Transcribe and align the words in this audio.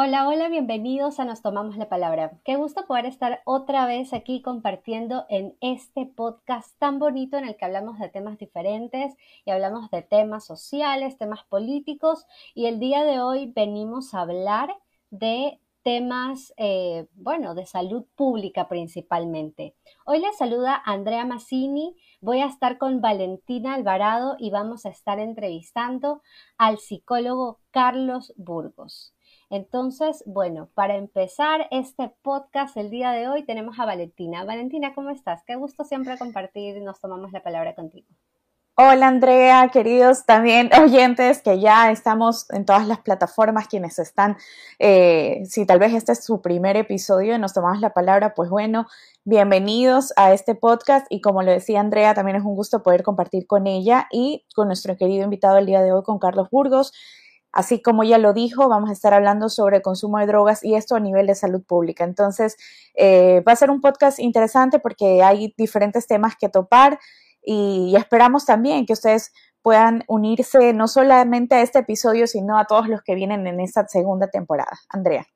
Hola, 0.00 0.28
hola, 0.28 0.48
bienvenidos 0.48 1.18
a 1.18 1.24
Nos 1.24 1.42
Tomamos 1.42 1.76
la 1.76 1.88
Palabra. 1.88 2.38
Qué 2.44 2.54
gusto 2.54 2.86
poder 2.86 3.04
estar 3.04 3.42
otra 3.44 3.84
vez 3.84 4.12
aquí 4.12 4.42
compartiendo 4.42 5.26
en 5.28 5.56
este 5.60 6.06
podcast 6.06 6.78
tan 6.78 7.00
bonito 7.00 7.36
en 7.36 7.44
el 7.44 7.56
que 7.56 7.64
hablamos 7.64 7.98
de 7.98 8.08
temas 8.08 8.38
diferentes 8.38 9.16
y 9.44 9.50
hablamos 9.50 9.90
de 9.90 10.02
temas 10.02 10.46
sociales, 10.46 11.18
temas 11.18 11.42
políticos 11.42 12.26
y 12.54 12.66
el 12.66 12.78
día 12.78 13.02
de 13.02 13.18
hoy 13.18 13.52
venimos 13.56 14.14
a 14.14 14.20
hablar 14.20 14.72
de 15.10 15.58
temas, 15.82 16.54
eh, 16.58 17.08
bueno, 17.14 17.56
de 17.56 17.66
salud 17.66 18.04
pública 18.14 18.68
principalmente. 18.68 19.74
Hoy 20.06 20.20
les 20.20 20.38
saluda 20.38 20.80
Andrea 20.84 21.24
Massini, 21.24 21.96
voy 22.20 22.38
a 22.38 22.46
estar 22.46 22.78
con 22.78 23.00
Valentina 23.00 23.74
Alvarado 23.74 24.36
y 24.38 24.50
vamos 24.50 24.86
a 24.86 24.90
estar 24.90 25.18
entrevistando 25.18 26.22
al 26.56 26.78
psicólogo 26.78 27.58
Carlos 27.72 28.32
Burgos. 28.36 29.12
Entonces, 29.50 30.22
bueno, 30.26 30.68
para 30.74 30.96
empezar 30.96 31.68
este 31.70 32.12
podcast 32.22 32.76
el 32.76 32.90
día 32.90 33.12
de 33.12 33.28
hoy 33.28 33.44
tenemos 33.44 33.78
a 33.78 33.86
Valentina. 33.86 34.44
Valentina, 34.44 34.92
¿cómo 34.94 35.08
estás? 35.08 35.42
Qué 35.46 35.54
gusto 35.54 35.84
siempre 35.84 36.18
compartir, 36.18 36.82
nos 36.82 37.00
tomamos 37.00 37.32
la 37.32 37.42
palabra 37.42 37.74
contigo. 37.74 38.06
Hola 38.80 39.08
Andrea, 39.08 39.70
queridos 39.72 40.26
también 40.26 40.70
oyentes 40.80 41.40
que 41.40 41.58
ya 41.58 41.90
estamos 41.90 42.46
en 42.50 42.66
todas 42.66 42.86
las 42.86 43.00
plataformas, 43.00 43.68
quienes 43.68 43.98
están, 43.98 44.36
eh, 44.78 45.42
si 45.46 45.64
tal 45.64 45.78
vez 45.78 45.94
este 45.94 46.12
es 46.12 46.22
su 46.22 46.42
primer 46.42 46.76
episodio 46.76 47.34
y 47.34 47.38
nos 47.38 47.54
tomamos 47.54 47.80
la 47.80 47.94
palabra, 47.94 48.34
pues 48.34 48.50
bueno, 48.50 48.86
bienvenidos 49.24 50.12
a 50.16 50.32
este 50.32 50.54
podcast 50.54 51.06
y 51.10 51.22
como 51.22 51.42
lo 51.42 51.50
decía 51.50 51.80
Andrea, 51.80 52.14
también 52.14 52.36
es 52.36 52.44
un 52.44 52.54
gusto 52.54 52.82
poder 52.82 53.02
compartir 53.02 53.46
con 53.46 53.66
ella 53.66 54.08
y 54.12 54.44
con 54.54 54.68
nuestro 54.68 54.96
querido 54.96 55.24
invitado 55.24 55.56
el 55.56 55.66
día 55.66 55.82
de 55.82 55.90
hoy, 55.90 56.02
con 56.04 56.18
Carlos 56.18 56.48
Burgos. 56.50 56.92
Así 57.52 57.80
como 57.80 58.04
ya 58.04 58.18
lo 58.18 58.32
dijo, 58.32 58.68
vamos 58.68 58.90
a 58.90 58.92
estar 58.92 59.14
hablando 59.14 59.48
sobre 59.48 59.82
consumo 59.82 60.18
de 60.18 60.26
drogas 60.26 60.62
y 60.62 60.74
esto 60.74 60.96
a 60.96 61.00
nivel 61.00 61.26
de 61.26 61.34
salud 61.34 61.62
pública. 61.62 62.04
Entonces, 62.04 62.56
eh, 62.94 63.42
va 63.46 63.52
a 63.52 63.56
ser 63.56 63.70
un 63.70 63.80
podcast 63.80 64.18
interesante 64.18 64.78
porque 64.78 65.22
hay 65.22 65.54
diferentes 65.56 66.06
temas 66.06 66.34
que 66.38 66.48
topar 66.48 66.98
y, 67.42 67.94
esperamos 67.96 68.44
también 68.44 68.84
que 68.84 68.92
ustedes 68.92 69.32
puedan 69.62 70.04
unirse 70.08 70.72
no 70.72 70.88
solamente 70.88 71.54
a 71.54 71.62
este 71.62 71.78
episodio, 71.80 72.26
sino 72.26 72.58
a 72.58 72.66
todos 72.66 72.88
los 72.88 73.02
que 73.02 73.14
vienen 73.14 73.46
en 73.46 73.60
esta 73.60 73.86
segunda 73.88 74.28
temporada. 74.28 74.78
Andrea. 74.90 75.26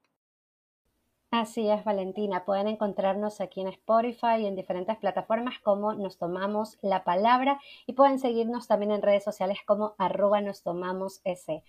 Así 1.32 1.70
es, 1.70 1.82
Valentina. 1.82 2.44
Pueden 2.44 2.68
encontrarnos 2.68 3.40
aquí 3.40 3.62
en 3.62 3.68
Spotify 3.68 4.40
y 4.40 4.46
en 4.46 4.54
diferentes 4.54 4.98
plataformas 4.98 5.58
como 5.60 5.94
Nos 5.94 6.18
Tomamos 6.18 6.76
la 6.82 7.04
Palabra 7.04 7.58
y 7.86 7.94
pueden 7.94 8.18
seguirnos 8.18 8.68
también 8.68 8.92
en 8.92 9.00
redes 9.00 9.24
sociales 9.24 9.56
como 9.64 9.94
arroba 9.96 10.42
nos 10.42 10.62
tomamos 10.62 11.22
ese. 11.24 11.64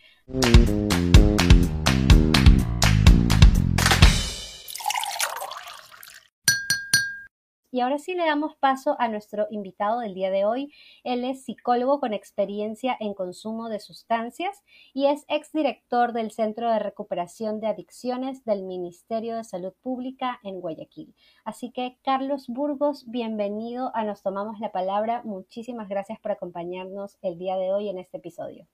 Y 7.73 7.81
ahora 7.81 7.97
sí 7.97 8.13
le 8.13 8.23
damos 8.23 8.55
paso 8.55 8.95
a 8.99 9.07
nuestro 9.07 9.47
invitado 9.49 10.01
del 10.01 10.13
día 10.13 10.29
de 10.29 10.45
hoy. 10.45 10.71
Él 11.03 11.25
es 11.25 11.43
psicólogo 11.43 11.99
con 11.99 12.13
experiencia 12.13 12.95
en 12.99 13.15
consumo 13.15 13.67
de 13.67 13.79
sustancias 13.79 14.61
y 14.93 15.07
es 15.07 15.25
exdirector 15.27 16.13
del 16.13 16.29
Centro 16.29 16.69
de 16.69 16.77
Recuperación 16.77 17.59
de 17.59 17.65
Adicciones 17.65 18.45
del 18.45 18.61
Ministerio 18.61 19.35
de 19.35 19.43
Salud 19.43 19.73
Pública 19.81 20.39
en 20.43 20.61
Guayaquil. 20.61 21.15
Así 21.45 21.71
que, 21.71 21.97
Carlos 22.05 22.45
Burgos, 22.47 23.09
bienvenido 23.09 23.89
a 23.95 24.03
Nos 24.03 24.21
Tomamos 24.21 24.59
la 24.59 24.71
Palabra. 24.71 25.23
Muchísimas 25.23 25.89
gracias 25.89 26.19
por 26.19 26.31
acompañarnos 26.31 27.17
el 27.23 27.39
día 27.39 27.57
de 27.57 27.73
hoy 27.73 27.89
en 27.89 27.97
este 27.97 28.17
episodio. 28.17 28.67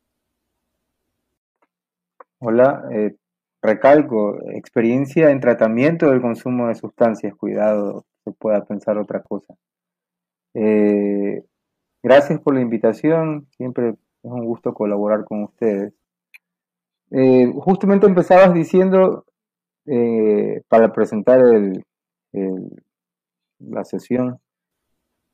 Hola, 2.40 2.84
eh, 2.92 3.16
recalco, 3.62 4.40
experiencia 4.52 5.32
en 5.32 5.40
tratamiento 5.40 6.10
del 6.10 6.20
consumo 6.20 6.68
de 6.68 6.76
sustancias, 6.76 7.34
cuidado, 7.34 8.04
pueda 8.38 8.66
pensar 8.66 8.98
otra 8.98 9.22
cosa. 9.24 9.56
Eh, 10.54 11.44
gracias 12.04 12.40
por 12.42 12.56
la 12.56 12.62
invitación, 12.62 13.48
siempre 13.58 13.90
es 13.90 13.96
un 14.24 14.46
gusto 14.46 14.74
colaborar 14.74 15.26
con 15.26 15.44
ustedes. 15.44 15.94
Eh, 17.12 17.52
justamente 17.56 18.06
empezabas 18.06 18.54
diciendo, 18.54 19.26
eh, 19.86 20.62
para 20.68 20.94
presentar 20.94 21.40
el, 21.42 21.86
la 23.60 23.84
sesión, 23.86 24.40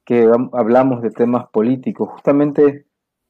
que 0.05 0.29
hablamos 0.53 1.01
de 1.01 1.09
temas 1.09 1.49
políticos. 1.49 2.09
Justamente 2.09 2.85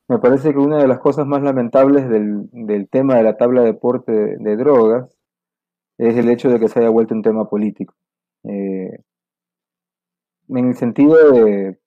me 0.08 0.20
parece 0.20 0.52
que 0.52 0.60
una 0.60 0.78
de 0.78 0.88
las 0.88 1.00
cosas 1.00 1.26
más 1.26 1.42
lamentables 1.42 2.08
del, 2.10 2.50
tema 2.90 3.16
de 3.16 3.24
la 3.24 3.38
tabla 3.38 3.62
de 3.62 3.68
deporte 3.68 4.12
de, 4.12 4.58
drogas 4.58 5.18
es 5.98 6.18
el 6.18 6.30
hecho 6.30 6.50
de 6.50 6.60
que 6.60 6.68
se 6.68 6.80
haya 6.80 6.90
vuelto 6.90 7.16
un 7.16 7.24
tema 7.24 7.50
político 7.50 7.96
en 10.50 10.68
el 10.68 10.76
sentido 10.76 11.32
de 11.32 11.78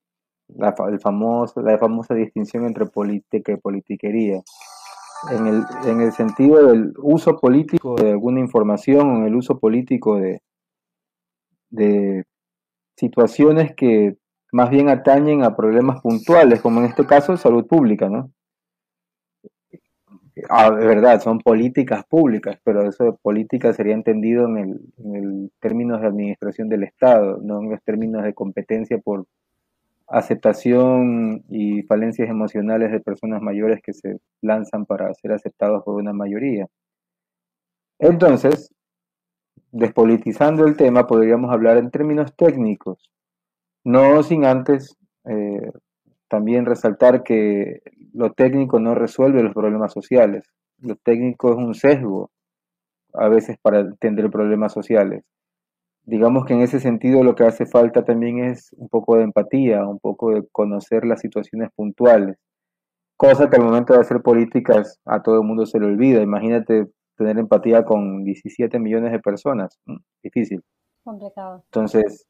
la, 0.49 0.75
el 0.91 1.01
famoso, 1.01 1.61
la 1.63 1.79
famosa 1.79 2.15
distinción 2.15 2.67
entre 2.67 2.87
política 2.87 3.53
y 3.53 3.57
politiquería. 3.57 4.43
En 5.33 5.47
el, 5.49 5.65
en 5.85 6.01
el 6.01 6.13
sentido 6.13 6.69
del 6.69 6.95
uso 7.03 7.39
político 7.39 7.97
de 7.97 8.13
alguna 8.13 8.39
información, 8.39 9.17
en 9.17 9.25
el 9.25 9.35
uso 9.35 9.59
político 9.59 10.17
de, 10.17 10.43
de 11.71 12.25
situaciones 12.97 13.75
que 13.75 14.17
más 14.53 14.71
bien 14.71 14.89
atañen 14.89 15.43
a 15.43 15.57
problemas 15.57 16.01
puntuales, 16.01 16.61
como 16.61 16.81
en 16.81 16.87
este 16.87 17.05
caso 17.05 17.37
salud 17.37 17.67
pública, 17.67 18.09
¿no? 18.09 18.31
Ah, 20.49 20.71
de 20.71 20.87
verdad, 20.87 21.21
son 21.21 21.39
políticas 21.39 22.05
públicas, 22.07 22.59
pero 22.65 22.89
eso 22.89 23.05
de 23.05 23.13
política 23.13 23.73
sería 23.73 23.95
entendido 23.95 24.47
en 24.47 24.59
el, 24.59 24.81
en 24.99 25.51
términos 25.61 26.01
de 26.01 26.07
administración 26.09 26.69
del 26.69 26.85
Estado, 26.85 27.39
no 27.43 27.61
en 27.61 27.71
los 27.71 27.83
términos 27.83 28.23
de 28.25 28.35
competencia 28.35 28.99
por 28.99 29.27
aceptación 30.09 31.45
y 31.49 31.83
falencias 31.83 32.29
emocionales 32.29 32.91
de 32.91 33.01
personas 33.01 33.43
mayores 33.43 33.81
que 33.83 33.93
se 33.93 34.19
lanzan 34.41 34.87
para 34.87 35.13
ser 35.15 35.33
aceptados 35.33 35.85
por 35.85 35.97
una 35.97 36.13
mayoría. 36.13 36.67
Entonces, 37.99 38.73
despolitizando 39.73 40.67
el 40.67 40.77
tema, 40.77 41.07
podríamos 41.07 41.53
hablar 41.53 41.77
en 41.77 41.91
términos 41.91 42.35
técnicos, 42.37 43.11
no 43.85 44.23
sin 44.23 44.45
antes 44.45 44.97
eh, 45.25 45.71
también 46.29 46.67
resaltar 46.67 47.23
que 47.23 47.81
lo 48.13 48.33
técnico 48.33 48.79
no 48.79 48.95
resuelve 48.95 49.43
los 49.43 49.55
problemas 49.55 49.93
sociales. 49.93 50.45
Lo 50.79 50.97
técnico 50.97 51.51
es 51.51 51.57
un 51.57 51.75
sesgo 51.75 52.31
a 53.15 53.29
veces 53.29 53.57
para 53.61 53.81
entender 53.81 54.31
problemas 54.31 54.73
sociales. 54.73 55.25
Digamos 56.05 56.47
que 56.47 56.55
en 56.55 56.61
ese 56.61 56.81
sentido 56.81 57.23
lo 57.23 57.35
que 57.35 57.45
hace 57.45 57.67
falta 57.67 58.05
también 58.05 58.43
es 58.45 58.71
un 58.77 58.89
poco 58.89 59.17
de 59.17 59.25
empatía, 59.25 59.87
un 59.87 59.99
poco 59.99 60.31
de 60.31 60.47
conocer 60.53 61.05
las 61.05 61.21
situaciones 61.21 61.71
puntuales, 61.75 62.37
cosa 63.17 63.51
que 63.51 63.57
al 63.57 63.65
momento 63.65 63.93
de 63.93 64.01
hacer 64.01 64.23
políticas 64.23 65.01
a 65.05 65.23
todo 65.23 65.41
el 65.41 65.47
mundo 65.47 65.67
se 65.67 65.79
le 65.79 65.87
olvida. 65.87 66.23
Imagínate 66.23 66.87
tener 67.17 67.39
empatía 67.39 67.85
con 67.85 68.25
17 68.25 68.79
millones 68.79 69.13
de 69.13 69.19
personas, 69.19 69.79
mm, 69.87 69.97
difícil. 70.23 70.63
Complicado. 71.05 71.63
Entonces, 71.67 72.27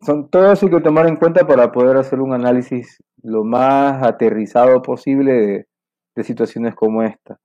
son, 0.00 0.28
todo 0.28 0.52
eso 0.52 0.66
hay 0.66 0.72
que 0.72 0.80
tomar 0.80 1.06
en 1.06 1.16
cuenta 1.16 1.46
para 1.46 1.72
poder 1.72 1.96
hacer 1.96 2.20
un 2.20 2.32
análisis 2.32 3.02
lo 3.22 3.44
más 3.44 4.02
aterrizado 4.02 4.82
posible 4.82 5.66
de, 6.14 6.24
situaciones 6.24 6.74
como 6.74 7.02
esta. 7.02 7.40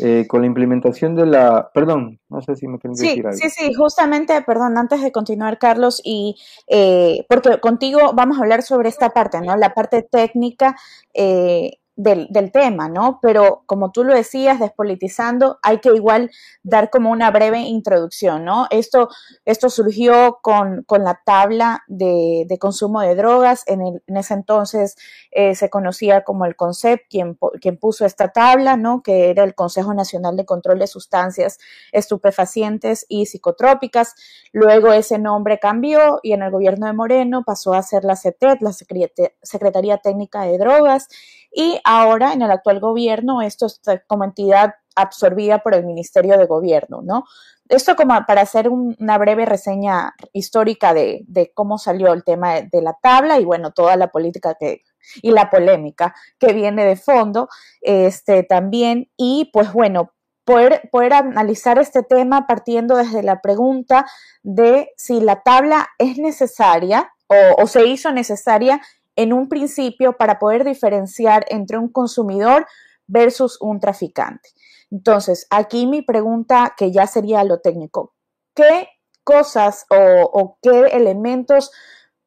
Eh, 0.00 0.26
con 0.26 0.40
la 0.40 0.48
implementación 0.48 1.14
de 1.14 1.24
la, 1.24 1.70
perdón, 1.72 2.18
no 2.28 2.42
sé 2.42 2.56
si 2.56 2.66
me 2.66 2.78
quieren 2.80 2.96
decir 2.96 3.24
algo. 3.24 3.38
Sí, 3.38 3.48
sí, 3.48 3.72
justamente, 3.74 4.42
perdón, 4.42 4.76
antes 4.76 5.02
de 5.02 5.12
continuar, 5.12 5.58
Carlos, 5.60 6.00
y 6.02 6.34
eh, 6.66 7.24
porque 7.28 7.60
contigo 7.60 8.12
vamos 8.12 8.38
a 8.38 8.40
hablar 8.40 8.62
sobre 8.62 8.88
esta 8.88 9.10
parte, 9.10 9.40
¿no? 9.40 9.54
La 9.54 9.72
parte 9.72 10.02
técnica. 10.02 10.74
Eh, 11.14 11.78
del, 11.94 12.50
tema, 12.52 12.88
¿no? 12.88 13.18
Pero 13.20 13.64
como 13.66 13.92
tú 13.92 14.04
lo 14.04 14.14
decías, 14.14 14.58
despolitizando, 14.58 15.58
hay 15.62 15.78
que 15.78 15.90
igual 15.94 16.30
dar 16.62 16.90
como 16.90 17.10
una 17.10 17.30
breve 17.30 17.60
introducción, 17.60 18.44
¿no? 18.44 18.66
Esto, 18.70 19.08
esto 19.44 19.68
surgió 19.68 20.38
con, 20.42 20.84
la 20.88 21.20
tabla 21.24 21.82
de, 21.88 22.46
consumo 22.58 23.00
de 23.00 23.14
drogas. 23.14 23.64
En, 23.66 23.82
en 23.82 24.16
ese 24.16 24.34
entonces 24.34 24.96
eh, 25.30 25.54
se 25.54 25.68
conocía 25.68 26.24
como 26.24 26.46
el 26.46 26.56
CONCEP, 26.56 27.02
quien, 27.08 27.38
quien 27.60 27.76
puso 27.76 28.06
esta 28.06 28.28
tabla, 28.28 28.76
¿no? 28.76 29.02
Que 29.02 29.30
era 29.30 29.44
el 29.44 29.54
Consejo 29.54 29.92
Nacional 29.92 30.36
de 30.36 30.46
Control 30.46 30.78
de 30.78 30.86
Sustancias 30.86 31.58
Estupefacientes 31.92 33.04
y 33.08 33.26
Psicotrópicas. 33.26 34.14
Luego 34.52 34.92
ese 34.92 35.18
nombre 35.18 35.58
cambió 35.58 36.20
y 36.22 36.32
en 36.32 36.42
el 36.42 36.50
gobierno 36.50 36.86
de 36.86 36.92
Moreno 36.94 37.42
pasó 37.44 37.74
a 37.74 37.82
ser 37.82 38.04
la 38.04 38.16
CETED, 38.16 38.58
la 38.60 38.72
Secretaría 38.72 39.98
Técnica 39.98 40.42
de 40.42 40.58
Drogas 40.58 41.08
y 41.52 41.80
ahora 41.84 42.32
en 42.32 42.42
el 42.42 42.50
actual 42.50 42.80
gobierno 42.80 43.42
esto 43.42 43.66
está 43.66 43.98
como 44.06 44.24
entidad 44.24 44.74
absorbida 44.94 45.58
por 45.58 45.74
el 45.74 45.84
Ministerio 45.84 46.38
de 46.38 46.46
Gobierno, 46.46 47.02
¿no? 47.02 47.24
Esto 47.68 47.96
como 47.96 48.14
para 48.26 48.42
hacer 48.42 48.68
una 48.68 49.16
breve 49.16 49.46
reseña 49.46 50.14
histórica 50.32 50.92
de, 50.92 51.52
cómo 51.54 51.78
salió 51.78 52.12
el 52.12 52.24
tema 52.24 52.60
de, 52.60 52.82
la 52.82 52.98
tabla 53.00 53.38
y 53.38 53.44
bueno, 53.44 53.72
toda 53.72 53.96
la 53.96 54.08
política 54.08 54.56
que, 54.58 54.82
y 55.22 55.30
la 55.30 55.48
polémica 55.48 56.14
que 56.38 56.52
viene 56.52 56.84
de 56.84 56.96
fondo 56.96 57.48
este, 57.80 58.42
también. 58.42 59.10
Y 59.16 59.48
pues 59.54 59.72
bueno, 59.72 60.12
poder, 60.44 60.88
poder 60.90 61.14
analizar 61.14 61.78
este 61.78 62.02
tema 62.02 62.46
partiendo 62.46 62.96
desde 62.96 63.22
la 63.22 63.40
pregunta 63.40 64.04
de 64.42 64.90
si 64.96 65.20
la 65.20 65.42
tabla 65.42 65.88
es 65.98 66.18
necesaria 66.18 67.10
o, 67.58 67.66
se 67.66 67.86
hizo 67.86 68.12
necesaria 68.12 68.80
en 69.16 69.32
un 69.32 69.48
principio 69.48 70.16
para 70.16 70.38
poder 70.38 70.64
diferenciar 70.64 71.44
entre 71.48 71.78
un 71.78 71.88
consumidor 71.88 72.66
versus 73.06 73.58
un 73.60 73.80
traficante. 73.80 74.50
Entonces, 74.90 75.46
aquí 75.50 75.86
mi 75.86 76.02
pregunta, 76.02 76.74
que 76.76 76.92
ya 76.92 77.06
sería 77.06 77.44
lo 77.44 77.60
técnico, 77.60 78.14
¿qué 78.54 78.88
cosas 79.24 79.86
o, 79.90 80.58
qué 80.62 80.88
elementos 80.92 81.70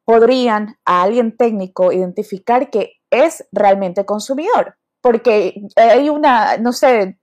podrían 0.04 0.76
a 0.84 1.02
alguien 1.02 1.36
técnico 1.36 1.92
identificar 1.92 2.70
que 2.70 2.94
es 3.10 3.46
realmente 3.52 4.04
consumidor? 4.04 4.76
Porque 5.00 5.62
hay 5.76 6.08
una, 6.08 6.56
no 6.56 6.72
sé, 6.72 7.20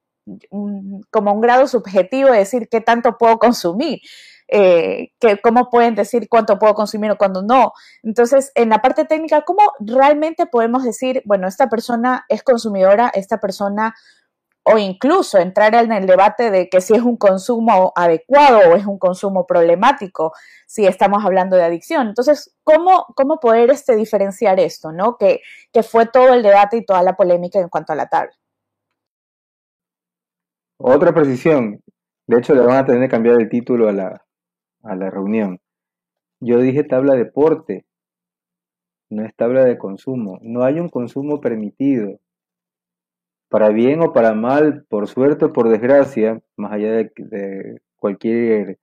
como 1.12 1.34
un 1.34 1.42
grado 1.42 1.68
subjetivo 1.68 2.32
de 2.32 2.40
decir 2.40 2.70
qué 2.70 2.80
tanto 2.80 3.18
puedo 3.18 3.38
consumir. 3.38 4.00
Eh, 4.56 5.14
que, 5.20 5.42
cómo 5.42 5.72
pueden 5.72 5.96
decir 5.96 6.30
cuánto 6.30 6.60
puedo 6.60 6.76
consumir 6.76 7.10
o 7.10 7.18
cuándo 7.18 7.42
no. 7.42 7.74
Entonces, 8.04 8.52
en 8.54 8.70
la 8.70 8.84
parte 8.84 9.04
técnica, 9.04 9.42
¿cómo 9.42 9.64
realmente 9.80 10.46
podemos 10.46 10.84
decir, 10.84 11.24
bueno, 11.26 11.48
esta 11.48 11.70
persona 11.70 12.26
es 12.30 12.44
consumidora, 12.44 13.10
esta 13.16 13.40
persona, 13.40 13.96
o 14.64 14.78
incluso 14.78 15.40
entrar 15.40 15.74
en 15.74 15.92
el 15.92 16.06
debate 16.06 16.52
de 16.52 16.70
que 16.70 16.82
si 16.82 16.94
es 16.94 17.02
un 17.02 17.18
consumo 17.18 17.94
adecuado 17.96 18.60
o 18.70 18.76
es 18.76 18.86
un 18.86 19.00
consumo 19.00 19.48
problemático, 19.48 20.34
si 20.68 20.86
estamos 20.86 21.26
hablando 21.26 21.56
de 21.56 21.64
adicción. 21.64 22.10
Entonces, 22.10 22.56
¿cómo, 22.64 23.08
cómo 23.16 23.40
poder 23.40 23.72
este, 23.72 23.96
diferenciar 23.96 24.60
esto, 24.60 24.92
¿no? 24.92 25.18
Que, 25.18 25.42
que 25.72 25.82
fue 25.82 26.06
todo 26.06 26.32
el 26.32 26.44
debate 26.44 26.78
y 26.78 26.86
toda 26.86 27.02
la 27.02 27.16
polémica 27.16 27.60
en 27.60 27.70
cuanto 27.70 27.94
a 27.94 27.96
la 27.96 28.06
tabla. 28.06 28.34
Otra 30.78 31.12
precisión, 31.12 31.82
de 32.28 32.38
hecho 32.38 32.54
le 32.54 32.62
van 32.62 32.78
a 32.78 32.86
tener 32.86 33.02
que 33.02 33.10
cambiar 33.10 33.42
el 33.42 33.50
título 33.50 33.90
a 33.90 33.92
la, 33.92 34.23
a 34.84 34.96
la 34.96 35.10
reunión. 35.10 35.60
Yo 36.40 36.60
dije 36.60 36.84
tabla 36.84 37.16
de 37.16 37.26
porte, 37.26 37.86
no 39.14 39.24
es 39.24 39.36
tabla 39.36 39.64
de 39.64 39.78
consumo. 39.78 40.40
No 40.42 40.64
hay 40.64 40.80
un 40.80 40.90
consumo 40.90 41.40
permitido. 41.40 42.20
Para 43.50 43.70
bien 43.70 44.02
o 44.02 44.12
para 44.12 44.34
mal, 44.34 44.86
por 44.90 45.08
suerte 45.08 45.46
o 45.46 45.54
por 45.54 45.70
desgracia, 45.70 46.42
más 46.58 46.74
allá 46.74 46.92
de, 46.92 47.82
cualquier 47.96 48.80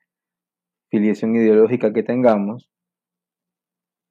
filiación 0.88 1.34
ideológica 1.36 1.92
que 1.92 2.02
tengamos, 2.02 2.70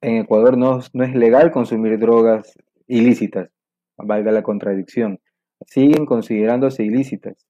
en 0.02 0.18
Ecuador 0.18 0.56
no, 0.56 0.80
no 0.92 1.04
es 1.04 1.14
legal 1.14 1.50
consumir 1.50 1.98
drogas 1.98 2.56
ilícitas, 2.86 3.50
valga 3.96 4.30
la 4.30 4.42
contradicción. 4.42 5.20
Siguen 5.66 6.06
considerándose 6.06 6.84
ilícitas. 6.84 7.49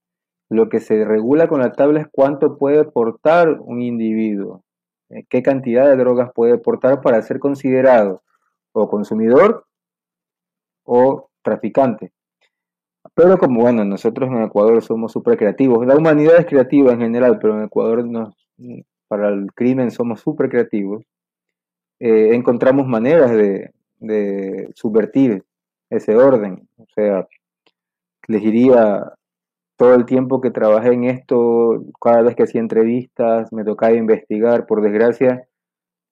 Lo 0.50 0.68
que 0.68 0.80
se 0.80 1.04
regula 1.04 1.46
con 1.46 1.60
la 1.60 1.72
tabla 1.72 2.00
es 2.00 2.08
cuánto 2.10 2.58
puede 2.58 2.84
portar 2.84 3.60
un 3.60 3.80
individuo, 3.80 4.64
eh, 5.08 5.24
qué 5.30 5.42
cantidad 5.42 5.86
de 5.86 5.96
drogas 5.96 6.32
puede 6.34 6.58
portar 6.58 7.00
para 7.00 7.22
ser 7.22 7.38
considerado 7.38 8.22
o 8.72 8.88
consumidor 8.90 9.64
o 10.84 11.30
traficante. 11.42 12.12
Pero 13.14 13.38
como 13.38 13.60
bueno, 13.60 13.84
nosotros 13.84 14.28
en 14.28 14.42
Ecuador 14.42 14.82
somos 14.82 15.12
súper 15.12 15.38
creativos, 15.38 15.86
la 15.86 15.96
humanidad 15.96 16.36
es 16.38 16.46
creativa 16.46 16.92
en 16.92 17.00
general, 17.00 17.38
pero 17.38 17.56
en 17.56 17.64
Ecuador 17.64 18.04
para 19.06 19.28
el 19.28 19.52
crimen 19.54 19.92
somos 19.92 20.20
súper 20.20 20.50
creativos, 20.50 21.04
eh, 22.00 22.34
encontramos 22.34 22.88
maneras 22.88 23.30
de, 23.30 23.72
de 23.98 24.70
subvertir 24.74 25.44
ese 25.90 26.16
orden. 26.16 26.68
O 26.76 26.86
sea, 26.94 27.28
les 28.26 28.42
diría 28.42 29.12
todo 29.80 29.94
el 29.94 30.04
tiempo 30.04 30.42
que 30.42 30.50
trabajé 30.50 30.92
en 30.92 31.04
esto, 31.04 31.86
cada 32.02 32.20
vez 32.20 32.36
que 32.36 32.42
hacía 32.42 32.60
entrevistas, 32.60 33.50
me 33.50 33.64
tocaba 33.64 33.94
investigar. 33.94 34.66
Por 34.66 34.82
desgracia, 34.82 35.48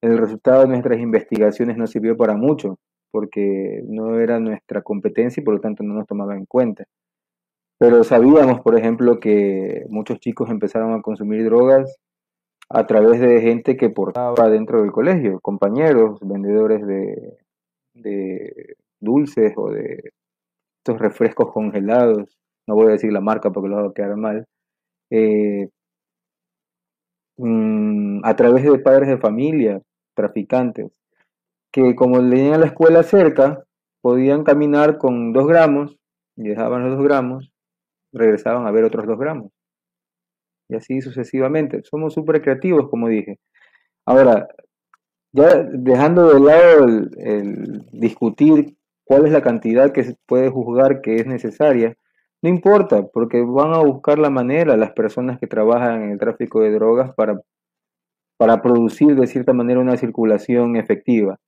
el 0.00 0.17
resultado 0.17 0.62
de 0.62 0.69
nuestras 0.69 0.99
investigaciones 1.00 1.76
no 1.76 1.87
sirvió 1.87 2.17
para 2.17 2.35
mucho, 2.35 2.79
porque 3.11 3.82
no 3.87 4.19
era 4.20 4.41
nuestra 4.41 4.81
competencia 4.81 5.43
y 5.43 5.44
por 5.44 5.53
lo 5.53 5.61
tanto 5.61 5.82
no 5.82 5.93
nos 5.93 6.06
tomaba 6.06 6.35
en 6.35 6.47
cuenta. 6.47 6.85
Pero 7.79 8.05
sabíamos, 8.05 8.62
por 8.62 8.79
ejemplo, 8.79 9.20
que 9.20 9.85
muchos 9.91 10.19
chicos 10.19 10.49
empezaron 10.49 10.94
a 10.94 11.03
consumir 11.03 11.44
drogas 11.44 11.94
a 12.70 12.87
través 12.87 13.20
de 13.20 13.43
gente 13.43 13.76
que 13.76 13.91
portaba 13.91 14.49
dentro 14.49 14.81
del 14.81 14.93
colegio, 14.93 15.41
compañeros, 15.41 16.20
vendedores 16.23 16.87
de, 16.87 17.37
de 17.93 18.76
dulces 18.99 19.53
o 19.59 19.70
de 19.70 20.12
estos 20.79 20.99
refrescos 20.99 21.53
congelados 21.53 22.38
no 22.69 22.75
voy 22.75 22.88
a 22.88 22.91
decir 22.91 23.12
la 23.12 23.20
marca 23.20 23.50
porque 23.50 23.69
lo 23.70 23.76
va 23.76 23.88
a 23.88 23.94
quedar 23.94 24.17
mal, 24.17 24.47
eh, 25.11 25.69
mm, 27.38 28.20
a 28.25 28.37
través 28.37 28.65
de 28.65 28.79
padres 28.79 29.09
de 29.09 29.19
familia, 29.19 29.81
traficantes, 30.15 30.91
que 31.73 31.94
como 31.97 32.20
leían 32.20 32.55
a 32.55 32.59
la 32.59 32.67
escuela 32.67 33.03
cerca, 33.03 33.65
podían 34.03 34.44
caminar 34.44 34.99
con 34.99 35.32
dos 35.32 35.47
gramos, 35.47 35.97
y 36.37 36.49
dejaban 36.49 36.85
los 36.85 36.99
dos 36.99 37.05
gramos, 37.05 37.50
regresaban 38.12 38.67
a 38.67 38.70
ver 38.70 38.85
otros 38.85 39.06
dos 39.06 39.19
gramos. 39.19 39.50
Y 40.70 40.76
así 40.76 41.00
sucesivamente. 41.00 41.82
Somos 41.85 42.15
súper 42.15 42.43
creativos, 42.43 42.88
como 42.91 43.09
dije. 43.09 43.38
Ahora, 44.06 44.49
ya 45.32 45.62
dejando 45.65 46.35
de 46.35 46.41
lado 46.41 46.87
el 46.87 47.87
discutir 47.93 48.76
cuál 49.05 49.26
es 49.26 49.32
la 49.32 49.43
cantidad 49.43 49.93
que 49.93 50.05
se 50.05 50.17
puede 50.26 50.50
juzgar 50.50 51.00
que 51.00 51.17
es 51.17 51.26
necesaria, 51.26 51.97
no 52.43 52.49
importa, 52.49 53.06
porque 53.08 53.43
van 53.43 53.75
a 53.75 53.79
buscar 53.79 54.19
la 54.19 54.31
manera 54.31 54.76
las 54.76 54.93
personas 54.93 55.38
que 55.38 55.46
trabajan 55.46 56.02
en 56.02 56.11
el 56.12 56.19
tráfico 56.19 56.61
de 56.61 56.73
drogas 56.73 57.12
para, 57.14 57.40
para 58.37 58.62
producir 58.62 59.17
de 59.17 59.26
cierta 59.26 59.52
manera 59.52 59.81
una 59.81 59.96
circulación 59.96 60.76
efectiva. 60.76 61.38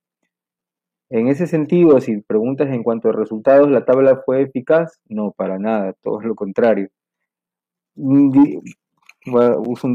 En 1.09 1.27
ese 1.27 1.47
sentido, 1.47 1.99
si 1.99 2.21
preguntas 2.21 2.69
en 2.69 2.83
cuanto 2.83 3.09
a 3.09 3.13
resultados, 3.13 3.69
¿la 3.69 3.85
tabla 3.85 4.21
fue 4.25 4.43
eficaz? 4.43 4.99
No, 5.09 5.31
para 5.31 5.59
nada, 5.59 5.93
todo 6.01 6.21
lo 6.21 6.35
contrario. 6.35 6.89
uso 7.95 9.87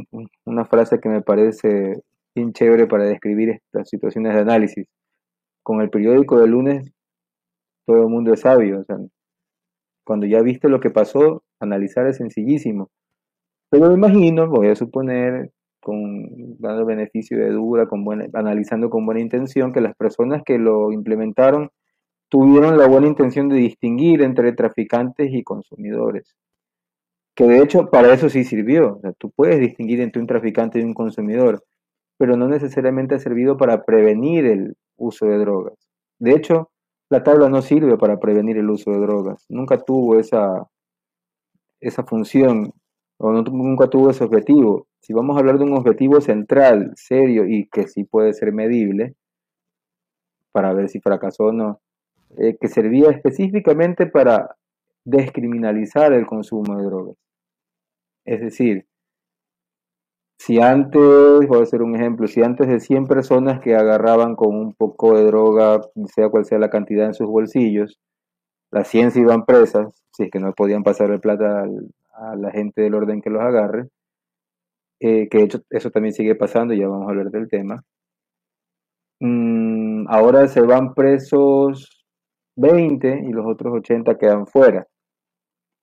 una 0.45 0.65
frase 0.67 1.01
que 1.01 1.09
me 1.09 1.23
parece 1.23 2.03
bien 2.35 2.53
chévere 2.53 2.87
para 2.87 3.05
describir 3.05 3.51
estas 3.51 3.89
situaciones 3.89 4.35
de 4.35 4.41
análisis. 4.41 4.87
Con 5.63 5.81
el 5.81 5.91
periódico 5.91 6.39
de 6.39 6.49
lunes, 6.49 6.93
todo 7.87 8.03
el 8.03 8.09
mundo 8.09 8.35
es 8.35 8.41
sabio. 8.41 8.81
O 8.81 8.85
sea, 8.85 8.99
cuando 10.07 10.27
ya 10.27 10.41
viste 10.41 10.69
lo 10.69 10.81
que 10.81 10.91
pasó, 10.91 11.43
analizar 11.61 12.07
es 12.07 12.19
sencillísimo. 12.19 12.91
Pero 13.71 13.89
me 13.89 13.95
imagino, 13.95 14.49
voy 14.49 14.69
a 14.69 14.77
suponer, 14.77 15.51
con 15.81 16.59
dando 16.59 16.87
beneficio 16.87 17.39
de 17.39 17.51
duda, 17.51 17.87
con 17.87 18.05
buena, 18.05 18.27
analizando 18.35 18.89
con 18.89 19.05
buena 19.05 19.21
intención, 19.21 19.73
que 19.73 19.81
las 19.81 19.97
personas 19.97 20.43
que 20.45 20.59
lo 20.59 20.93
implementaron 20.93 21.71
tuvieron 22.29 22.79
la 22.79 22.87
buena 22.87 23.09
intención 23.09 23.49
de 23.49 23.57
distinguir 23.57 24.23
entre 24.23 24.53
traficantes 24.53 25.33
y 25.33 25.43
consumidores. 25.43 26.37
Que 27.35 27.45
de 27.45 27.63
hecho 27.63 27.91
para 27.91 28.15
eso 28.15 28.29
sí 28.31 28.45
sirvió. 28.45 29.01
tú 29.19 29.31
puedes 29.33 29.61
distinguir 29.61 30.01
entre 30.01 30.21
un 30.21 30.29
traficante 30.29 30.81
y 30.81 30.83
un 30.85 30.95
consumidor, 30.95 31.65
pero 32.19 32.37
no 32.37 32.49
necesariamente 32.49 33.17
ha 33.17 33.19
servido 33.19 33.57
para 33.57 33.85
prevenir 33.85 34.47
el 34.47 34.77
uso 34.97 35.27
de 35.27 35.39
drogas. 35.39 35.75
De 36.19 36.33
hecho, 36.33 36.71
la 37.09 37.23
tabla 37.23 37.49
no 37.49 37.63
sirve 37.63 37.97
para 37.97 38.19
prevenir 38.19 38.57
el 38.59 38.71
uso 38.71 38.91
de 38.91 38.99
drogas. 38.99 39.45
Nunca 39.49 39.79
tuvo 39.79 40.19
esa, 40.19 40.69
esa 41.81 42.05
función 42.05 42.73
o 43.19 43.33
nunca 43.33 43.89
tuvo 43.89 44.11
ese 44.11 44.25
objetivo. 44.25 44.89
Si 45.01 45.13
vamos 45.13 45.37
a 45.37 45.41
hablar 45.41 45.59
de 45.59 45.65
un 45.65 45.77
objetivo 45.77 46.21
central, 46.21 46.93
serio 46.97 47.47
y 47.47 47.69
que 47.69 47.87
sí 47.87 48.05
puede 48.05 48.33
ser 48.33 48.53
medible, 48.53 49.15
para 50.53 50.73
ver 50.73 50.89
si 50.89 51.01
fracasó 51.01 51.45
o 51.45 51.53
no, 51.53 51.81
eh, 52.39 52.57
que 52.61 52.69
servía 52.69 53.11
específicamente 53.11 54.07
para 54.07 54.57
descriminalizar 55.05 56.13
el 56.13 56.27
consumo 56.27 56.77
de 56.77 56.85
drogas. 56.85 57.17
Es 58.25 58.41
decir, 58.41 58.87
si 60.39 60.61
antes, 60.61 61.01
voy 61.01 61.61
a 61.61 61.63
hacer 61.63 61.83
un 61.83 61.97
ejemplo, 61.97 62.27
si 62.27 62.43
antes 62.43 62.69
de 62.69 62.81
100 62.81 63.07
personas 63.07 63.61
que 63.61 63.75
agarraban 63.75 64.37
con 64.37 64.55
un 64.55 64.75
poco 64.75 65.17
de 65.17 65.25
droga, 65.25 65.81
sea 66.15 66.29
cual 66.29 66.45
sea 66.45 66.59
la 66.59 66.71
cantidad 66.71 67.07
en 67.07 67.15
sus 67.15 67.27
bolsillos, 67.27 67.99
las 68.71 68.89
100 68.89 69.13
se 69.13 69.21
iban 69.21 69.47
presas, 69.47 70.03
si 70.13 70.25
es 70.25 70.31
que 70.31 70.41
no 70.41 70.53
podían 70.53 70.83
pasar 70.83 71.11
el 71.11 71.21
plata 71.21 71.65
a 72.15 72.37
la 72.37 72.51
gente 72.51 72.83
del 72.83 72.95
orden 72.95 73.23
que 73.23 73.31
los 73.31 73.43
agarre, 73.43 73.89
eh, 75.01 75.29
que 75.29 75.39
de 75.39 75.45
hecho 75.45 75.61
eso 75.71 75.91
también 75.91 76.15
sigue 76.15 76.35
pasando, 76.35 76.75
ya 76.75 76.89
vamos 76.89 77.07
a 77.07 77.11
hablar 77.11 77.31
del 77.31 77.49
tema. 77.49 77.83
Mm, 79.21 80.07
ahora 80.09 80.47
se 80.49 80.61
van 80.61 80.95
presos 80.95 82.05
20 82.57 83.25
y 83.29 83.33
los 83.33 83.47
otros 83.47 83.75
80 83.75 84.17
quedan 84.19 84.47
fuera. 84.47 84.87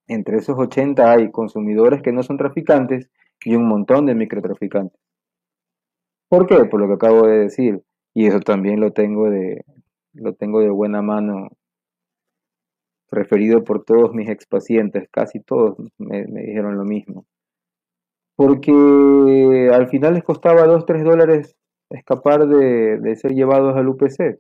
Entre 0.08 0.38
esos 0.38 0.58
80 0.58 1.12
hay 1.12 1.32
consumidores 1.32 2.02
que 2.02 2.12
no 2.12 2.24
son 2.24 2.38
traficantes 2.38 3.10
y 3.46 3.56
un 3.56 3.68
montón 3.68 4.06
de 4.06 4.16
microtraficantes. 4.16 5.00
¿Por 6.30 6.48
qué? 6.48 6.66
Por 6.66 6.80
lo 6.82 6.88
que 6.88 6.94
acabo 6.94 7.28
de 7.28 7.40
decir. 7.40 7.84
Y 8.14 8.28
eso 8.28 8.40
también 8.40 8.80
lo 8.80 8.92
tengo 8.92 9.30
de, 9.30 9.66
lo 10.14 10.34
tengo 10.34 10.62
de 10.62 10.70
buena 10.70 11.02
mano 11.02 11.50
referido 13.12 13.64
por 13.64 13.84
todos 13.84 14.14
mis 14.14 14.30
expacientes, 14.30 15.08
casi 15.12 15.40
todos 15.40 15.78
me, 16.00 16.26
dijeron 16.26 16.78
lo 16.78 16.84
mismo. 16.84 17.26
Porque 18.36 19.70
al 19.72 19.88
final 19.90 20.16
les 20.16 20.24
costaba 20.24 20.66
2, 20.66 20.86
3 20.86 21.04
dólares 21.04 21.56
escapar 21.92 22.48
de, 22.48 22.98
de 23.00 23.16
ser 23.16 23.34
llevados 23.34 23.76
al 23.76 23.88
UPC. 23.88 24.40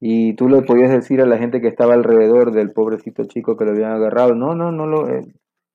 Y 0.00 0.34
tú 0.34 0.48
le 0.48 0.62
podías 0.62 0.90
decir 0.90 1.20
a 1.20 1.26
la 1.26 1.38
gente 1.38 1.60
que 1.60 1.68
estaba 1.68 1.92
alrededor 1.92 2.52
del 2.52 2.72
pobrecito 2.72 3.24
chico 3.24 3.56
que 3.56 3.64
lo 3.64 3.72
habían 3.72 3.92
agarrado, 3.92 4.34
no, 4.34 4.54
no, 4.54 4.72
no 4.72 4.86
lo, 4.86 5.06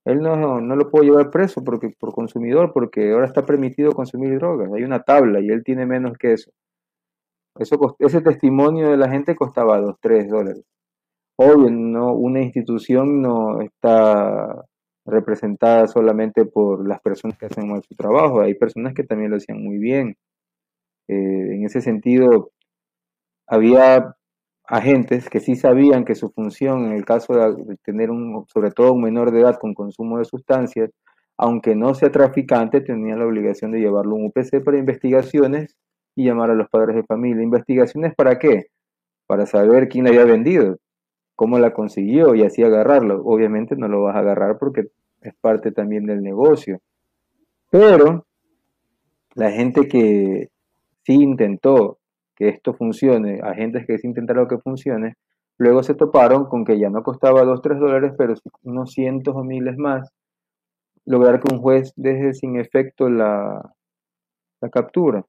él, 0.06 0.22
no, 0.22 0.60
no 0.60 0.76
lo 0.76 0.90
puedo 0.90 1.06
llevar 1.06 1.30
preso 1.32 1.64
porque, 1.64 1.90
por 1.98 2.14
consumidor, 2.14 2.74
porque 2.74 3.12
ahora 3.12 3.26
está 3.26 3.46
permitido 3.46 3.94
consumir 3.94 4.38
drogas. 4.38 4.72
Hay 4.74 4.84
una 4.84 5.04
tabla 5.04 5.40
y 5.40 5.50
él 5.50 5.64
tiene 5.64 5.86
menos 5.86 6.18
que 6.18 6.34
eso. 6.34 6.52
eso 7.58 7.96
ese 8.00 8.22
testimonio 8.22 8.92
de 8.92 8.98
la 8.98 9.10
gente 9.10 9.36
costaba 9.36 9.80
2, 9.80 9.96
3 10.02 10.30
dólares. 10.30 10.64
Obvio, 11.38 11.70
no, 11.72 12.14
una 12.14 12.42
institución 12.42 13.22
no 13.22 13.62
está 13.62 14.66
representada 15.06 15.88
solamente 15.88 16.46
por 16.46 16.88
las 16.88 17.02
personas 17.02 17.38
que 17.38 17.48
hacen 17.48 17.70
mal 17.70 17.84
su 17.84 17.96
trabajo, 17.96 18.42
hay 18.42 18.54
personas 18.56 18.94
que 18.94 19.04
también 19.04 19.32
lo 19.32 19.38
hacían 19.38 19.62
muy 19.64 19.78
bien. 19.78 20.16
Eh, 21.08 21.56
en 21.56 21.66
ese 21.66 21.82
sentido, 21.82 22.52
había 23.48 24.16
agentes 24.66 25.30
que 25.30 25.40
sí 25.40 25.56
sabían 25.56 26.06
que 26.06 26.16
su 26.16 26.30
función 26.30 26.86
en 26.86 26.94
el 26.94 27.06
caso 27.06 27.34
de 27.34 27.78
tener 27.84 28.12
un, 28.12 28.46
sobre 28.48 28.72
todo 28.72 28.94
un 28.94 29.02
menor 29.02 29.32
de 29.32 29.42
edad 29.42 29.60
con 29.60 29.74
consumo 29.74 30.20
de 30.20 30.26
sustancias, 30.26 30.92
aunque 31.38 31.76
no 31.76 31.94
sea 31.94 32.12
traficante, 32.12 32.82
tenía 32.82 33.16
la 33.16 33.26
obligación 33.26 33.72
de 33.72 33.80
llevarlo 33.80 34.16
a 34.16 34.20
un 34.20 34.26
UPC 34.26 34.64
para 34.64 34.78
investigaciones 34.78 35.76
y 36.16 36.26
llamar 36.26 36.52
a 36.52 36.56
los 36.56 36.70
padres 36.70 36.96
de 36.96 37.04
familia. 37.04 37.44
¿Investigaciones 37.44 38.14
para 38.16 38.38
qué? 38.38 38.68
Para 39.26 39.46
saber 39.46 39.90
quién 39.90 40.06
la 40.06 40.12
había 40.12 40.26
vendido, 40.26 40.78
cómo 41.36 41.58
la 41.58 41.74
consiguió 41.74 42.36
y 42.36 42.44
así 42.44 42.64
agarrarlo. 42.64 43.24
Obviamente 43.26 43.76
no 43.76 43.88
lo 43.88 44.04
vas 44.04 44.16
a 44.16 44.20
agarrar 44.20 44.60
porque 44.60 44.88
es 45.22 45.34
parte 45.42 45.72
también 45.72 46.06
del 46.06 46.22
negocio. 46.22 46.80
Pero 47.72 48.28
la 49.34 49.52
gente 49.52 49.88
que 49.88 50.50
sí 51.04 51.14
intentó 51.14 51.98
que 52.36 52.50
esto 52.50 52.74
funcione, 52.74 53.40
agentes 53.44 53.86
que 53.86 53.98
sí 53.98 54.08
intentaron 54.08 54.48
que 54.48 54.58
funcione, 54.58 55.16
luego 55.58 55.84
se 55.84 55.94
toparon 55.94 56.46
con 56.46 56.66
que 56.66 56.80
ya 56.80 56.90
no 56.90 57.04
costaba 57.04 57.44
2, 57.44 57.62
3 57.62 57.80
dólares, 57.80 58.14
pero 58.18 58.34
unos 58.64 58.92
cientos 58.92 59.36
o 59.36 59.44
miles 59.44 59.78
más, 59.78 60.12
lograr 61.06 61.40
que 61.40 61.54
un 61.54 61.62
juez 61.62 61.94
deje 61.96 62.34
sin 62.34 62.58
efecto 62.58 63.10
la, 63.10 63.74
la 64.62 64.70
captura. 64.70 65.26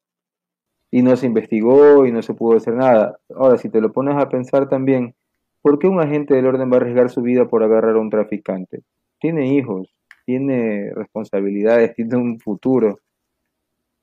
Y 0.91 1.03
no 1.03 1.17
se 1.17 1.27
investigó 1.27 2.07
y 2.07 2.13
no 2.13 2.23
se 2.23 2.35
pudo 2.35 2.57
hacer 2.57 2.75
nada. 2.75 3.19
Ahora, 3.35 3.59
si 3.59 3.69
te 3.69 3.81
lo 3.81 3.93
pones 3.93 4.17
a 4.17 4.29
pensar 4.29 4.69
también, 4.69 5.15
¿por 5.61 5.79
qué 5.79 5.89
un 5.89 6.01
agente 6.01 6.35
del 6.35 6.47
orden 6.47 6.71
va 6.71 6.75
a 6.75 6.81
arriesgar 6.81 7.11
su 7.11 7.23
vida 7.23 7.47
por 7.47 7.65
agarrar 7.65 7.97
a 7.97 8.01
un 8.01 8.11
traficante? 8.11 8.83
Tiene 9.19 9.55
hijos, 9.55 9.93
tiene 10.25 10.93
responsabilidades, 10.95 11.95
tiene 11.95 12.17
un 12.17 12.39
futuro. 12.39 13.01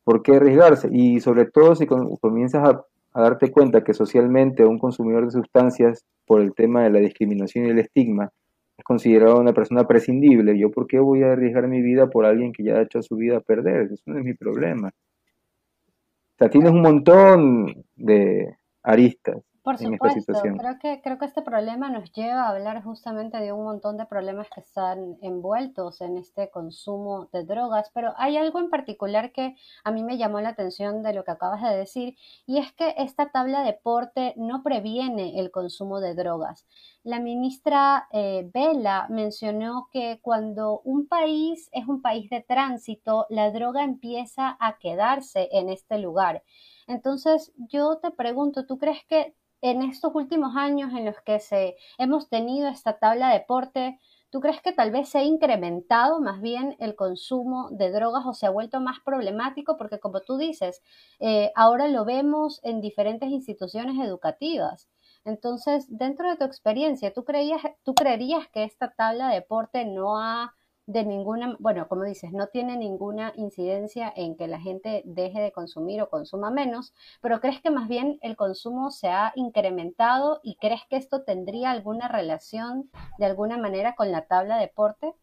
¿Por 0.03 0.22
qué 0.22 0.36
arriesgarse? 0.36 0.89
Y 0.91 1.22
sobre 1.22 1.46
todo 1.46 1.75
si 1.75 1.86
comienzas 1.86 2.67
a 2.67 2.86
a 3.13 3.22
darte 3.22 3.51
cuenta 3.51 3.84
que 3.84 3.94
socialmente 3.94 4.65
un 4.65 4.80
consumidor 4.80 5.25
de 5.25 5.32
sustancias, 5.32 6.06
por 6.25 6.41
el 6.41 6.53
tema 6.53 6.84
de 6.84 6.91
la 6.91 7.00
discriminación 7.00 7.65
y 7.65 7.70
el 7.70 7.80
estigma, 7.80 8.32
es 8.77 8.86
considerado 8.86 9.39
una 9.39 9.53
persona 9.53 9.86
prescindible. 9.86 10.58
¿Yo 10.58 10.72
por 10.72 10.88
qué 10.88 11.00
voy 11.00 11.24
a 11.24 11.34
arriesgar 11.34 11.68
mi 11.68 11.82
vida 11.82 12.10
por 12.10 12.25
alguien 12.25 12.53
que 12.53 12.63
ya 12.63 12.75
ha 12.75 12.84
hecho 12.84 13.01
su 13.01 13.15
vida 13.18 13.38
a 13.38 13.41
perder? 13.41 13.91
Eso 13.91 14.03
no 14.06 14.18
es 14.18 14.24
mi 14.24 14.34
problema. 14.34 14.89
O 14.89 16.38
sea, 16.38 16.50
tienes 16.50 16.72
un 16.72 16.82
montón 16.82 17.84
de 17.96 18.56
aristas 18.84 19.50
por 19.63 19.77
supuesto, 19.77 20.34
creo 20.41 20.80
que, 20.80 21.01
creo 21.03 21.20
que 21.20 21.25
este 21.25 21.44
problema 21.44 21.89
nos 21.89 22.12
lleva 22.13 22.44
a 22.44 22.50
hablar 22.50 22.84
justamente 22.84 23.38
de 23.38 23.51
un 23.51 23.63
montón 23.63 23.96
de 23.96 24.08
problemas 24.08 24.48
que 24.50 24.60
están 24.60 25.18
envueltos 25.22 26.01
en 26.01 26.18
este 26.18 26.50
consumo 26.50 27.30
de 27.32 27.44
drogas, 27.44 27.91
pero 27.94 28.13
hay 28.18 28.38
algo 28.38 28.60
en 28.60 28.72
particular 28.72 29.32
que 29.32 29.56
a 29.84 29.91
mí 29.91 30.03
me 30.03 30.18
llamó 30.18 30.41
la 30.41 30.50
atención 30.50 31.03
de 31.03 31.13
lo 31.13 31.24
que 31.24 31.32
acabas 31.32 31.62
de 31.62 31.77
decir, 31.77 32.18
y 32.48 32.58
es 32.58 32.74
que 32.74 32.96
esta 32.98 33.30
tabla 33.30 33.62
de 33.63 33.74
porte 33.74 34.34
no 34.36 34.63
previene 34.63 35.39
el 35.39 35.51
consumo 35.51 36.00
de 36.00 36.15
drogas. 36.15 36.65
La 37.03 37.20
ministra 37.20 38.08
eh, 38.12 38.50
Vela 38.51 39.06
mencionó 39.10 39.89
que 39.91 40.20
cuando 40.24 40.82
un 40.86 41.08
país 41.08 41.70
es 41.72 41.88
un 41.88 42.01
país 42.01 42.30
de 42.32 42.41
tránsito, 42.41 43.27
la 43.30 43.51
droga 43.51 43.84
empieza 43.84 44.58
a 44.60 44.77
quedarse 44.80 45.50
en 45.51 45.70
este 45.70 46.00
lugar. 46.00 46.44
Entonces, 46.88 47.53
yo 47.58 48.00
te 48.00 48.12
pregunto, 48.12 48.65
¿tú 48.65 48.77
crees 48.77 49.03
que 49.08 49.36
en 49.62 49.84
estos 49.84 50.13
últimos 50.15 50.56
años 50.56 50.91
en 50.94 51.06
los 51.06 51.20
que 51.22 51.39
se, 51.39 51.77
hemos 51.98 52.30
tenido 52.30 52.68
esta 52.68 52.98
tabla 52.98 53.30
de 53.30 53.39
deporte, 53.39 54.00
¿tú 54.30 54.39
crees 54.39 54.62
que 54.62 54.72
tal 54.72 54.91
vez 54.91 55.10
se 55.10 55.20
ha 55.20 55.24
incrementado 55.24 56.20
más 56.20 56.41
bien 56.41 56.75
el 56.80 56.96
consumo 56.96 57.70
de 57.72 57.91
drogas 57.91 58.25
o 58.25 58.34
se 58.34 58.48
ha 58.48 58.50
vuelto 58.50 58.80
más 58.80 59.00
problemático? 59.06 59.77
Porque 59.77 60.00
como 60.00 60.22
tú 60.22 60.38
dices, 60.38 60.82
eh, 61.20 61.51
ahora 61.56 61.88
lo 61.88 62.06
vemos 62.06 62.60
en 62.63 62.82
diferentes 62.82 63.30
instituciones 63.30 64.03
educativas. 64.03 64.89
Entonces, 65.24 65.86
dentro 65.89 66.30
de 66.30 66.38
tu 66.38 66.46
experiencia, 66.46 67.13
¿tú, 67.13 67.24
creías, 67.24 67.62
¿tú 67.84 67.94
creerías 67.94 68.48
que 68.50 68.63
esta 68.63 68.91
tabla 68.91 69.30
de 69.30 69.36
deporte 69.36 69.86
no 69.86 70.18
ha 70.18 70.56
de 70.91 71.05
ninguna, 71.05 71.55
bueno, 71.60 71.88
como 71.88 72.03
dices, 72.03 72.31
no 72.33 72.48
tiene 72.48 72.77
ninguna 72.77 73.31
incidencia 73.36 74.12
en 74.15 74.36
que 74.36 74.48
la 74.48 74.60
gente 74.60 75.03
deje 75.05 75.39
de 75.39 75.51
consumir 75.51 76.01
o 76.01 76.10
consuma 76.10 76.51
menos, 76.51 76.93
pero 77.21 77.39
crees 77.39 77.62
que 77.62 77.71
más 77.71 77.88
bien 77.88 78.19
el 78.21 78.36
consumo 78.36 78.91
se 78.91 79.07
ha 79.07 79.31
incrementado 79.36 80.39
y 80.43 80.55
crees 80.55 80.81
que 80.89 80.98
esto 80.98 81.24
tendría 81.24 81.71
alguna 81.71 82.07
relación 82.07 82.89
de 83.17 83.25
alguna 83.25 83.57
manera 83.57 83.95
con 83.95 84.12
la 84.12 84.25
tabla 84.25 84.55
de 84.55 84.62
deporte? 84.62 85.13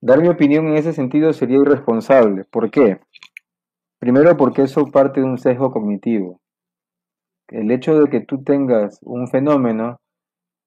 Dar 0.00 0.20
mi 0.20 0.28
opinión 0.28 0.66
en 0.66 0.76
ese 0.76 0.92
sentido 0.92 1.32
sería 1.32 1.58
irresponsable. 1.58 2.44
¿Por 2.44 2.70
qué? 2.70 3.00
Primero 3.98 4.36
porque 4.36 4.62
eso 4.62 4.86
parte 4.90 5.20
de 5.20 5.26
un 5.26 5.38
sesgo 5.38 5.70
cognitivo. 5.70 6.40
El 7.48 7.70
hecho 7.70 7.98
de 7.98 8.10
que 8.10 8.20
tú 8.20 8.42
tengas 8.42 8.98
un 9.02 9.28
fenómeno 9.28 10.01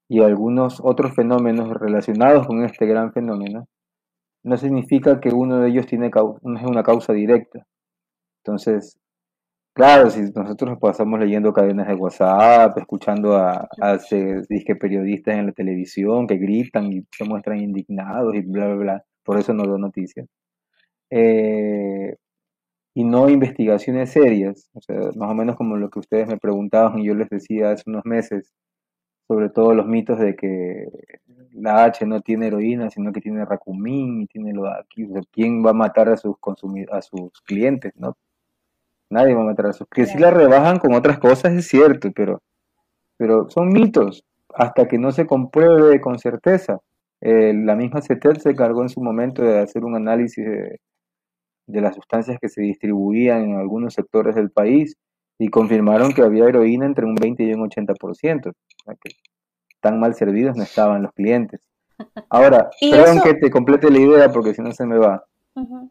y 0.08 0.22
algunos 0.22 0.80
otros 0.84 1.14
fenómenos 1.16 1.70
relacionados 1.80 2.48
con 2.48 2.64
este 2.64 2.86
gran 2.86 3.12
fenómeno, 3.14 3.68
no 4.44 4.58
significa 4.58 5.20
que 5.20 5.30
uno 5.30 5.60
de 5.60 5.70
ellos 5.70 5.88
tiene 5.88 6.12
una 6.44 6.84
causa 6.84 7.14
directa. 7.14 7.66
Entonces, 8.44 9.00
claro, 9.74 10.10
si 10.12 10.22
nosotros 10.36 10.78
pasamos 10.80 11.20
leyendo 11.20 11.54
cadenas 11.54 11.88
de 11.88 11.96
WhatsApp, 11.96 12.78
escuchando 12.78 13.36
a, 13.36 13.68
a 13.82 13.98
periodistas 14.80 15.36
en 15.36 15.48
la 15.48 15.52
televisión 15.52 16.28
que 16.28 16.38
gritan 16.38 16.94
y 16.94 17.04
se 17.12 17.26
muestran 17.26 17.60
indignados 17.60 18.36
y 18.36 18.42
bla, 18.42 18.68
bla, 18.68 18.76
bla, 18.76 19.06
por 19.24 19.40
eso 19.40 19.54
no 19.54 19.64
doy 19.64 19.80
noticias. 19.82 20.28
Eh, 21.10 22.16
y 22.96 23.04
no 23.04 23.30
investigaciones 23.30 24.12
serias, 24.12 24.70
o 24.74 24.82
sea, 24.82 24.98
más 25.16 25.30
o 25.32 25.34
menos 25.36 25.58
como 25.58 25.76
lo 25.78 25.90
que 25.90 26.00
ustedes 26.00 26.28
me 26.28 26.38
preguntaban 26.38 27.00
y 27.00 27.06
yo 27.08 27.14
les 27.14 27.30
decía 27.30 27.72
hace 27.72 27.84
unos 27.88 28.06
meses, 28.06 28.54
sobre 29.27 29.50
todo 29.50 29.74
los 29.74 29.88
mitos 29.88 30.20
de 30.20 30.36
que 30.36 30.88
la 31.53 31.86
H 31.86 32.05
no 32.05 32.22
tiene 32.22 32.48
heroína, 32.48 32.89
sino 32.89 33.12
que 33.12 33.22
tiene 33.22 33.46
racumín 33.46 34.22
y 34.22 34.27
tiene 34.27 34.53
lo 34.53 34.63
de 34.63 34.79
aquí. 34.79 35.08
¿Quién 35.32 35.65
va 35.65 35.72
a 35.72 35.74
matar 35.74 36.10
a 36.10 36.17
sus 36.17 36.36
a 36.91 37.01
sus 37.01 37.41
clientes? 37.41 37.94
¿no? 37.98 38.17
Nadie 39.10 39.34
va 39.34 39.41
a 39.41 39.46
matar 39.46 39.67
a 39.67 39.74
sus 39.74 39.88
clientes. 39.88 40.13
Si 40.13 40.22
la 40.22 40.32
rebajan 40.32 40.79
con 40.79 40.94
otras 40.94 41.20
cosas 41.20 41.53
es 41.53 41.67
cierto, 41.67 42.12
pero, 42.13 42.41
pero 43.17 43.50
son 43.50 43.70
mitos 43.70 44.25
hasta 44.53 44.88
que 44.88 44.98
no 44.98 45.12
se 45.12 45.25
compruebe 45.25 46.00
con 46.01 46.20
certeza. 46.20 46.79
Eh, 47.22 47.53
la 47.53 47.75
misma 47.75 48.01
CETEL 48.01 48.39
se 48.41 48.55
cargó 48.55 48.84
en 48.84 48.89
su 48.89 49.01
momento 49.01 49.41
de 49.41 49.60
hacer 49.60 49.84
un 49.84 49.96
análisis 49.96 50.46
de, 50.46 50.79
de 51.67 51.82
las 51.82 51.96
sustancias 51.96 52.38
que 52.39 52.50
se 52.50 52.62
distribuían 52.62 53.44
en 53.44 53.55
algunos 53.55 53.94
sectores 53.94 54.36
del 54.36 54.51
país 54.51 54.98
y 55.38 55.50
confirmaron 55.50 56.13
que 56.13 56.22
había 56.22 56.48
heroína 56.48 56.86
entre 56.86 57.06
un 57.06 57.15
20 57.15 57.44
y 57.44 57.54
un 57.54 57.70
80%. 57.70 58.54
que 59.01 59.15
tan 59.82 60.00
mal 60.00 60.15
servidos 60.15 60.56
no 60.56 60.63
estaban 60.63 61.04
los 61.04 61.12
clientes. 61.13 61.62
Ahora, 62.30 62.70
perdón 62.80 63.22
que 63.22 63.34
te 63.36 63.51
complete 63.51 63.92
la 63.92 64.00
idea 64.00 64.30
porque 64.30 64.54
si 64.54 64.62
no 64.62 64.72
se 64.72 64.86
me 64.86 64.98
va. 64.98 65.24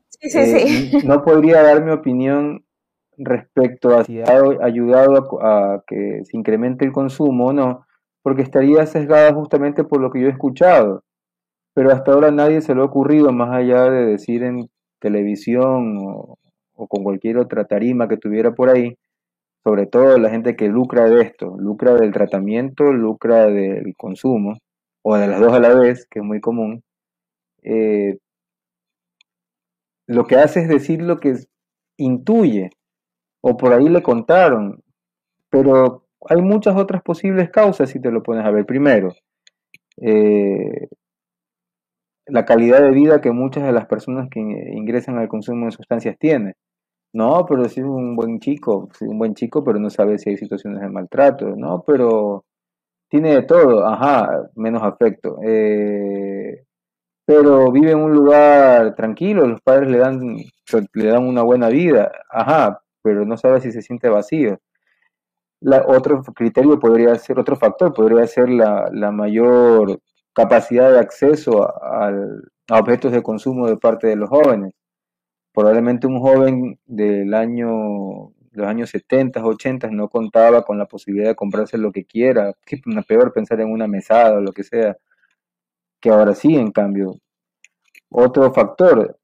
Sí, 0.09 0.29
sí, 0.31 0.47
sí. 0.47 0.97
Eh, 0.97 1.03
no 1.05 1.25
podría 1.25 1.63
dar 1.63 1.83
mi 1.83 1.91
opinión 1.91 2.65
respecto 3.17 3.97
a 3.97 4.05
si 4.05 4.21
ha 4.21 4.43
ayudado 4.63 5.41
a, 5.43 5.83
que 5.87 6.23
se 6.25 6.37
incremente 6.37 6.85
el 6.85 6.93
consumo 6.93 7.47
o 7.47 7.53
no, 7.53 7.87
porque 8.23 8.43
estaría 8.43 8.85
sesgada 8.87 9.33
justamente 9.33 9.85
por 9.85 10.01
lo 10.01 10.11
que 10.11 10.21
yo 10.21 10.27
he 10.27 10.33
escuchado. 10.33 11.05
Pero 11.75 11.91
hasta 11.91 12.13
ahora 12.13 12.31
nadie 12.31 12.61
se 12.61 12.75
le 12.75 12.83
ha 12.83 12.85
ocurrido, 12.85 13.33
más 13.33 13.51
allá 13.51 13.85
de 13.91 14.07
decir 14.07 14.43
en 14.43 14.69
televisión 15.01 15.99
o, 15.99 16.39
o 16.75 16.87
con 16.87 17.03
cualquier 17.03 17.39
otra 17.39 17.65
tarima 17.65 18.09
que 18.09 18.17
tuviera 18.17 18.53
por 18.55 18.69
ahí, 18.69 18.97
sobre 19.65 19.87
todo 19.87 20.19
la 20.19 20.31
gente 20.31 20.57
que 20.57 20.69
lucra 20.69 21.09
de 21.09 21.23
esto, 21.23 21.57
lucra 21.59 21.95
del 21.95 22.13
tratamiento, 22.13 22.93
lucra 22.93 23.47
del 23.47 23.95
consumo, 23.97 24.59
o 25.03 25.17
de 25.17 25.27
las 25.27 25.41
dos 25.41 25.53
a 25.53 25.61
la 25.61 25.75
vez, 25.75 26.07
que 26.11 26.21
es 26.21 26.25
muy 26.25 26.41
común, 26.41 26.83
eh, 27.63 28.19
lo 30.07 30.27
que 30.27 30.37
hace 30.37 30.61
es 30.61 30.69
decir 30.69 31.03
lo 31.03 31.19
que 31.19 31.35
intuye, 31.99 32.71
o 33.43 33.57
por 33.57 33.73
ahí 33.73 33.89
le 33.89 34.03
contaron, 34.03 34.83
pero 35.51 36.05
hay 36.29 36.43
muchas 36.43 36.77
otras 36.77 37.03
posibles 37.03 37.51
causas 37.51 37.91
si 37.91 38.01
te 38.01 38.11
lo 38.11 38.23
pones 38.23 38.45
a 38.45 38.51
ver. 38.51 38.67
Primero, 38.67 39.15
eh, 40.01 40.89
la 42.27 42.45
calidad 42.45 42.81
de 42.83 42.91
vida 42.91 43.21
que 43.21 43.33
muchas 43.33 43.65
de 43.65 43.73
las 43.73 43.87
personas 43.87 44.29
que 44.31 44.41
ingresan 44.41 45.19
al 45.19 45.29
consumo 45.29 45.67
de 45.67 45.73
sustancias 45.73 46.17
tienen. 46.19 46.55
No, 47.15 47.47
pero 47.49 47.69
si 47.69 47.81
es 47.81 47.87
un 47.87 48.17
buen 48.17 48.41
chico, 48.41 48.89
un 49.01 49.19
buen 49.19 49.35
chico, 49.35 49.65
pero 49.65 49.79
no 49.79 49.89
sabe 49.89 50.19
si 50.19 50.31
hay 50.31 50.37
situaciones 50.37 50.81
de 50.83 50.89
maltrato. 50.91 51.55
No, 51.57 51.83
pero 51.87 52.45
tiene 53.09 53.35
de 53.35 53.43
todo, 53.45 53.87
ajá, 53.87 54.51
menos 54.57 54.83
afecto. 54.83 55.39
Eh, 55.45 56.65
pero 57.27 57.73
vive 57.73 57.93
en 57.93 58.01
un 58.01 58.13
lugar 58.15 58.95
tranquilo, 58.97 59.47
los 59.47 59.61
padres 59.63 59.91
le 59.91 59.99
dan, 59.99 60.37
le 60.95 61.07
dan 61.07 61.27
una 61.27 61.43
buena 61.43 61.69
vida, 61.69 62.13
ajá, 62.31 62.83
pero 63.03 63.25
no 63.25 63.37
sabe 63.39 63.61
si 63.61 63.73
se 63.73 63.83
siente 63.83 64.09
vacío. 64.09 64.59
La, 65.61 65.85
otro 65.87 66.23
criterio 66.23 66.79
podría 66.79 67.15
ser, 67.17 67.39
otro 67.39 67.57
factor 67.57 67.95
podría 67.95 68.27
ser 68.27 68.49
la, 68.51 68.91
la 68.93 69.11
mayor 69.13 70.01
capacidad 70.35 70.93
de 70.93 70.99
acceso 70.99 71.63
a, 71.65 72.13
objetos 72.71 73.13
de 73.13 73.23
consumo 73.23 73.69
de 73.69 73.77
parte 73.77 74.09
de 74.09 74.17
los 74.17 74.29
jóvenes. 74.29 74.75
Probablemente 75.55 76.07
un 76.07 76.21
joven 76.21 76.79
del 76.85 77.33
año, 77.33 78.33
los 78.53 78.67
años 78.67 78.91
70, 78.91 79.43
80 79.45 79.89
no 79.91 80.09
contaba 80.09 80.65
con 80.65 80.79
la 80.79 80.87
posibilidad 80.87 81.31
de 81.31 81.37
comprarse 81.37 81.79
lo 81.79 81.93
que 81.93 82.05
quiera, 82.05 82.53
que 82.67 82.81
peor 83.09 83.33
pensar 83.33 83.61
en 83.61 83.71
una 83.71 83.87
mesada 83.87 84.39
o 84.39 84.41
lo 84.41 84.53
que 84.53 84.65
sea, 84.65 84.97
que 86.01 86.11
ahora 86.11 86.35
sí, 86.35 86.57
en 86.57 86.73
cambio. 86.73 87.15
Otro 88.11 88.53
factor, 88.53 89.19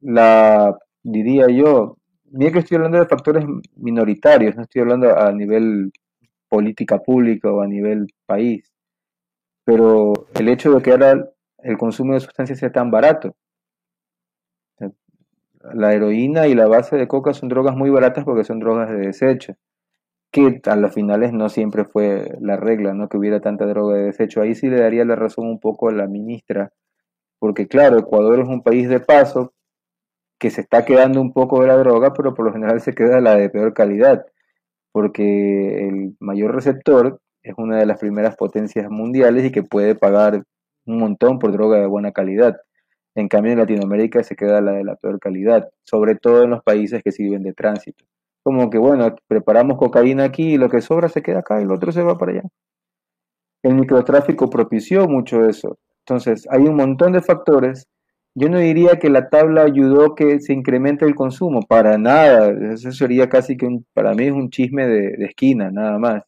la 0.00 0.78
diría 1.02 1.48
yo, 1.48 1.96
mira 2.30 2.52
que 2.52 2.58
estoy 2.60 2.76
hablando 2.76 2.98
de 2.98 3.06
factores 3.06 3.44
minoritarios, 3.76 4.56
no 4.56 4.62
estoy 4.62 4.82
hablando 4.82 5.18
a 5.18 5.32
nivel 5.32 5.92
política 6.48 6.98
pública 6.98 7.50
o 7.50 7.62
a 7.62 7.66
nivel 7.66 8.06
país 8.26 8.74
pero 9.64 10.12
el 10.34 10.48
hecho 10.48 10.72
de 10.74 10.82
que 10.82 10.90
ahora 10.90 11.30
el 11.58 11.78
consumo 11.78 12.12
de 12.14 12.20
sustancias 12.20 12.58
sea 12.58 12.70
tan 12.70 12.90
barato. 12.90 13.34
La 15.72 15.94
heroína 15.94 16.46
y 16.46 16.54
la 16.54 16.66
base 16.66 16.96
de 16.96 17.08
coca 17.08 17.32
son 17.32 17.48
drogas 17.48 17.74
muy 17.74 17.90
baratas 17.90 18.24
porque 18.24 18.44
son 18.44 18.60
drogas 18.60 18.90
de 18.90 18.98
desecho, 18.98 19.54
que 20.30 20.60
a 20.66 20.76
las 20.76 20.92
finales 20.92 21.32
no 21.32 21.48
siempre 21.48 21.84
fue 21.84 22.36
la 22.40 22.56
regla, 22.56 22.92
no 22.92 23.08
que 23.08 23.16
hubiera 23.16 23.40
tanta 23.40 23.66
droga 23.66 23.96
de 23.96 24.04
desecho. 24.04 24.42
Ahí 24.42 24.54
sí 24.54 24.68
le 24.68 24.80
daría 24.80 25.04
la 25.04 25.16
razón 25.16 25.46
un 25.46 25.60
poco 25.60 25.88
a 25.88 25.92
la 25.92 26.06
ministra, 26.06 26.72
porque 27.38 27.68
claro, 27.68 27.98
Ecuador 27.98 28.40
es 28.40 28.48
un 28.48 28.62
país 28.62 28.88
de 28.88 29.00
paso 29.00 29.54
que 30.38 30.50
se 30.50 30.60
está 30.60 30.84
quedando 30.84 31.20
un 31.20 31.32
poco 31.32 31.60
de 31.60 31.68
la 31.68 31.76
droga, 31.76 32.12
pero 32.12 32.34
por 32.34 32.46
lo 32.46 32.52
general 32.52 32.80
se 32.80 32.94
queda 32.94 33.20
la 33.20 33.36
de 33.36 33.48
peor 33.48 33.72
calidad, 33.74 34.26
porque 34.92 35.88
el 35.88 36.16
mayor 36.20 36.54
receptor 36.54 37.20
es 37.42 37.54
una 37.56 37.78
de 37.78 37.86
las 37.86 37.98
primeras 37.98 38.36
potencias 38.36 38.90
mundiales 38.90 39.44
y 39.44 39.52
que 39.52 39.62
puede 39.62 39.94
pagar 39.94 40.42
un 40.86 40.98
montón 40.98 41.38
por 41.38 41.52
droga 41.52 41.78
de 41.78 41.86
buena 41.86 42.12
calidad. 42.12 42.56
En 43.14 43.28
cambio, 43.28 43.52
en 43.52 43.58
Latinoamérica 43.58 44.22
se 44.22 44.36
queda 44.36 44.60
la 44.60 44.72
de 44.72 44.84
la 44.84 44.96
peor 44.96 45.20
calidad, 45.20 45.70
sobre 45.84 46.16
todo 46.16 46.42
en 46.42 46.50
los 46.50 46.62
países 46.62 47.02
que 47.02 47.12
sirven 47.12 47.42
de 47.42 47.52
tránsito. 47.52 48.04
Como 48.42 48.70
que, 48.70 48.78
bueno, 48.78 49.14
preparamos 49.28 49.78
cocaína 49.78 50.24
aquí 50.24 50.54
y 50.54 50.58
lo 50.58 50.68
que 50.68 50.80
sobra 50.80 51.08
se 51.08 51.22
queda 51.22 51.40
acá 51.40 51.60
y 51.60 51.64
lo 51.64 51.74
otro 51.74 51.92
se 51.92 52.02
va 52.02 52.18
para 52.18 52.32
allá. 52.32 52.42
El 53.62 53.74
microtráfico 53.76 54.50
propició 54.50 55.08
mucho 55.08 55.46
eso. 55.46 55.78
Entonces, 56.00 56.46
hay 56.50 56.62
un 56.62 56.76
montón 56.76 57.12
de 57.12 57.22
factores. 57.22 57.86
Yo 58.34 58.48
no 58.50 58.58
diría 58.58 58.98
que 58.98 59.08
la 59.08 59.30
tabla 59.30 59.62
ayudó 59.62 60.14
que 60.14 60.40
se 60.40 60.52
incremente 60.52 61.06
el 61.06 61.14
consumo, 61.14 61.62
para 61.62 61.96
nada. 61.96 62.50
Eso 62.72 62.92
sería 62.92 63.28
casi 63.28 63.56
que, 63.56 63.68
para 63.94 64.12
mí 64.14 64.24
es 64.24 64.32
un 64.32 64.50
chisme 64.50 64.86
de 64.86 65.24
esquina, 65.24 65.70
nada 65.70 65.98
más 65.98 66.24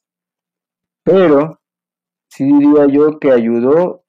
pero 1.07 1.61
sí 2.28 2.45
diría 2.45 2.87
yo 2.88 3.21
que 3.21 3.31
ayudó 3.31 4.02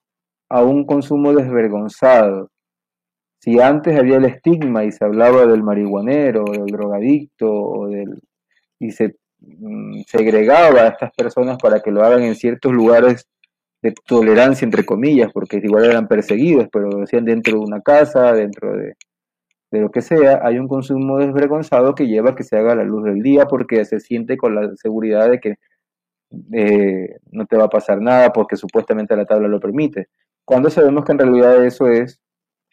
a 0.50 0.64
un 0.64 0.84
consumo 0.84 1.32
desvergonzado. 1.32 2.50
Si 3.38 3.60
antes 3.60 3.98
había 3.98 4.16
el 4.16 4.24
estigma 4.24 4.84
y 4.84 4.92
se 4.92 5.04
hablaba 5.04 5.46
del 5.46 5.62
marihuanero, 5.62 6.44
del 6.44 6.66
drogadicto, 6.66 7.50
o 7.50 7.88
del, 7.88 8.20
y 8.78 8.90
se 8.92 9.16
mm, 9.40 10.02
segregaba 10.06 10.82
a 10.82 10.88
estas 10.88 11.12
personas 11.14 11.58
para 11.58 11.80
que 11.80 11.90
lo 11.90 12.04
hagan 12.04 12.22
en 12.22 12.34
ciertos 12.34 12.72
lugares 12.72 13.26
de 13.82 13.94
tolerancia, 14.06 14.64
entre 14.64 14.84
comillas, 14.84 15.32
porque 15.32 15.58
igual 15.62 15.84
eran 15.84 16.08
perseguidos, 16.08 16.68
pero 16.72 16.90
lo 16.90 17.04
hacían 17.04 17.24
dentro 17.24 17.58
de 17.58 17.64
una 17.64 17.80
casa, 17.80 18.32
dentro 18.32 18.76
de, 18.76 18.94
de 19.70 19.80
lo 19.80 19.90
que 19.90 20.02
sea, 20.02 20.40
hay 20.42 20.58
un 20.58 20.68
consumo 20.68 21.18
desvergonzado 21.18 21.94
que 21.94 22.06
lleva 22.06 22.30
a 22.30 22.34
que 22.34 22.44
se 22.44 22.56
haga 22.56 22.72
a 22.72 22.76
la 22.76 22.84
luz 22.84 23.04
del 23.04 23.22
día 23.22 23.44
porque 23.46 23.84
se 23.84 24.00
siente 24.00 24.36
con 24.36 24.54
la 24.54 24.74
seguridad 24.76 25.30
de 25.30 25.40
que 25.40 25.54
eh, 26.52 27.16
no 27.30 27.46
te 27.46 27.56
va 27.56 27.64
a 27.64 27.70
pasar 27.70 28.00
nada 28.00 28.32
porque 28.32 28.56
supuestamente 28.56 29.16
la 29.16 29.26
tabla 29.26 29.48
lo 29.48 29.60
permite. 29.60 30.08
Cuando 30.44 30.70
sabemos 30.70 31.04
que 31.04 31.12
en 31.12 31.18
realidad 31.18 31.64
eso 31.64 31.88
es 31.88 32.20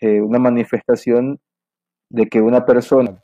eh, 0.01 0.21
una 0.21 0.39
manifestación 0.39 1.39
de 2.09 2.27
que 2.27 2.41
una 2.41 2.65
persona, 2.65 3.21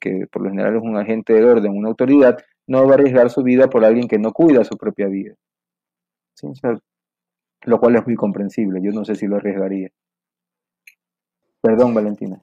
que 0.00 0.26
por 0.30 0.42
lo 0.42 0.50
general 0.50 0.76
es 0.76 0.82
un 0.82 0.96
agente 0.96 1.32
de 1.32 1.44
orden, 1.44 1.76
una 1.76 1.88
autoridad, 1.88 2.38
no 2.66 2.84
va 2.86 2.92
a 2.92 2.94
arriesgar 2.94 3.30
su 3.30 3.42
vida 3.42 3.68
por 3.68 3.84
alguien 3.84 4.08
que 4.08 4.18
no 4.18 4.32
cuida 4.32 4.64
su 4.64 4.76
propia 4.76 5.08
vida. 5.08 5.34
lo 7.64 7.80
cual 7.80 7.96
es 7.96 8.06
muy 8.06 8.16
comprensible. 8.16 8.80
Yo 8.82 8.92
no 8.92 9.04
sé 9.04 9.14
si 9.14 9.26
lo 9.26 9.36
arriesgaría. 9.36 9.90
Perdón, 11.60 11.94
Valentina. 11.94 12.42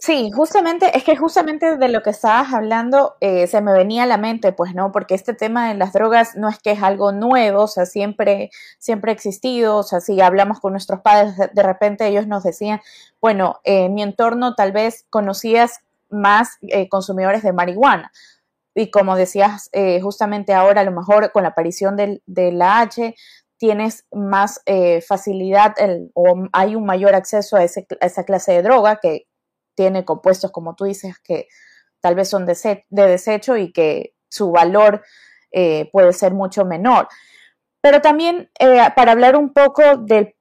Sí, 0.00 0.30
justamente, 0.34 0.96
es 0.96 1.04
que 1.04 1.16
justamente 1.16 1.76
de 1.76 1.88
lo 1.88 2.02
que 2.02 2.08
estabas 2.08 2.54
hablando 2.54 3.16
eh, 3.20 3.46
se 3.46 3.60
me 3.60 3.74
venía 3.74 4.04
a 4.04 4.06
la 4.06 4.16
mente, 4.16 4.52
pues, 4.52 4.74
¿no? 4.74 4.90
Porque 4.90 5.14
este 5.14 5.34
tema 5.34 5.68
de 5.68 5.74
las 5.74 5.92
drogas 5.92 6.34
no 6.34 6.48
es 6.48 6.58
que 6.58 6.70
es 6.72 6.82
algo 6.82 7.12
nuevo, 7.12 7.64
o 7.64 7.68
sea, 7.68 7.84
siempre, 7.84 8.50
siempre 8.78 9.10
ha 9.10 9.14
existido, 9.14 9.76
o 9.76 9.82
sea, 9.82 10.00
si 10.00 10.18
hablamos 10.22 10.60
con 10.60 10.72
nuestros 10.72 11.02
padres, 11.02 11.36
de, 11.36 11.62
repente 11.62 12.06
ellos 12.06 12.26
nos 12.26 12.42
decían, 12.42 12.80
bueno, 13.20 13.60
en 13.64 13.92
mi 13.92 14.02
entorno 14.02 14.54
tal 14.54 14.72
vez 14.72 15.04
conocías 15.10 15.80
más 16.08 16.56
eh, 16.62 16.88
consumidores 16.88 17.42
de 17.42 17.52
marihuana. 17.52 18.12
Y 18.74 18.90
como 18.90 19.14
decías 19.14 19.68
eh, 19.72 20.00
justamente 20.00 20.54
ahora, 20.54 20.80
a 20.82 20.84
lo 20.84 20.92
mejor 20.92 21.32
con 21.32 21.42
la 21.42 21.50
aparición 21.50 21.96
del, 21.96 22.22
de 22.26 22.50
la 22.52 22.80
H, 22.80 23.14
tienes 23.58 24.06
más 24.12 24.60
facilidad 25.06 25.74
o 26.14 26.44
hay 26.52 26.76
un 26.76 26.84
mayor 26.84 27.14
acceso 27.14 27.56
a, 27.56 27.64
ese, 27.64 27.86
a 28.00 28.06
esa 28.06 28.24
clase 28.24 28.52
de 28.52 28.62
droga 28.62 28.96
que 28.96 29.26
tiene 29.76 30.04
compuestos, 30.04 30.50
como 30.50 30.74
tú 30.74 30.84
dices, 30.84 31.18
que 31.20 31.46
tal 32.00 32.14
vez 32.14 32.28
son 32.28 32.46
de, 32.46 32.84
desecho 32.90 33.56
y 33.56 33.72
que 33.72 34.14
su 34.28 34.50
valor 34.50 35.02
eh, 35.52 35.88
puede 35.92 36.12
ser 36.12 36.32
mucho 36.32 36.64
menor. 36.64 37.08
Pero 37.80 38.00
también 38.00 38.50
eh, 38.58 38.80
para 38.96 39.12
hablar 39.12 39.36
un 39.36 39.52
poco 39.52 39.82
del, 39.96 40.34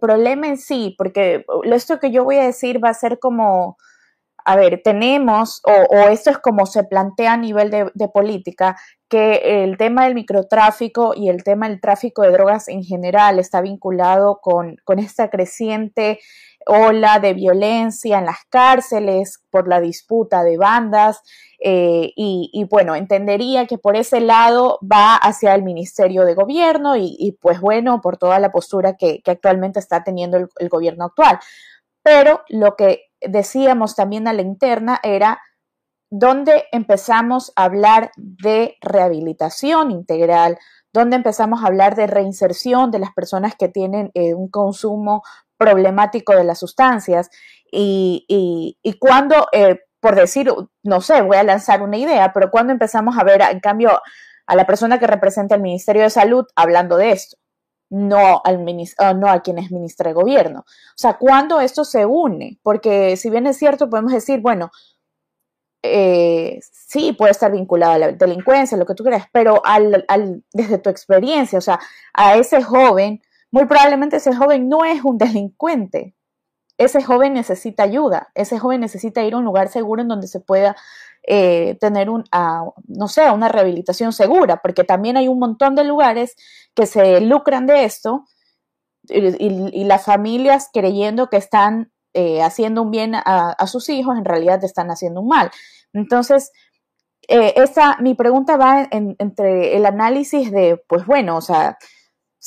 problema 0.00 0.48
en 0.48 0.58
sí, 0.58 0.94
porque 0.98 1.44
esto 1.64 2.00
que 2.00 2.10
yo 2.10 2.24
voy 2.24 2.36
a 2.36 2.46
decir 2.46 2.82
va 2.82 2.88
a 2.88 2.94
ser 2.94 3.20
como, 3.20 3.76
a 4.44 4.56
ver, 4.56 4.80
tenemos, 4.82 5.62
o, 5.64 6.08
esto 6.08 6.30
es 6.30 6.38
como 6.38 6.66
se 6.66 6.82
plantea 6.82 7.34
a 7.34 7.36
nivel 7.36 7.70
de, 7.70 8.08
política, 8.08 8.76
que 9.08 9.62
el 9.62 9.76
tema 9.76 10.04
del 10.04 10.16
microtráfico 10.16 11.14
y 11.14 11.28
el 11.28 11.44
tema 11.44 11.68
del 11.68 11.80
tráfico 11.80 12.22
de 12.22 12.32
drogas 12.32 12.66
en 12.66 12.82
general 12.82 13.38
está 13.38 13.60
vinculado 13.60 14.40
con, 14.40 14.76
con 14.84 14.98
esta 14.98 15.30
creciente 15.30 16.18
ola 16.66 17.18
de 17.18 17.34
violencia 17.34 18.18
en 18.18 18.26
las 18.26 18.44
cárceles 18.48 19.42
por 19.50 19.68
la 19.68 19.80
disputa 19.80 20.44
de 20.44 20.56
bandas 20.58 21.22
eh, 21.60 22.12
y, 22.14 22.66
bueno, 22.70 22.94
entendería 22.94 23.66
que 23.66 23.78
por 23.78 23.96
ese 23.96 24.20
lado 24.20 24.78
va 24.80 25.16
hacia 25.16 25.54
el 25.54 25.62
Ministerio 25.62 26.24
de 26.24 26.34
Gobierno 26.34 26.94
y, 26.96 27.36
pues 27.40 27.60
bueno, 27.60 28.00
por 28.00 28.16
toda 28.16 28.38
la 28.38 28.52
postura 28.52 28.96
que, 28.96 29.22
actualmente 29.26 29.80
está 29.80 30.04
teniendo 30.04 30.36
el, 30.36 30.68
gobierno 30.68 31.06
actual. 31.06 31.38
Pero 32.02 32.42
lo 32.48 32.76
que 32.76 33.10
decíamos 33.20 33.96
también 33.96 34.28
a 34.28 34.32
la 34.32 34.42
interna 34.42 35.00
era 35.02 35.40
dónde 36.10 36.64
empezamos 36.72 37.52
a 37.56 37.64
hablar 37.64 38.12
de 38.16 38.76
rehabilitación 38.80 39.90
integral, 39.90 40.58
donde 40.92 41.16
empezamos 41.16 41.62
a 41.62 41.66
hablar 41.66 41.96
de 41.96 42.06
reinserción 42.06 42.90
de 42.90 43.00
las 43.00 43.12
personas 43.12 43.56
que 43.56 43.68
tienen 43.68 44.10
eh, 44.14 44.34
un 44.34 44.48
consumo 44.48 45.22
problemático 45.58 46.34
de 46.34 46.44
las 46.44 46.60
sustancias 46.60 47.28
y, 47.70 48.24
y, 48.82 48.98
cuando, 48.98 49.48
eh, 49.52 49.80
por 50.00 50.14
decir, 50.14 50.50
no 50.82 51.00
sé, 51.00 51.20
voy 51.22 51.36
a 51.36 51.42
lanzar 51.42 51.82
una 51.82 51.98
idea, 51.98 52.32
pero 52.32 52.50
cuando 52.50 52.72
empezamos 52.72 53.18
a 53.18 53.24
ver, 53.24 53.42
en 53.42 53.60
cambio, 53.60 54.00
a 54.46 54.56
la 54.56 54.66
persona 54.66 54.98
que 54.98 55.06
representa 55.06 55.54
el 55.54 55.60
Ministerio 55.62 56.02
de 56.02 56.10
Salud 56.10 56.46
hablando 56.56 56.96
de 56.96 57.10
esto, 57.10 57.36
no, 57.90 58.40
al 58.44 58.64
ah, 58.98 59.14
no 59.14 59.28
a 59.28 59.40
quien 59.42 59.58
es 59.58 59.70
ministra 59.70 60.08
de 60.08 60.14
gobierno. 60.14 60.60
O 60.60 60.96
sea, 60.96 61.14
cuando 61.14 61.60
esto 61.60 61.84
se 61.84 62.06
une, 62.06 62.58
porque 62.62 63.16
si 63.16 63.30
bien 63.30 63.46
es 63.46 63.58
cierto, 63.58 63.88
podemos 63.90 64.12
decir, 64.12 64.40
bueno, 64.40 64.70
eh, 65.82 66.58
sí, 66.62 67.12
puede 67.12 67.30
estar 67.32 67.52
vinculado 67.52 67.92
a 67.92 67.98
la 67.98 68.12
delincuencia, 68.12 68.76
lo 68.76 68.86
que 68.86 68.94
tú 68.94 69.04
creas, 69.04 69.26
pero 69.32 69.64
al, 69.64 70.04
al, 70.08 70.42
desde 70.52 70.78
tu 70.78 70.90
experiencia, 70.90 71.58
o 71.58 71.62
sea, 71.62 71.78
a 72.14 72.36
ese 72.36 72.62
joven 72.62 73.22
muy 73.50 73.66
probablemente 73.66 74.16
ese 74.16 74.34
joven 74.34 74.68
no 74.68 74.84
es 74.84 75.04
un 75.04 75.18
delincuente. 75.18 76.14
Ese 76.78 77.02
joven 77.02 77.34
necesita 77.34 77.82
ayuda, 77.82 78.28
ese 78.34 78.58
joven 78.58 78.80
necesita 78.80 79.24
ir 79.24 79.34
a 79.34 79.38
un 79.38 79.44
lugar 79.44 79.68
seguro 79.68 80.00
en 80.00 80.06
donde 80.06 80.28
se 80.28 80.38
pueda 80.38 80.76
eh, 81.26 81.76
tener 81.80 82.08
un, 82.08 82.24
no 82.86 83.08
sé, 83.08 83.30
una 83.30 83.48
rehabilitación 83.48 84.12
segura, 84.12 84.58
porque 84.62 84.84
también 84.84 85.16
hay 85.16 85.26
un 85.26 85.40
montón 85.40 85.74
de 85.74 85.82
lugares 85.82 86.36
que 86.74 86.86
se 86.86 87.20
lucran 87.20 87.66
de 87.66 87.84
esto 87.84 88.24
y, 89.08 89.84
las 89.84 90.04
familias 90.04 90.70
creyendo 90.72 91.28
que 91.28 91.36
están 91.36 91.92
eh, 92.14 92.42
haciendo 92.42 92.82
un 92.82 92.90
bien 92.90 93.14
a, 93.14 93.66
sus 93.66 93.88
hijos, 93.88 94.16
en 94.16 94.24
realidad 94.24 94.62
están 94.62 94.90
haciendo 94.90 95.20
un 95.20 95.28
mal. 95.28 95.50
Entonces, 95.92 96.52
eh, 97.28 97.54
esa, 97.56 97.96
mi 97.98 98.14
pregunta 98.14 98.56
va 98.56 98.88
entre 98.90 99.76
el 99.76 99.84
análisis 99.84 100.50
de, 100.52 100.82
pues 100.88 101.04
bueno, 101.06 101.36
o 101.36 101.40
sea, 101.40 101.76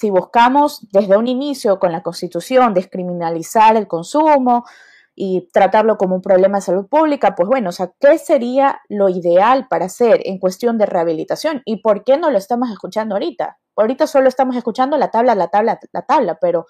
si 0.01 0.09
buscamos 0.09 0.87
desde 0.91 1.15
un 1.15 1.27
inicio 1.27 1.77
con 1.77 1.91
la 1.91 2.01
Constitución 2.01 2.73
descriminalizar 2.73 3.77
el 3.77 3.87
consumo 3.87 4.65
y 5.13 5.47
tratarlo 5.53 5.99
como 5.99 6.15
un 6.15 6.23
problema 6.23 6.57
de 6.57 6.63
salud 6.63 6.87
pública, 6.87 7.35
pues 7.35 7.47
bueno, 7.47 7.69
o 7.69 7.71
sea, 7.71 7.91
¿qué 7.99 8.17
sería 8.17 8.81
lo 8.89 9.09
ideal 9.09 9.67
para 9.69 9.85
hacer 9.85 10.21
en 10.25 10.39
cuestión 10.39 10.79
de 10.79 10.87
rehabilitación? 10.87 11.61
¿Y 11.65 11.83
por 11.83 12.03
qué 12.03 12.17
no 12.17 12.31
lo 12.31 12.39
estamos 12.39 12.71
escuchando 12.71 13.13
ahorita? 13.13 13.59
Ahorita 13.75 14.07
solo 14.07 14.27
estamos 14.27 14.55
escuchando 14.55 14.97
la 14.97 15.11
tabla, 15.11 15.35
la 15.35 15.49
tabla, 15.49 15.79
la 15.91 16.01
tabla, 16.01 16.39
pero 16.41 16.65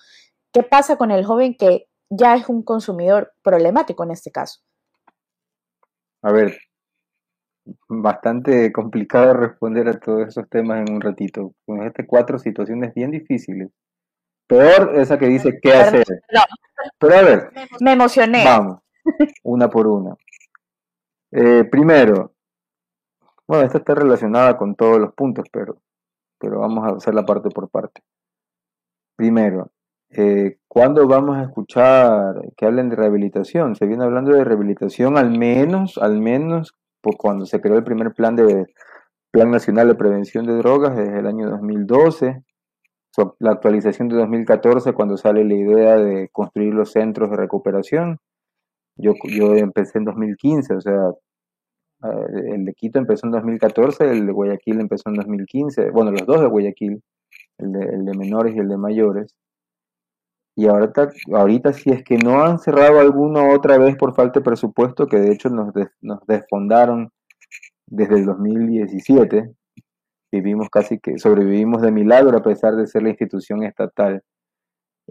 ¿qué 0.52 0.64
pasa 0.64 0.98
con 0.98 1.10
el 1.10 1.24
joven 1.24 1.56
que 1.56 1.88
ya 2.10 2.36
es 2.36 2.50
un 2.50 2.64
consumidor 2.64 3.32
problemático 3.42 4.04
en 4.04 4.12
este 4.12 4.32
caso? 4.32 4.60
A 6.22 6.34
ver, 6.34 6.58
bastante 7.88 8.72
complicado 8.72 9.34
responder 9.34 9.88
a 9.88 10.00
todos 10.00 10.28
esos 10.28 10.48
temas 10.50 10.88
en 10.88 10.94
un 10.94 11.02
ratito. 11.02 11.54
Con 11.66 11.84
estas 11.84 12.06
cuatro 12.08 12.40
situaciones 12.40 12.94
bien 12.94 13.12
difíciles. 13.12 13.70
Peor 14.48 14.94
esa 14.96 15.18
que 15.18 15.28
dice 15.28 15.60
qué 15.62 15.74
hacer. 15.74 16.04
Pero 17.00 17.16
a 17.16 17.22
ver. 17.22 17.52
Me 17.80 17.94
emocioné. 17.94 18.44
Vamos, 18.44 18.80
una 19.44 19.70
por 19.70 19.88
una. 19.88 20.16
Eh, 21.32 21.64
primero, 21.64 22.34
bueno, 23.48 23.66
esta 23.66 23.78
está 23.78 23.96
relacionada 23.96 24.58
con 24.58 24.76
todos 24.76 25.00
los 25.00 25.14
puntos, 25.14 25.46
pero, 25.52 25.82
pero 26.38 26.60
vamos 26.60 26.86
a 26.86 26.96
hacer 26.98 27.14
la 27.14 27.26
parte 27.26 27.50
por 27.50 27.70
parte. 27.70 28.02
Primero, 29.16 29.72
eh, 30.10 30.58
¿cuándo 30.68 31.08
vamos 31.08 31.38
a 31.38 31.44
escuchar 31.44 32.42
que 32.58 32.66
hablen 32.66 32.90
de 32.90 32.98
rehabilitación? 32.98 33.76
Se 33.76 33.86
viene 33.86 34.04
hablando 34.04 34.32
de 34.32 34.44
rehabilitación 34.44 35.18
al 35.18 35.38
menos, 35.38 35.98
al 35.98 36.20
menos 36.20 36.76
pues, 37.02 37.16
cuando 37.18 37.46
se 37.46 37.62
creó 37.62 37.78
el 37.78 37.84
primer 37.84 38.14
plan 38.14 38.36
de 38.36 38.66
Plan 39.32 39.52
Nacional 39.52 39.88
de 39.88 39.96
Prevención 39.96 40.46
de 40.46 40.58
Drogas 40.58 40.96
desde 40.96 41.20
el 41.20 41.28
año 41.28 41.50
2012, 41.50 42.44
la 43.40 43.52
actualización 43.52 44.08
de 44.10 44.16
2014 44.16 44.94
cuando 44.94 45.18
sale 45.18 45.44
la 45.44 45.54
idea 45.54 45.96
de 45.98 46.30
construir 46.32 46.74
los 46.74 46.92
centros 46.92 47.30
de 47.30 47.38
recuperación. 47.38 48.20
Yo, 48.96 49.14
yo 49.30 49.56
empecé 49.56 49.98
en 49.98 50.06
2015, 50.06 50.76
o 50.76 50.82
sea, 50.82 51.12
el 52.52 52.66
de 52.66 52.74
Quito 52.74 53.00
empezó 53.00 53.28
en 53.28 53.32
2014, 53.32 54.12
el 54.12 54.26
de 54.26 54.32
Guayaquil 54.32 54.80
empezó 54.80 55.10
en 55.10 55.16
2015, 55.16 55.92
bueno, 55.92 56.12
los 56.12 56.26
dos 56.26 56.42
de 56.42 56.48
Guayaquil, 56.48 57.02
el 57.58 58.06
de 58.06 58.18
menores 58.18 58.56
y 58.56 58.60
el 58.60 58.68
de 58.68 58.78
mayores. 58.78 59.36
Y 60.56 60.68
ahorita, 60.68 61.10
ahorita 61.34 61.74
si 61.74 61.92
es 61.92 62.04
que 62.04 62.18
no 62.18 62.44
han 62.44 62.60
cerrado 62.60 63.00
alguno 63.00 63.54
otra 63.54 63.78
vez 63.78 63.96
por 63.96 64.14
falta 64.14 64.40
de 64.40 64.44
presupuesto, 64.44 65.08
que 65.08 65.18
de 65.18 65.32
hecho 65.32 65.50
nos, 65.50 65.74
desfondaron 66.28 67.12
desde 67.88 68.16
el 68.16 68.26
2017, 68.26 69.54
vivimos 70.32 70.70
casi 70.70 71.00
que 71.00 71.18
sobrevivimos 71.18 71.82
de 71.82 71.92
milagro 71.92 72.38
a 72.38 72.44
pesar 72.44 72.76
de 72.76 72.88
ser 72.88 73.04
la 73.04 73.10
institución 73.10 73.64
estatal. 73.64 74.24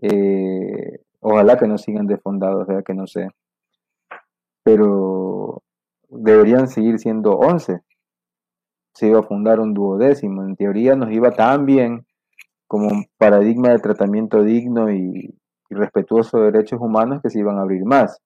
Eh, 0.02 1.00
ojalá 1.20 1.58
que 1.58 1.66
no 1.66 1.78
sigan 1.78 2.06
desfondados, 2.06 2.66
sea 2.66 2.82
que 2.82 2.94
no 2.94 3.06
sé. 3.06 3.28
Pero 4.62 5.62
deberían 6.08 6.68
seguir 6.68 6.98
siendo 6.98 7.32
11. 7.32 7.80
Se 8.94 9.06
iba 9.06 9.20
a 9.20 9.24
fundar 9.24 9.60
un 9.60 9.72
duodécimo. 9.72 10.44
En 10.44 10.56
teoría 10.56 10.96
nos 10.96 11.10
iba 11.10 11.30
tan 11.30 11.64
bien 11.64 12.06
como 12.70 12.86
un 12.86 13.06
paradigma 13.18 13.70
de 13.70 13.80
tratamiento 13.80 14.44
digno 14.44 14.92
y, 14.92 15.34
respetuoso 15.70 16.38
de 16.38 16.52
derechos 16.52 16.80
humanos 16.80 17.20
que 17.20 17.30
se 17.30 17.40
iban 17.40 17.58
a 17.58 17.62
abrir 17.62 17.84
más. 17.84 18.20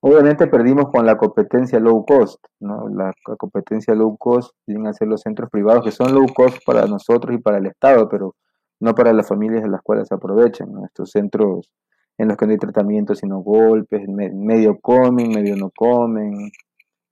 Obviamente 0.00 0.46
perdimos 0.46 0.90
con 0.90 1.06
la 1.06 1.16
competencia 1.16 1.80
low 1.80 2.04
cost, 2.04 2.44
¿no? 2.58 2.90
La, 2.90 3.12
competencia 3.38 3.94
low 3.94 4.18
cost 4.18 4.54
vienen 4.66 4.86
a 4.86 4.92
ser 4.92 5.08
los 5.08 5.22
centros 5.22 5.48
privados 5.50 5.82
que 5.82 5.92
son 5.92 6.14
low 6.14 6.26
cost 6.34 6.58
para 6.66 6.86
nosotros 6.86 7.34
y 7.34 7.38
para 7.38 7.56
el 7.56 7.66
Estado, 7.66 8.06
pero 8.10 8.34
no 8.80 8.94
para 8.94 9.14
las 9.14 9.28
familias 9.28 9.62
de 9.62 9.70
las 9.70 9.80
cuales 9.80 10.08
se 10.08 10.14
aprovechan. 10.14 10.68
Estos 10.84 11.10
centros 11.10 11.70
en 12.18 12.28
los 12.28 12.36
que 12.36 12.44
no 12.46 12.52
hay 12.52 12.58
tratamiento 12.58 13.14
sino 13.14 13.38
golpes, 13.38 14.06
medio 14.08 14.78
comen, 14.78 15.30
medio 15.30 15.56
no 15.56 15.70
comen, 15.70 16.50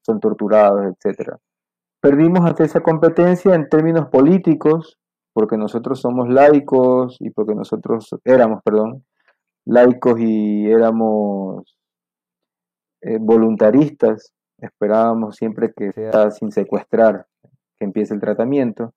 son 0.02 0.20
torturados, 0.20 0.84
etcétera. 0.84 1.38
Perdimos 2.00 2.44
ante 2.44 2.64
esa 2.64 2.80
competencia 2.80 3.54
en 3.54 3.70
términos 3.70 4.08
políticos, 4.08 4.98
porque 5.38 5.56
nosotros 5.56 6.00
somos 6.00 6.28
laicos 6.28 7.16
y 7.20 7.30
porque 7.30 7.54
nosotros 7.54 8.08
éramos, 8.24 8.60
perdón, 8.64 9.04
laicos 9.64 10.18
y 10.18 10.68
éramos 10.68 11.78
eh, 13.02 13.18
voluntaristas, 13.20 14.32
esperábamos 14.60 15.36
siempre 15.36 15.72
que 15.76 15.92
sea 15.92 16.32
sin 16.32 16.50
secuestrar, 16.50 17.26
que 17.78 17.84
empiece 17.84 18.14
el 18.14 18.20
tratamiento, 18.20 18.94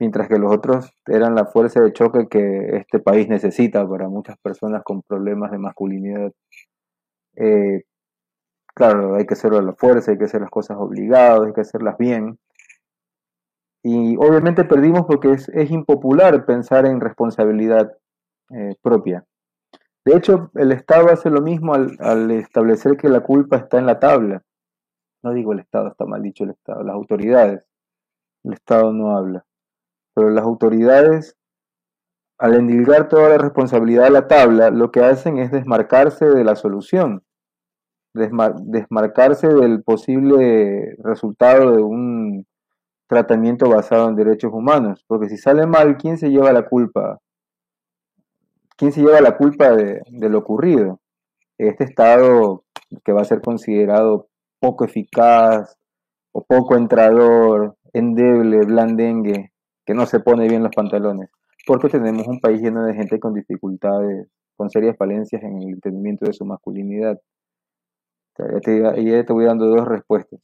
mientras 0.00 0.26
que 0.26 0.36
los 0.36 0.52
otros 0.52 0.90
eran 1.06 1.36
la 1.36 1.46
fuerza 1.46 1.80
de 1.80 1.92
choque 1.92 2.26
que 2.28 2.76
este 2.78 2.98
país 2.98 3.28
necesita 3.28 3.88
para 3.88 4.08
muchas 4.08 4.36
personas 4.38 4.82
con 4.82 5.00
problemas 5.02 5.52
de 5.52 5.58
masculinidad. 5.58 6.32
Eh, 7.36 7.84
claro, 8.74 9.14
hay 9.14 9.26
que 9.26 9.34
hacerlo 9.34 9.58
a 9.58 9.62
la 9.62 9.74
fuerza, 9.74 10.10
hay 10.10 10.18
que 10.18 10.24
hacer 10.24 10.40
las 10.40 10.50
cosas 10.50 10.76
obligadas, 10.76 11.46
hay 11.46 11.52
que 11.52 11.60
hacerlas 11.60 11.96
bien, 11.98 12.36
y 13.86 14.16
obviamente 14.16 14.64
perdimos 14.64 15.04
porque 15.04 15.32
es, 15.32 15.70
impopular 15.70 16.46
pensar 16.46 16.86
en 16.86 17.02
responsabilidad 17.02 17.92
eh, 18.50 18.76
propia. 18.80 19.26
De 20.06 20.16
hecho, 20.16 20.50
el 20.54 20.72
Estado 20.72 21.10
hace 21.10 21.28
lo 21.28 21.42
mismo 21.42 21.74
al, 21.74 22.30
establecer 22.30 22.96
que 22.96 23.10
la 23.10 23.20
culpa 23.20 23.58
está 23.58 23.78
en 23.78 23.84
la 23.84 24.00
tabla. 24.00 24.42
No 25.22 25.34
digo 25.34 25.52
el 25.52 25.58
Estado, 25.58 25.88
está 25.88 26.06
mal 26.06 26.22
dicho 26.22 26.44
el 26.44 26.50
Estado, 26.50 26.82
las 26.82 26.94
autoridades. 26.94 27.66
El 28.42 28.54
Estado 28.54 28.90
no 28.94 29.14
habla. 29.18 29.44
Pero 30.14 30.30
las 30.30 30.44
autoridades, 30.44 31.36
al 32.38 32.54
endilgar 32.54 33.08
toda 33.10 33.28
la 33.28 33.38
responsabilidad 33.38 34.06
a 34.06 34.10
la 34.10 34.28
tabla, 34.28 34.70
lo 34.70 34.90
que 34.92 35.00
hacen 35.00 35.36
es 35.36 35.50
desmarcarse 35.50 36.24
de 36.24 36.42
la 36.42 36.56
solución, 36.56 37.22
desmarcarse 38.14 39.48
del 39.48 39.82
posible 39.82 40.96
resultado 41.02 41.76
de 41.76 41.82
un 41.82 42.46
tratamiento 43.06 43.68
basado 43.68 44.08
en 44.08 44.16
derechos 44.16 44.52
humanos, 44.52 45.04
porque 45.06 45.28
si 45.28 45.36
sale 45.36 45.66
mal, 45.66 45.96
¿quién 45.96 46.18
se 46.18 46.30
lleva 46.30 46.52
la 46.52 46.66
culpa? 46.66 47.20
¿Quién 48.76 48.92
se 48.92 49.02
lleva 49.02 49.20
la 49.20 49.36
culpa 49.36 49.70
de, 49.70 50.02
lo 50.10 50.38
ocurrido? 50.38 51.00
Este 51.58 51.84
Estado 51.84 52.64
que 53.04 53.12
va 53.12 53.22
a 53.22 53.24
ser 53.24 53.40
considerado 53.40 54.28
poco 54.58 54.84
eficaz 54.84 55.76
o 56.32 56.44
poco 56.44 56.76
entrador, 56.76 57.76
endeble, 57.92 58.64
blandengue, 58.64 59.52
que 59.84 59.94
no 59.94 60.06
se 60.06 60.20
pone 60.20 60.48
bien 60.48 60.62
los 60.62 60.74
pantalones, 60.74 61.30
porque 61.66 61.88
tenemos 61.88 62.26
un 62.26 62.40
país 62.40 62.60
lleno 62.60 62.84
de 62.84 62.94
gente 62.94 63.20
con 63.20 63.34
dificultades, 63.34 64.28
con 64.56 64.70
serias 64.70 64.96
falencias 64.96 65.42
en 65.42 65.62
el 65.62 65.68
entendimiento 65.74 66.26
de 66.26 66.32
su 66.32 66.44
masculinidad. 66.44 67.20
ya 68.38 69.24
te 69.24 69.32
voy 69.32 69.44
dando 69.44 69.66
dos 69.66 69.86
respuestas 69.86 70.40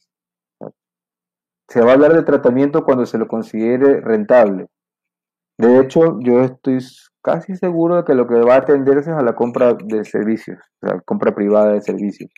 se 1.71 1.79
va 1.79 1.91
a 1.91 1.93
hablar 1.93 2.13
de 2.13 2.23
tratamiento 2.23 2.83
cuando 2.83 3.05
se 3.05 3.17
lo 3.17 3.29
considere 3.29 4.01
rentable. 4.01 4.67
De 5.57 5.79
hecho, 5.79 6.19
yo 6.19 6.41
estoy 6.41 6.79
casi 7.21 7.55
seguro 7.55 7.95
de 7.95 8.03
que 8.03 8.13
lo 8.13 8.27
que 8.27 8.35
va 8.41 8.55
a 8.55 8.57
atenderse 8.57 9.11
es 9.11 9.15
a 9.15 9.21
la 9.21 9.35
compra 9.35 9.75
de 9.75 10.03
servicios, 10.03 10.59
a 10.81 10.95
la 10.95 10.99
compra 10.99 11.33
privada 11.33 11.71
de 11.71 11.81
servicios, 11.81 12.29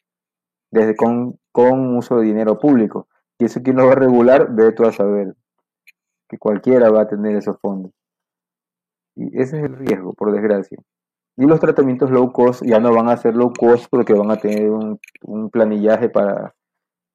desde 0.71 0.95
con, 0.95 1.39
con 1.51 1.97
uso 1.97 2.17
de 2.17 2.25
dinero 2.27 2.59
público. 2.59 3.07
Y 3.39 3.45
eso 3.45 3.61
quién 3.63 3.77
lo 3.77 3.87
va 3.87 3.93
a 3.93 3.95
regular, 3.95 4.53
ve 4.53 4.71
tú 4.71 4.83
a 4.83 4.91
saber, 4.91 5.33
que 6.29 6.37
cualquiera 6.37 6.91
va 6.91 7.01
a 7.01 7.07
tener 7.07 7.35
esos 7.35 7.57
fondos. 7.59 7.91
Y 9.15 9.41
ese 9.41 9.57
es 9.57 9.63
el 9.63 9.77
riesgo, 9.77 10.13
por 10.13 10.31
desgracia. 10.31 10.77
Y 11.37 11.47
los 11.47 11.59
tratamientos 11.59 12.11
low 12.11 12.31
cost 12.31 12.61
ya 12.63 12.79
no 12.79 12.93
van 12.93 13.09
a 13.09 13.17
ser 13.17 13.35
low 13.35 13.51
cost 13.51 13.87
porque 13.89 14.13
van 14.13 14.29
a 14.29 14.37
tener 14.37 14.69
un, 14.69 14.99
un 15.23 15.49
planillaje 15.49 16.09
para 16.09 16.53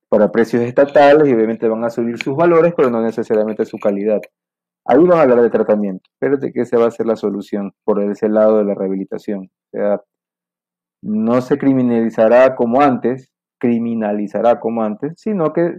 para 0.09 0.31
precios 0.31 0.63
estatales 0.63 1.29
y 1.29 1.35
obviamente 1.35 1.69
van 1.69 1.85
a 1.85 1.91
subir 1.91 2.23
sus 2.23 2.37
valores, 2.37 2.73
pero 2.77 2.91
no 2.91 3.03
necesariamente 3.03 3.65
su 3.65 3.79
calidad. 3.79 4.21
Ahí 4.85 5.05
van 5.05 5.19
a 5.19 5.23
hablar 5.23 5.43
de 5.43 5.51
tratamiento, 5.51 6.09
pero 6.19 6.39
de 6.39 6.53
qué 6.53 6.65
se 6.65 6.77
va 6.77 6.87
a 6.87 6.89
hacer 6.89 7.07
la 7.07 7.17
solución 7.17 7.73
por 7.85 8.03
ese 8.03 8.29
lado 8.29 8.59
de 8.59 8.65
la 8.65 8.75
rehabilitación. 8.75 9.51
O 9.73 9.77
sea, 9.77 10.01
no 11.03 11.41
se 11.43 11.59
criminalizará 11.59 12.57
como 12.57 12.81
antes, 12.81 13.31
criminalizará 13.59 14.61
como 14.61 14.83
antes, 14.83 15.15
sino 15.17 15.53
que 15.53 15.79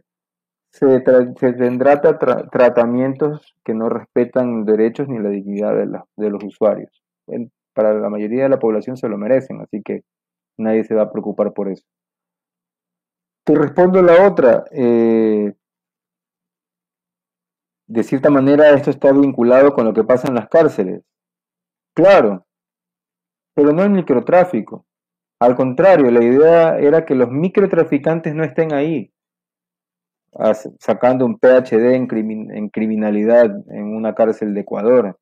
se, 0.72 1.02
tendrá 1.02 2.00
tratamientos 2.00 3.56
que 3.64 3.74
no 3.74 3.90
respetan 3.90 4.66
derechos 4.66 5.08
ni 5.08 5.18
la 5.20 5.30
dignidad 5.30 5.74
de 5.76 6.30
los 6.30 6.44
usuarios. 6.44 7.04
para 7.74 7.94
la 7.94 8.10
mayoría 8.10 8.44
de 8.44 8.50
la 8.50 8.60
población 8.60 8.98
se 8.98 9.10
lo 9.10 9.18
merecen, 9.18 9.62
así 9.62 9.82
que 9.82 10.04
nadie 10.58 10.84
se 10.84 10.96
va 10.96 11.04
a 11.04 11.12
preocupar 11.12 11.54
por 11.54 11.70
eso. 11.70 11.86
Te 13.44 13.56
respondo 13.56 14.02
la 14.02 14.28
otra. 14.28 14.66
Eh, 14.72 15.54
de 17.88 18.04
cierta 18.04 18.30
manera 18.30 18.70
esto 18.70 18.92
está 18.92 19.12
vinculado 19.12 19.74
con 19.74 19.86
lo 19.86 19.94
que 19.94 20.04
pasa 20.04 20.28
en 20.28 20.36
las 20.36 20.48
cárceles. 20.48 21.02
Claro, 21.96 22.46
pero 23.56 23.74
no 23.74 23.84
el 23.84 23.90
microtráfico. 23.90 24.86
Al 25.40 25.56
contrario, 25.56 26.12
la 26.12 26.24
idea 26.24 26.78
era 26.78 27.04
que 27.06 27.16
los 27.16 27.32
microtraficantes 27.32 28.36
no 28.36 28.44
estén 28.44 28.74
ahí, 28.74 29.12
sacando 30.80 31.26
un 31.26 31.40
PhD 31.40 31.96
en, 31.96 32.08
en 32.52 32.70
criminalidad 32.70 33.50
en 33.70 33.96
una 33.96 34.14
cárcel 34.14 34.54
de 34.54 34.62
Ecuador. 34.62 35.20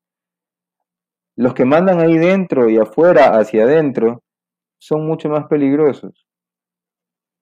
Los 1.36 1.54
que 1.54 1.64
mandan 1.64 2.00
ahí 2.00 2.18
dentro 2.18 2.68
y 2.68 2.76
afuera 2.76 3.38
hacia 3.38 3.64
adentro 3.64 4.22
son 4.78 5.06
mucho 5.06 5.28
más 5.28 5.46
peligrosos. 5.46 6.27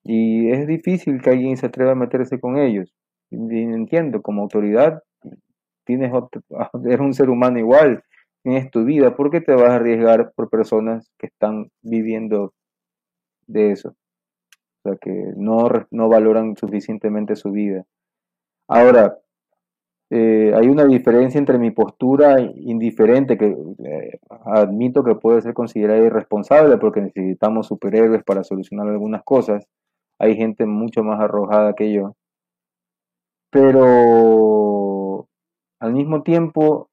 Y 0.08 0.50
es 0.50 0.68
difícil 0.68 1.20
que 1.20 1.30
alguien 1.30 1.56
se 1.56 1.66
atreva 1.66 1.92
a 1.92 1.96
meterse 1.96 2.38
con 2.38 2.58
ellos. 2.58 2.94
entiendo, 3.30 4.22
como 4.22 4.42
autoridad, 4.42 5.02
tienes 5.84 6.12
eres 6.84 7.00
un 7.00 7.12
ser 7.12 7.28
humano 7.28 7.58
igual, 7.58 8.04
tienes 8.44 8.70
tu 8.70 8.84
vida, 8.84 9.16
¿por 9.16 9.30
qué 9.30 9.40
te 9.40 9.52
vas 9.52 9.70
a 9.70 9.76
arriesgar 9.76 10.32
por 10.36 10.48
personas 10.48 11.10
que 11.18 11.26
están 11.26 11.70
viviendo 11.82 12.54
de 13.48 13.72
eso? 13.72 13.96
O 14.84 14.90
sea, 14.90 14.96
que 15.00 15.32
no, 15.36 15.68
no 15.90 16.08
valoran 16.08 16.56
suficientemente 16.56 17.34
su 17.34 17.50
vida. 17.50 17.84
Ahora, 18.68 19.18
eh, 20.10 20.52
hay 20.54 20.68
una 20.68 20.84
diferencia 20.84 21.38
entre 21.38 21.58
mi 21.58 21.72
postura 21.72 22.40
indiferente, 22.40 23.36
que 23.36 23.56
eh, 23.84 24.20
admito 24.44 25.02
que 25.02 25.16
puede 25.16 25.42
ser 25.42 25.52
considerada 25.52 25.98
irresponsable 25.98 26.76
porque 26.78 27.00
necesitamos 27.00 27.66
superhéroes 27.66 28.22
para 28.22 28.44
solucionar 28.44 28.86
algunas 28.86 29.24
cosas. 29.24 29.66
Hay 30.18 30.36
gente 30.36 30.66
mucho 30.66 31.02
más 31.02 31.20
arrojada 31.20 31.74
que 31.74 31.92
yo. 31.92 32.14
Pero 33.50 35.28
al 35.80 35.92
mismo 35.92 36.22
tiempo 36.22 36.88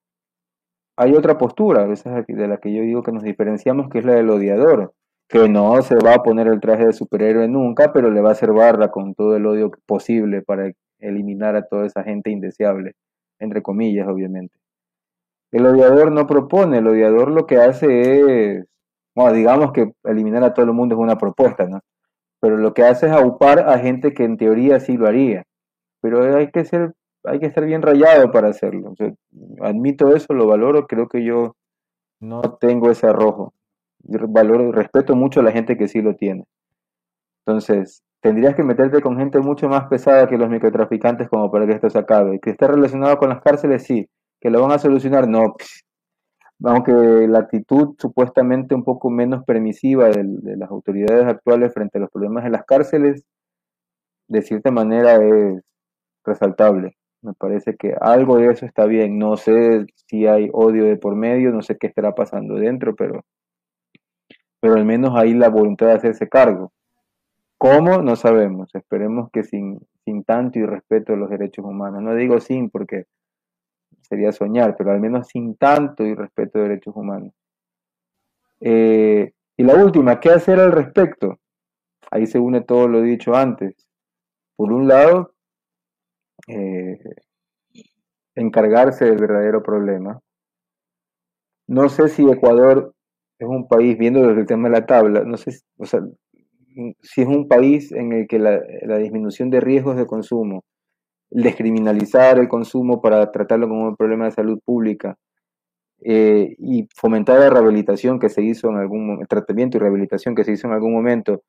hay 0.96 1.14
otra 1.14 1.38
postura, 1.38 1.82
a 1.82 1.86
veces 1.86 2.12
de 2.26 2.48
la 2.48 2.58
que 2.58 2.72
yo 2.72 2.82
digo 2.82 3.02
que 3.02 3.12
nos 3.12 3.22
diferenciamos, 3.22 3.88
que 3.88 3.98
es 3.98 4.04
la 4.04 4.14
del 4.14 4.30
odiador, 4.30 4.94
que 5.28 5.48
no 5.48 5.80
se 5.82 5.96
va 5.96 6.14
a 6.14 6.22
poner 6.22 6.46
el 6.48 6.60
traje 6.60 6.86
de 6.86 6.92
superhéroe 6.92 7.48
nunca, 7.48 7.92
pero 7.92 8.10
le 8.10 8.20
va 8.20 8.30
a 8.30 8.32
hacer 8.32 8.52
barra 8.52 8.90
con 8.90 9.14
todo 9.14 9.36
el 9.36 9.46
odio 9.46 9.70
posible 9.86 10.42
para 10.42 10.70
eliminar 11.00 11.56
a 11.56 11.66
toda 11.66 11.86
esa 11.86 12.04
gente 12.04 12.30
indeseable 12.30 12.92
entre 13.38 13.62
comillas, 13.62 14.08
obviamente. 14.08 14.56
El 15.52 15.66
odiador 15.66 16.10
no 16.10 16.26
propone, 16.26 16.78
el 16.78 16.86
odiador 16.86 17.30
lo 17.30 17.46
que 17.46 17.58
hace 17.58 18.58
es, 18.58 18.64
digamos 19.32 19.72
que 19.72 19.92
eliminar 20.04 20.42
a 20.42 20.52
todo 20.52 20.66
el 20.66 20.72
mundo 20.72 20.96
es 20.96 21.00
una 21.00 21.16
propuesta, 21.16 21.66
¿no? 21.66 21.80
Pero 22.44 22.58
lo 22.58 22.74
que 22.74 22.82
hace 22.82 23.06
es 23.06 23.12
aupar 23.12 23.70
a 23.70 23.78
gente 23.78 24.12
que 24.12 24.22
en 24.22 24.36
teoría 24.36 24.78
sí 24.78 24.98
lo 24.98 25.08
haría. 25.08 25.44
Pero 26.02 26.36
hay 26.36 26.50
que 26.50 26.66
ser, 26.66 26.92
hay 27.24 27.38
que 27.38 27.46
estar 27.46 27.64
bien 27.64 27.80
rayado 27.80 28.30
para 28.32 28.48
hacerlo. 28.48 28.92
admito 29.62 30.14
eso, 30.14 30.34
lo 30.34 30.46
valoro, 30.46 30.86
creo 30.86 31.08
que 31.08 31.24
yo 31.24 31.56
no 32.20 32.42
tengo 32.60 32.90
ese 32.90 33.06
arrojo. 33.06 33.54
valoro, 34.02 34.72
respeto 34.72 35.16
mucho 35.16 35.40
a 35.40 35.42
la 35.42 35.52
gente 35.52 35.78
que 35.78 35.88
sí 35.88 36.02
lo 36.02 36.16
tiene. 36.16 36.44
Entonces, 37.46 38.02
tendrías 38.20 38.54
que 38.54 38.62
meterte 38.62 39.00
con 39.00 39.16
gente 39.16 39.38
mucho 39.40 39.70
más 39.70 39.88
pesada 39.88 40.28
que 40.28 40.36
los 40.36 40.50
microtraficantes 40.50 41.30
como 41.30 41.50
para 41.50 41.66
que 41.66 41.72
esto 41.72 41.88
se 41.88 41.98
acabe. 41.98 42.40
Que 42.40 42.50
esté 42.50 42.68
relacionado 42.68 43.16
con 43.16 43.30
las 43.30 43.40
cárceles, 43.40 43.84
sí. 43.84 44.06
Que 44.38 44.50
lo 44.50 44.60
van 44.60 44.72
a 44.72 44.78
solucionar, 44.78 45.26
no. 45.26 45.54
Aunque 46.64 46.92
la 47.28 47.40
actitud 47.40 47.94
supuestamente 47.98 48.74
un 48.74 48.84
poco 48.84 49.10
menos 49.10 49.44
permisiva 49.44 50.08
de, 50.08 50.24
las 50.56 50.70
autoridades 50.70 51.26
actuales 51.26 51.74
frente 51.74 51.98
a 51.98 52.00
los 52.00 52.10
problemas 52.10 52.46
en 52.46 52.52
las 52.52 52.64
cárceles, 52.64 53.24
de 54.28 54.42
cierta 54.42 54.70
manera 54.70 55.16
es 55.16 55.62
resaltable. 56.24 56.96
Me 57.22 57.34
parece 57.34 57.76
que 57.76 57.94
algo 58.00 58.38
de 58.38 58.50
eso 58.50 58.66
está 58.66 58.86
bien. 58.86 59.18
No 59.18 59.36
sé 59.36 59.86
si 60.08 60.26
hay 60.26 60.50
odio 60.52 60.84
de 60.84 60.96
por 60.96 61.16
medio, 61.16 61.50
no 61.52 61.62
sé 61.62 61.76
qué 61.78 61.86
estará 61.86 62.14
pasando 62.14 62.54
dentro, 62.54 62.94
pero, 62.96 63.24
pero 64.60 64.74
al 64.74 64.84
menos 64.84 65.12
hay 65.14 65.34
la 65.34 65.48
voluntad 65.48 65.86
de 65.86 65.92
hacerse 65.94 66.28
cargo. 66.28 66.72
¿Cómo? 67.58 68.02
No 68.02 68.16
sabemos. 68.16 68.74
Esperemos 68.74 69.30
que 69.32 69.42
sin, 69.42 69.80
sin 70.04 70.24
tanto 70.24 70.58
y 70.58 70.66
respeto 70.66 71.14
a 71.14 71.16
los 71.16 71.30
derechos 71.30 71.64
humanos. 71.64 72.02
No 72.02 72.14
digo 72.14 72.40
sin 72.40 72.70
porque 72.70 73.04
sería 74.04 74.32
soñar, 74.32 74.76
pero 74.76 74.92
al 74.92 75.00
menos 75.00 75.28
sin 75.28 75.56
tanto 75.56 76.04
y 76.04 76.14
respeto 76.14 76.58
a 76.58 76.62
derechos 76.62 76.94
humanos. 76.96 77.32
Eh, 78.60 79.32
y 79.56 79.62
la 79.62 79.74
última, 79.74 80.20
¿qué 80.20 80.30
hacer 80.30 80.58
al 80.60 80.72
respecto? 80.72 81.38
Ahí 82.10 82.26
se 82.26 82.38
une 82.38 82.60
todo 82.62 82.88
lo 82.88 83.02
dicho 83.02 83.34
antes. 83.34 83.74
Por 84.56 84.72
un 84.72 84.88
lado, 84.88 85.34
eh, 86.48 86.98
encargarse 88.34 89.04
del 89.04 89.18
verdadero 89.18 89.62
problema. 89.62 90.20
No 91.66 91.88
sé 91.88 92.08
si 92.08 92.28
Ecuador 92.28 92.94
es 93.38 93.48
un 93.48 93.68
país, 93.68 93.96
viendo 93.98 94.28
el 94.30 94.46
tema 94.46 94.68
de 94.68 94.74
la 94.74 94.86
tabla, 94.86 95.24
no 95.24 95.36
sé, 95.36 95.60
o 95.78 95.86
sea, 95.86 96.00
si 97.02 97.22
es 97.22 97.28
un 97.28 97.48
país 97.48 97.92
en 97.92 98.12
el 98.12 98.26
que 98.26 98.38
la, 98.38 98.60
disminución 98.98 99.50
de 99.50 99.60
riesgos 99.60 99.96
de 99.96 100.06
consumo, 100.06 100.64
descriminalizar 101.34 102.38
el 102.38 102.48
consumo 102.48 103.02
para 103.02 103.30
tratarlo 103.32 103.68
como 103.68 103.88
un 103.88 103.96
problema 103.96 104.26
de 104.26 104.30
salud 104.30 104.60
pública 104.64 105.18
eh, 106.00 106.54
y 106.58 106.88
fomentar 106.94 107.40
la 107.40 107.50
rehabilitación 107.50 108.20
que 108.20 108.28
se 108.28 108.40
hizo 108.42 108.68
en 108.70 108.76
algún 108.76 109.18
el 109.20 109.26
tratamiento 109.26 109.76
y 109.76 109.80
rehabilitación 109.80 110.36
que 110.36 110.44
se 110.44 110.52
hizo 110.52 110.68
en 110.68 110.74
algún 110.74 110.92
momento, 110.92 111.42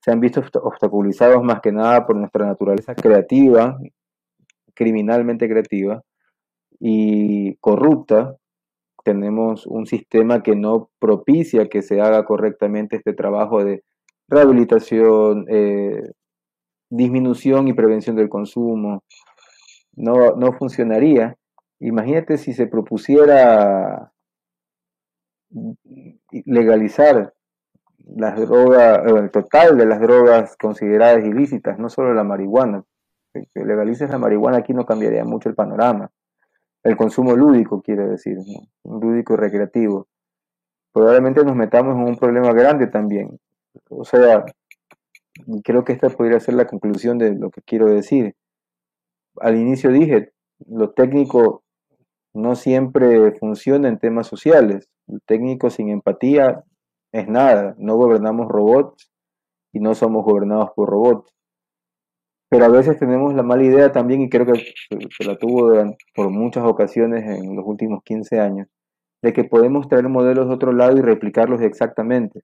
se 0.00 0.10
han 0.10 0.20
visto 0.20 0.42
obstaculizados 0.62 1.42
más 1.42 1.60
que 1.62 1.72
nada 1.72 2.06
por 2.06 2.16
nuestra 2.16 2.44
naturaleza 2.44 2.94
creativa, 2.94 3.78
criminalmente 4.74 5.48
creativa 5.48 6.02
y 6.78 7.54
corrupta. 7.56 8.36
Tenemos 9.02 9.66
un 9.66 9.86
sistema 9.86 10.42
que 10.42 10.56
no 10.56 10.90
propicia 10.98 11.68
que 11.68 11.80
se 11.80 12.02
haga 12.02 12.24
correctamente 12.26 12.96
este 12.96 13.14
trabajo 13.14 13.64
de 13.64 13.82
rehabilitación, 14.28 15.46
eh, 15.48 16.02
disminución 16.92 17.68
y 17.68 17.72
prevención 17.72 18.16
del 18.16 18.28
consumo, 18.28 19.02
no, 19.96 20.36
no 20.36 20.52
funcionaría. 20.52 21.36
Imagínate 21.80 22.36
si 22.36 22.52
se 22.52 22.66
propusiera 22.66 24.12
legalizar 26.44 27.32
las 28.14 28.38
drogas, 28.38 29.06
el 29.06 29.30
total 29.30 29.76
de 29.78 29.86
las 29.86 30.00
drogas 30.00 30.56
consideradas 30.56 31.24
ilícitas, 31.24 31.78
no 31.78 31.88
solo 31.88 32.12
la 32.12 32.24
marihuana. 32.24 32.84
Que 33.32 33.64
legalices 33.64 34.10
la 34.10 34.18
marihuana 34.18 34.58
aquí 34.58 34.74
no 34.74 34.84
cambiaría 34.84 35.24
mucho 35.24 35.48
el 35.48 35.54
panorama. 35.54 36.10
El 36.82 36.96
consumo 36.96 37.34
lúdico, 37.34 37.80
quiere 37.80 38.06
decir, 38.06 38.36
un 38.82 39.00
lúdico 39.00 39.36
recreativo. 39.36 40.08
Probablemente 40.92 41.42
nos 41.42 41.56
metamos 41.56 41.96
en 41.96 42.02
un 42.02 42.18
problema 42.18 42.52
grande 42.52 42.86
también. 42.88 43.38
O 43.88 44.04
sea, 44.04 44.44
creo 45.64 45.84
que 45.84 45.92
esta 45.92 46.08
podría 46.10 46.40
ser 46.40 46.54
la 46.54 46.66
conclusión 46.66 47.18
de 47.18 47.34
lo 47.34 47.50
que 47.50 47.62
quiero 47.62 47.86
decir. 47.86 48.34
Al 49.40 49.56
inicio 49.56 49.90
dije, 49.90 50.32
lo 50.66 50.90
técnico 50.90 51.64
no 52.34 52.54
siempre 52.54 53.32
funciona 53.38 53.88
en 53.88 53.98
temas 53.98 54.26
sociales. 54.26 54.88
El 55.08 55.20
técnico 55.26 55.70
sin 55.70 55.88
empatía 55.88 56.64
es 57.12 57.28
nada. 57.28 57.74
No 57.78 57.96
gobernamos 57.96 58.48
robots 58.48 59.10
y 59.72 59.80
no 59.80 59.94
somos 59.94 60.24
gobernados 60.24 60.70
por 60.74 60.88
robots. 60.88 61.32
Pero 62.50 62.66
a 62.66 62.68
veces 62.68 62.98
tenemos 62.98 63.34
la 63.34 63.42
mala 63.42 63.64
idea 63.64 63.92
también, 63.92 64.20
y 64.20 64.28
creo 64.28 64.44
que 64.44 64.74
se 65.16 65.24
la 65.24 65.38
tuvo 65.38 65.72
por 66.14 66.28
muchas 66.28 66.64
ocasiones 66.64 67.24
en 67.24 67.56
los 67.56 67.64
últimos 67.66 68.02
15 68.04 68.40
años, 68.40 68.68
de 69.22 69.32
que 69.32 69.44
podemos 69.44 69.88
traer 69.88 70.08
modelos 70.10 70.48
de 70.48 70.54
otro 70.54 70.72
lado 70.72 70.98
y 70.98 71.00
replicarlos 71.00 71.62
exactamente 71.62 72.42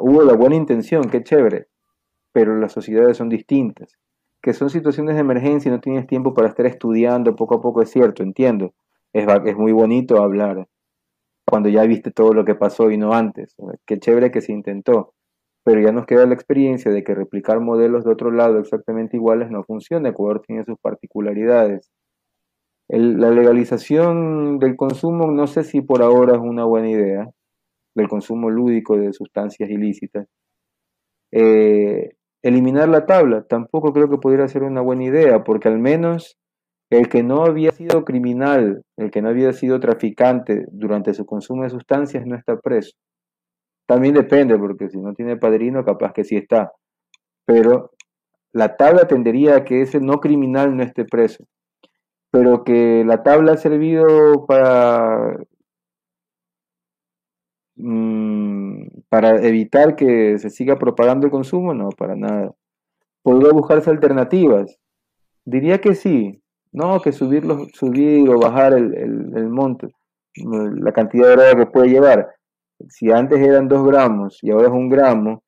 hubo 0.00 0.22
la 0.22 0.34
buena 0.34 0.56
intención, 0.56 1.04
qué 1.04 1.22
chévere, 1.22 1.66
pero 2.32 2.56
las 2.56 2.72
sociedades 2.72 3.16
son 3.16 3.28
distintas. 3.28 3.98
Que 4.40 4.54
son 4.54 4.70
situaciones 4.70 5.14
de 5.14 5.20
emergencia 5.20 5.68
y 5.68 5.72
no 5.72 5.80
tienes 5.80 6.06
tiempo 6.06 6.34
para 6.34 6.48
estar 6.48 6.66
estudiando 6.66 7.36
poco 7.36 7.56
a 7.56 7.60
poco, 7.60 7.82
es 7.82 7.90
cierto, 7.90 8.22
entiendo. 8.22 8.74
Es, 9.12 9.26
es 9.44 9.56
muy 9.56 9.72
bonito 9.72 10.22
hablar 10.22 10.66
cuando 11.46 11.68
ya 11.68 11.84
viste 11.84 12.10
todo 12.10 12.32
lo 12.32 12.44
que 12.44 12.54
pasó 12.54 12.90
y 12.90 12.98
no 12.98 13.12
antes. 13.12 13.54
Qué 13.86 13.98
chévere 13.98 14.30
que 14.30 14.40
se 14.40 14.52
intentó. 14.52 15.14
Pero 15.64 15.80
ya 15.80 15.92
nos 15.92 16.06
queda 16.06 16.26
la 16.26 16.34
experiencia 16.34 16.90
de 16.90 17.04
que 17.04 17.14
replicar 17.14 17.60
modelos 17.60 18.04
de 18.04 18.12
otro 18.12 18.32
lado 18.32 18.58
exactamente 18.58 19.16
iguales 19.16 19.50
no 19.50 19.62
funciona. 19.62 20.08
Ecuador 20.08 20.42
tiene 20.44 20.64
sus 20.64 20.78
particularidades. 20.78 21.90
la 22.88 23.30
legalización 23.30 24.58
del 24.58 24.76
consumo 24.76 25.30
no 25.30 25.46
sé 25.46 25.64
si 25.64 25.80
por 25.80 26.02
ahora 26.02 26.34
es 26.34 26.40
una 26.40 26.64
buena 26.64 26.90
idea 26.90 27.30
del 27.94 28.08
consumo 28.08 28.50
lúdico 28.50 28.96
de 28.96 29.12
sustancias 29.12 29.68
ilícitas. 29.70 30.26
Eh, 31.32 32.10
eliminar 32.42 32.88
la 32.88 33.06
tabla 33.06 33.44
tampoco 33.44 33.92
creo 33.92 34.10
que 34.10 34.18
pudiera 34.18 34.48
ser 34.48 34.62
una 34.64 34.80
buena 34.80 35.04
idea, 35.04 35.44
porque 35.44 35.68
al 35.68 35.78
menos 35.78 36.36
el 36.90 37.08
que 37.08 37.22
no 37.22 37.44
había 37.44 37.72
sido 37.72 38.04
criminal, 38.04 38.82
el 38.98 39.10
que 39.10 39.22
no 39.22 39.30
había 39.30 39.52
sido 39.54 39.80
traficante 39.80 40.66
durante 40.70 41.14
su 41.14 41.24
consumo 41.24 41.62
de 41.62 41.70
sustancias 41.70 42.26
no 42.26 42.36
está 42.36 42.58
preso. 42.58 42.92
También 43.86 44.14
depende, 44.14 44.58
porque 44.58 44.88
si 44.90 44.98
no 45.00 45.14
tiene 45.14 45.36
padrino, 45.36 45.84
capaz 45.84 46.12
que 46.12 46.24
sí 46.24 46.36
está. 46.36 46.72
Pero 47.46 47.92
la 48.52 48.76
tabla 48.76 49.06
tendería 49.08 49.56
a 49.56 49.64
que 49.64 49.82
ese 49.82 50.00
no 50.00 50.20
criminal 50.20 50.76
no 50.76 50.82
esté 50.82 51.04
preso. 51.04 51.44
pero 52.30 52.64
que 52.64 53.04
la 53.04 53.22
tabla 53.22 53.52
ha 53.52 53.56
servido 53.58 54.46
para 54.46 55.36
mm, 57.82 59.02
para 59.08 59.42
evitar 59.46 59.96
que 59.96 60.38
se 60.38 60.50
siga 60.50 60.78
propagando 60.78 61.26
el 61.26 61.32
consumo, 61.32 61.74
no, 61.74 61.90
para 61.90 62.16
nada. 62.16 62.54
¿Podría 63.22 63.52
buscarse 63.52 63.90
alternativas? 63.90 64.78
Diría 65.44 65.80
que 65.80 65.94
sí. 65.94 66.42
No, 66.72 67.00
que 67.00 67.12
subirlo, 67.12 67.66
subir 67.74 68.28
o 68.30 68.38
bajar 68.40 68.72
el, 68.72 68.94
el, 68.94 69.48
monte, 69.50 69.88
la 70.36 70.92
cantidad 70.92 71.28
de 71.28 71.32
droga 71.32 71.56
que 71.56 71.66
puede 71.66 71.90
llevar. 71.90 72.34
Si 72.88 73.10
antes 73.10 73.40
eran 73.40 73.68
dos 73.68 73.86
gramos 73.86 74.38
y 74.42 74.50
ahora 74.50 74.68
es 74.68 74.72
un 74.72 74.88
gramo, 74.88 75.42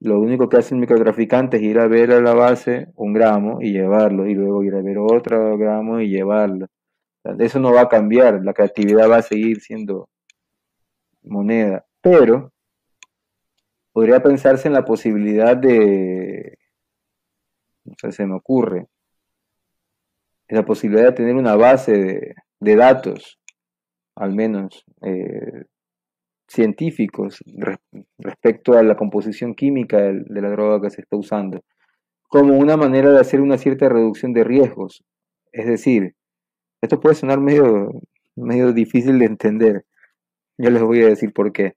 lo 0.00 0.20
único 0.20 0.48
que 0.48 0.58
hace 0.58 0.74
el 0.74 0.80
microtraficante 0.80 1.56
es 1.56 1.62
ir 1.62 1.78
a 1.78 1.88
ver 1.88 2.12
a 2.12 2.20
la 2.20 2.34
base 2.34 2.88
un 2.96 3.14
gramo 3.14 3.58
y 3.62 3.72
llevarlo, 3.72 4.26
y 4.26 4.34
luego 4.34 4.62
ir 4.64 4.74
a 4.74 4.82
ver 4.82 4.98
otro 4.98 5.56
gramo 5.56 6.00
y 6.00 6.10
llevarlo. 6.10 6.66
Eso 7.38 7.58
no 7.58 7.72
va 7.72 7.82
a 7.82 7.88
cambiar, 7.88 8.44
la 8.44 8.52
creatividad 8.52 9.10
va 9.10 9.16
a 9.16 9.22
seguir 9.22 9.60
siendo 9.60 10.08
moneda. 11.26 11.84
Pero 12.00 12.52
podría 13.92 14.22
pensarse 14.22 14.68
en 14.68 14.74
la 14.74 14.84
posibilidad 14.84 15.56
de, 15.56 16.58
no 17.84 17.94
sé, 18.00 18.12
se 18.12 18.26
me 18.26 18.34
ocurre, 18.34 18.86
la 20.48 20.64
posibilidad 20.64 21.06
de 21.06 21.12
tener 21.12 21.34
una 21.34 21.56
base 21.56 22.34
de, 22.60 22.76
datos, 22.76 23.38
al 24.14 24.34
menos 24.34 24.84
eh, 25.02 25.64
científicos, 26.46 27.42
respecto 28.18 28.74
a 28.78 28.82
la 28.82 28.96
composición 28.96 29.54
química 29.54 29.98
de, 29.98 30.22
de 30.24 30.40
la 30.40 30.50
droga 30.50 30.82
que 30.82 30.90
se 30.90 31.02
está 31.02 31.16
usando, 31.16 31.64
como 32.28 32.56
una 32.56 32.76
manera 32.76 33.10
de 33.10 33.20
hacer 33.20 33.40
una 33.40 33.58
cierta 33.58 33.88
reducción 33.88 34.32
de 34.32 34.44
riesgos. 34.44 35.04
Es 35.52 35.66
decir, 35.66 36.14
esto 36.80 37.00
puede 37.00 37.14
sonar 37.14 37.40
medio, 37.40 37.90
medio 38.36 38.72
difícil 38.72 39.18
de 39.18 39.24
entender. 39.26 39.86
Ya 40.58 40.70
les 40.70 40.82
voy 40.82 41.02
a 41.02 41.08
decir 41.08 41.32
por 41.32 41.52
qué. 41.52 41.76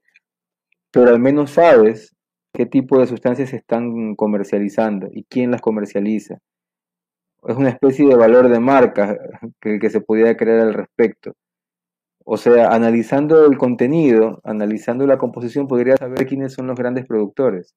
Pero 0.92 1.10
al 1.10 1.20
menos 1.20 1.52
sabes 1.52 2.16
qué 2.54 2.66
tipo 2.66 3.00
de 3.00 3.08
sustancias 3.08 3.50
se 3.50 3.58
están 3.58 4.16
comercializando 4.16 5.10
y 5.12 5.24
quién 5.26 5.52
las 5.52 5.62
comercializa 5.62 6.40
es 7.48 7.56
una 7.56 7.70
especie 7.70 8.08
de 8.08 8.16
valor 8.16 8.50
de 8.50 8.60
marca 8.60 9.18
que, 9.62 9.80
que 9.80 9.90
se 9.90 10.02
pudiera 10.02 10.36
crear 10.36 10.60
al 10.60 10.74
respecto. 10.74 11.34
O 12.26 12.38
sea, 12.38 12.70
analizando 12.70 13.46
el 13.46 13.58
contenido, 13.58 14.40
analizando 14.44 15.08
la 15.08 15.18
composición, 15.18 15.68
podría 15.68 15.98
saber 15.98 16.28
quiénes 16.28 16.54
son 16.54 16.68
los 16.68 16.78
grandes 16.78 17.06
productores. 17.06 17.74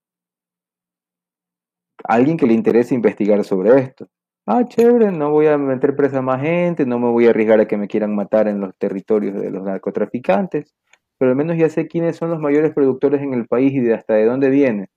Alguien 2.05 2.37
que 2.37 2.47
le 2.47 2.55
interese 2.55 2.95
investigar 2.95 3.43
sobre 3.45 3.79
esto. 3.79 4.09
Ah, 4.45 4.65
chévere, 4.67 5.13
no 5.13 5.31
voy 5.31 5.47
a 5.47 5.57
meter 5.57 5.95
presa 5.95 6.19
a 6.19 6.23
más 6.23 6.43
gente, 6.43 6.85
no 6.85 6.99
me 6.99 7.09
voy 7.09 7.27
a 7.27 7.31
arriesgar 7.31 7.61
a 7.61 7.69
que 7.69 7.77
me 7.77 7.87
quieran 7.87 8.15
matar 8.15 8.49
en 8.49 8.61
los 8.61 8.77
territorios 8.77 9.41
de 9.41 9.51
los 9.53 9.63
narcotraficantes, 9.63 10.75
pero 11.23 11.31
al 11.31 11.37
menos 11.37 11.57
ya 11.57 11.69
sé 11.69 11.87
quiénes 11.87 12.17
son 12.17 12.31
los 12.31 12.41
mayores 12.41 12.73
productores 12.75 13.23
en 13.23 13.33
el 13.33 13.47
país 13.47 13.73
y 13.75 13.79
de 13.79 13.95
hasta 13.95 14.15
de 14.15 14.25
dónde 14.25 14.51
viene. 14.51 14.89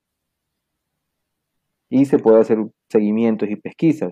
Y 1.87 2.05
se 2.05 2.17
puede 2.17 2.41
hacer 2.41 2.57
seguimientos 2.89 3.47
y 3.47 3.57
pesquisas 3.57 4.09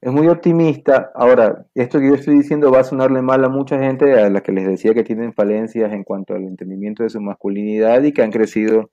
es 0.00 0.12
muy 0.12 0.28
optimista. 0.28 1.12
Ahora, 1.14 1.66
esto 1.74 1.98
que 2.00 2.08
yo 2.08 2.14
estoy 2.14 2.36
diciendo 2.36 2.72
va 2.72 2.80
a 2.80 2.84
sonarle 2.84 3.22
mal 3.22 3.44
a 3.44 3.48
mucha 3.48 3.78
gente 3.78 4.20
a 4.20 4.28
la 4.28 4.42
que 4.42 4.52
les 4.52 4.66
decía 4.66 4.94
que 4.94 5.04
tienen 5.04 5.32
falencias 5.32 5.92
en 5.92 6.04
cuanto 6.04 6.34
al 6.34 6.44
entendimiento 6.44 7.02
de 7.02 7.10
su 7.10 7.20
masculinidad 7.20 8.02
y 8.02 8.12
que 8.12 8.22
han 8.22 8.30
crecido 8.32 8.90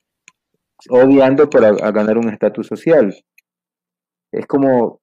odiando 0.89 1.49
para 1.49 1.71
ganar 1.91 2.17
un 2.19 2.29
estatus 2.29 2.67
social. 2.67 3.15
Es 4.31 4.45
como 4.45 5.01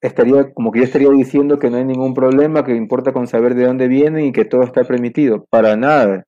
estaría 0.00 0.52
como 0.52 0.70
que 0.72 0.80
yo 0.80 0.84
estaría 0.84 1.10
diciendo 1.10 1.58
que 1.58 1.70
no 1.70 1.76
hay 1.76 1.84
ningún 1.84 2.14
problema, 2.14 2.64
que 2.64 2.74
importa 2.74 3.12
con 3.12 3.26
saber 3.26 3.54
de 3.54 3.66
dónde 3.66 3.88
viene 3.88 4.26
y 4.26 4.32
que 4.32 4.44
todo 4.44 4.62
está 4.62 4.84
permitido. 4.84 5.44
Para 5.50 5.76
nada. 5.76 6.24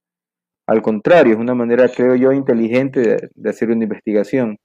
Al 0.66 0.82
contrario, 0.82 1.35
es 1.35 1.40
una 1.40 1.54
manera, 1.54 1.88
creo 1.88 2.14
yo, 2.14 2.32
inteligente 2.32 3.30
de 3.35 3.50
hacer 3.50 3.70
una 3.70 3.85
investigación. 3.85 4.58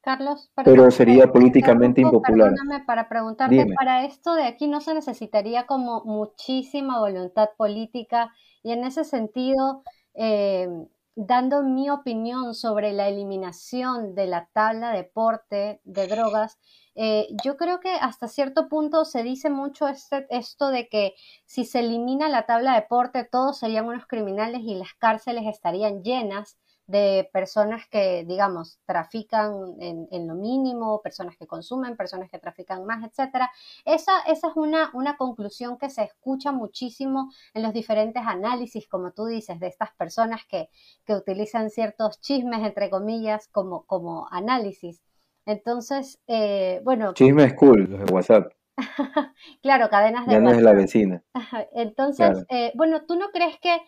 Carlos, 0.00 0.50
pero 0.64 0.90
sería 0.90 1.30
políticamente 1.30 2.00
impopular. 2.00 2.50
Perdóname 2.50 2.84
para 2.84 3.08
preguntarte, 3.08 3.66
para 3.74 4.04
esto 4.04 4.34
de 4.34 4.44
aquí 4.44 4.66
no 4.66 4.80
se 4.80 4.94
necesitaría 4.94 5.66
como 5.66 6.02
muchísima 6.04 7.00
voluntad 7.00 7.50
política 7.56 8.32
y 8.62 8.72
en 8.72 8.84
ese 8.84 9.04
sentido, 9.04 9.82
eh, 10.14 10.68
dando 11.14 11.62
mi 11.62 11.90
opinión 11.90 12.54
sobre 12.54 12.92
la 12.92 13.08
eliminación 13.08 14.14
de 14.14 14.28
la 14.28 14.48
tabla 14.52 14.92
de 14.92 15.04
porte 15.04 15.80
de 15.84 16.06
drogas, 16.06 16.58
eh, 17.00 17.28
yo 17.44 17.56
creo 17.56 17.78
que 17.78 17.90
hasta 17.92 18.26
cierto 18.26 18.68
punto 18.68 19.04
se 19.04 19.22
dice 19.22 19.50
mucho 19.50 19.86
este, 19.86 20.26
esto 20.30 20.70
de 20.70 20.88
que 20.88 21.14
si 21.46 21.64
se 21.64 21.78
elimina 21.78 22.28
la 22.28 22.44
tabla 22.44 22.74
de 22.74 22.82
porte 22.82 23.22
todos 23.22 23.58
serían 23.58 23.86
unos 23.86 24.04
criminales 24.06 24.62
y 24.64 24.74
las 24.74 24.94
cárceles 24.94 25.46
estarían 25.46 26.02
llenas 26.02 26.58
de 26.88 27.30
personas 27.32 27.86
que, 27.88 28.24
digamos, 28.26 28.80
trafican 28.84 29.76
en, 29.78 30.26
lo 30.26 30.34
mínimo, 30.34 31.00
personas 31.02 31.36
que 31.36 31.46
consumen, 31.46 31.96
personas 31.96 32.30
que 32.30 32.38
trafican 32.38 32.84
más, 32.84 33.04
etcétera. 33.04 33.52
Esa, 33.84 34.20
esa 34.22 34.48
es 34.48 34.56
una, 34.56 34.90
una 34.94 35.16
conclusión 35.18 35.78
que 35.78 35.90
se 35.90 36.02
escucha 36.02 36.50
muchísimo 36.50 37.30
en 37.54 37.62
los 37.62 37.74
diferentes 37.74 38.22
análisis, 38.26 38.88
como 38.88 39.12
tú 39.12 39.26
dices, 39.26 39.60
de 39.60 39.68
estas 39.68 39.92
personas 39.92 40.40
que, 40.48 40.70
que 41.04 41.14
utilizan 41.14 41.70
ciertos 41.70 42.20
chismes, 42.20 42.66
entre 42.66 42.90
comillas, 42.90 43.48
como, 43.48 43.84
como 43.84 44.26
análisis. 44.30 45.02
Entonces, 45.48 46.20
eh, 46.26 46.82
bueno. 46.84 47.14
Chismes 47.14 47.54
cool, 47.54 47.88
los 47.90 48.00
de 48.04 48.12
WhatsApp. 48.12 48.52
claro, 49.62 49.88
cadenas 49.88 50.26
de 50.26 50.32
ya 50.32 50.40
no 50.40 50.50
es 50.50 50.60
la 50.60 50.74
vecina. 50.74 51.22
Entonces, 51.72 52.44
eh, 52.50 52.70
bueno, 52.74 53.06
¿tú 53.06 53.16
no 53.16 53.30
crees 53.30 53.58
que 53.58 53.80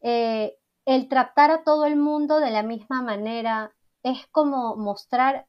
eh, 0.00 0.54
el 0.86 1.08
tratar 1.08 1.50
a 1.50 1.64
todo 1.64 1.86
el 1.86 1.96
mundo 1.96 2.38
de 2.38 2.52
la 2.52 2.62
misma 2.62 3.02
manera 3.02 3.72
es 4.04 4.28
como 4.30 4.76
mostrar 4.76 5.46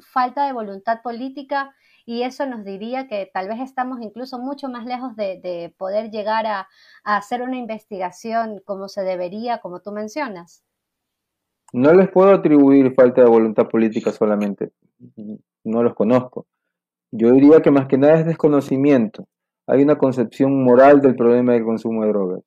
falta 0.00 0.46
de 0.46 0.54
voluntad 0.54 1.02
política 1.02 1.74
y 2.06 2.22
eso 2.22 2.46
nos 2.46 2.64
diría 2.64 3.06
que 3.06 3.30
tal 3.30 3.48
vez 3.48 3.60
estamos 3.60 4.00
incluso 4.00 4.38
mucho 4.38 4.70
más 4.70 4.86
lejos 4.86 5.14
de, 5.14 5.74
poder 5.76 6.10
llegar 6.10 6.46
a, 6.46 6.68
hacer 7.04 7.42
una 7.42 7.58
investigación 7.58 8.62
como 8.64 8.88
se 8.88 9.02
debería, 9.02 9.58
como 9.58 9.80
tú 9.80 9.92
mencionas. 9.92 10.64
No 11.74 11.92
les 11.92 12.08
puedo 12.08 12.32
atribuir 12.32 12.94
falta 12.94 13.20
de 13.20 13.28
voluntad 13.28 13.68
política 13.68 14.10
solamente, 14.10 14.72
no 15.64 15.82
los 15.82 15.94
conozco. 15.94 16.46
Yo 17.12 17.32
diría 17.32 17.60
que 17.60 17.70
más 17.70 17.86
que 17.86 17.98
nada 17.98 18.20
es 18.20 18.26
desconocimiento. 18.26 19.26
Hay 19.66 19.82
una 19.82 19.96
concepción 19.98 20.62
moral 20.62 21.00
del 21.00 21.16
problema 21.16 21.52
del 21.52 21.64
consumo 21.64 22.02
de 22.02 22.08
drogas. 22.08 22.44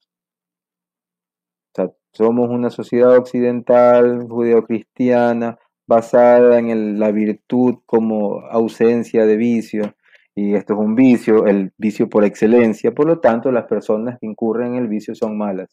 Somos 2.11 2.49
una 2.49 2.69
sociedad 2.69 3.15
occidental, 3.15 4.27
judeocristiana, 4.27 5.59
basada 5.87 6.59
en 6.59 6.99
la 6.99 7.11
virtud 7.11 7.79
como 7.85 8.41
ausencia 8.41 9.25
de 9.25 9.37
vicio, 9.37 9.95
y 10.35 10.55
esto 10.55 10.73
es 10.73 10.79
un 10.79 10.95
vicio, 10.95 11.45
el 11.45 11.71
vicio 11.77 12.09
por 12.09 12.23
excelencia, 12.23 12.93
por 12.93 13.07
lo 13.07 13.19
tanto 13.19 13.51
las 13.51 13.65
personas 13.65 14.17
que 14.19 14.27
incurren 14.27 14.75
en 14.75 14.83
el 14.83 14.87
vicio 14.87 15.13
son 15.15 15.37
malas, 15.37 15.69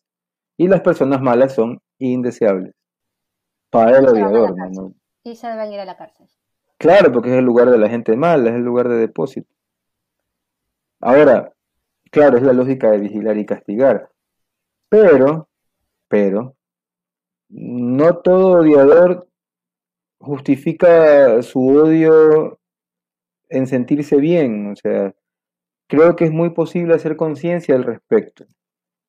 y 0.58 0.68
las 0.68 0.80
personas 0.80 1.20
malas 1.20 1.54
son 1.54 1.80
indeseables 1.98 2.74
para 3.70 3.98
el 3.98 4.08
odiador. 4.08 4.54
Y 5.24 5.36
se 5.36 5.48
deben 5.48 5.72
ir 5.72 5.80
a 5.80 5.84
la 5.84 5.96
cárcel. 5.96 6.26
Claro, 6.78 7.12
porque 7.12 7.30
es 7.30 7.36
el 7.36 7.44
lugar 7.44 7.70
de 7.70 7.78
la 7.78 7.88
gente 7.88 8.16
mala, 8.16 8.50
es 8.50 8.56
el 8.56 8.62
lugar 8.62 8.88
de 8.88 8.96
depósito. 8.96 9.48
Ahora, 11.00 11.52
claro, 12.10 12.36
es 12.36 12.42
la 12.42 12.52
lógica 12.52 12.90
de 12.90 12.98
vigilar 12.98 13.36
y 13.38 13.46
castigar, 13.46 14.10
pero 14.88 15.48
pero 16.08 16.56
no 17.48 18.18
todo 18.18 18.60
odiador 18.60 19.28
justifica 20.18 21.42
su 21.42 21.66
odio 21.68 22.58
en 23.48 23.66
sentirse 23.66 24.16
bien, 24.16 24.72
o 24.72 24.76
sea, 24.76 25.14
creo 25.88 26.16
que 26.16 26.24
es 26.24 26.32
muy 26.32 26.50
posible 26.50 26.94
hacer 26.94 27.16
conciencia 27.16 27.74
al 27.76 27.84
respecto. 27.84 28.44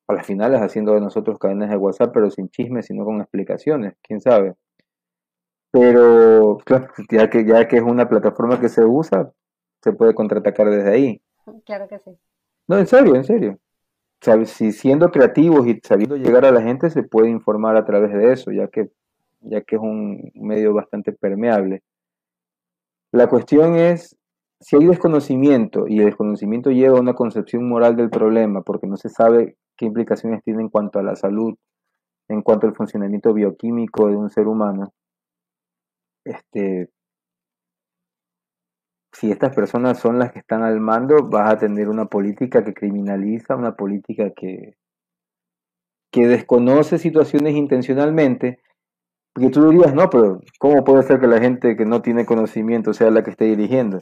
A 0.08 0.14
las 0.14 0.26
finales 0.26 0.62
haciendo 0.62 0.94
de 0.94 1.02
nosotros 1.02 1.40
cadenas 1.40 1.70
de 1.70 1.78
WhatsApp, 1.78 2.12
pero 2.14 2.32
sin 2.32 2.50
chismes, 2.50 2.86
sino 2.88 3.06
con 3.06 3.22
explicaciones, 3.22 3.96
quién 4.02 4.22
sabe. 4.22 4.56
Pero 5.72 6.58
claro, 6.66 6.88
ya 7.12 7.30
que 7.30 7.46
ya 7.46 7.68
que 7.68 7.78
es 7.78 7.84
una 7.84 8.08
plataforma 8.08 8.60
que 8.60 8.70
se 8.70 8.84
usa, 8.84 9.32
se 9.82 9.94
puede 9.94 10.14
contraatacar 10.14 10.70
desde 10.70 10.92
ahí. 10.92 11.22
Claro 11.66 11.88
que 11.88 12.00
sí. 12.00 12.18
No, 12.68 12.78
en 12.78 12.88
serio, 12.88 13.16
en 13.16 13.24
serio 13.24 13.60
si 14.46 14.72
siendo 14.72 15.10
creativos 15.12 15.68
y 15.68 15.80
sabiendo 15.84 16.18
llegar 16.18 16.46
a 16.46 16.52
la 16.52 16.62
gente 16.62 16.90
se 16.90 17.04
puede 17.04 17.30
informar 17.30 17.78
a 17.78 17.86
través 17.86 18.12
de 18.14 18.34
eso, 18.34 18.52
ya 18.52 18.68
que, 18.68 18.90
ya 19.42 19.62
que 19.62 19.76
es 19.76 19.82
un 19.82 20.32
medio 20.36 20.74
bastante 20.74 21.12
permeable. 21.12 21.84
La 23.12 23.28
cuestión 23.28 23.76
es 23.76 24.18
si 24.60 24.76
hay 24.76 24.86
desconocimiento 24.86 25.88
y 25.88 26.00
el 26.00 26.06
desconocimiento 26.06 26.72
lleva 26.72 26.98
a 26.98 27.02
una 27.02 27.14
concepción 27.14 27.68
moral 27.70 27.96
del 27.96 28.10
problema 28.10 28.62
porque 28.64 28.88
no 28.88 28.98
se 28.98 29.10
sabe 29.10 29.56
qué 29.78 29.86
implicaciones 29.86 30.44
tiene 30.44 30.62
en 30.62 30.70
cuanto 30.70 31.00
a 31.00 31.04
la 31.04 31.16
salud, 31.16 31.56
en 32.28 32.42
cuanto 32.42 32.68
al 32.68 32.76
funcionamiento 32.76 33.34
bioquímico 33.34 34.08
de 34.08 34.16
un 34.16 34.30
ser 34.30 34.48
humano, 34.48 34.94
este, 36.30 36.90
si 39.14 39.32
estas 39.32 39.56
personas 39.56 40.00
son 40.00 40.20
las 40.20 40.32
que 40.32 40.40
están 40.40 40.64
al 40.64 40.80
mando, 40.80 41.28
vas 41.28 41.54
a 41.54 41.58
tener 41.58 41.90
una 41.90 42.06
política 42.06 42.64
que 42.64 42.74
criminaliza, 42.74 43.56
una 43.56 43.76
política 43.76 44.32
que, 44.36 44.76
que 46.12 46.28
desconoce 46.28 46.98
situaciones 46.98 47.56
intencionalmente, 47.56 48.60
porque 49.34 49.50
tú 49.50 49.70
dirías, 49.70 49.94
no, 49.94 50.10
pero 50.10 50.42
¿cómo 50.60 50.84
puede 50.84 51.04
ser 51.04 51.20
que 51.20 51.28
la 51.28 51.40
gente 51.40 51.76
que 51.76 51.86
no 51.86 52.02
tiene 52.02 52.26
conocimiento 52.26 52.94
sea 52.94 53.12
la 53.12 53.24
que 53.24 53.32
esté 53.32 53.46
dirigiendo? 53.46 54.02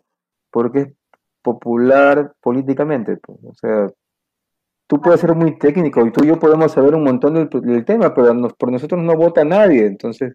Porque 0.52 0.80
es 0.80 0.94
popular 1.42 2.34
políticamente. 2.42 3.18
Pues, 3.18 3.40
o 3.44 3.54
sea, 3.54 3.88
tú 4.88 5.02
puedes 5.02 5.22
ser 5.22 5.36
muy 5.36 5.58
técnico 5.58 6.06
y 6.06 6.12
tú 6.12 6.24
y 6.24 6.28
yo 6.28 6.40
podemos 6.40 6.72
saber 6.72 6.96
un 6.96 7.04
montón 7.04 7.50
del, 7.50 7.86
tema, 7.86 8.14
pero 8.14 8.34
por 8.58 8.72
nosotros 8.72 9.02
no 9.02 9.16
vota 9.16 9.44
nadie. 9.44 9.86
Entonces, 9.86 10.34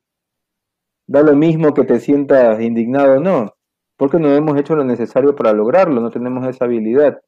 da 1.10 1.22
lo 1.24 1.34
mismo 1.34 1.74
que 1.74 1.82
te 1.82 1.98
sientas 1.98 2.60
indignado 2.60 3.16
o 3.16 3.20
no, 3.20 3.56
porque 3.96 4.20
no 4.20 4.32
hemos 4.32 4.56
hecho 4.56 4.76
lo 4.76 4.84
necesario 4.84 5.34
para 5.34 5.52
lograrlo, 5.52 6.00
no 6.00 6.08
tenemos 6.08 6.46
esa 6.46 6.66
habilidad. 6.66 7.20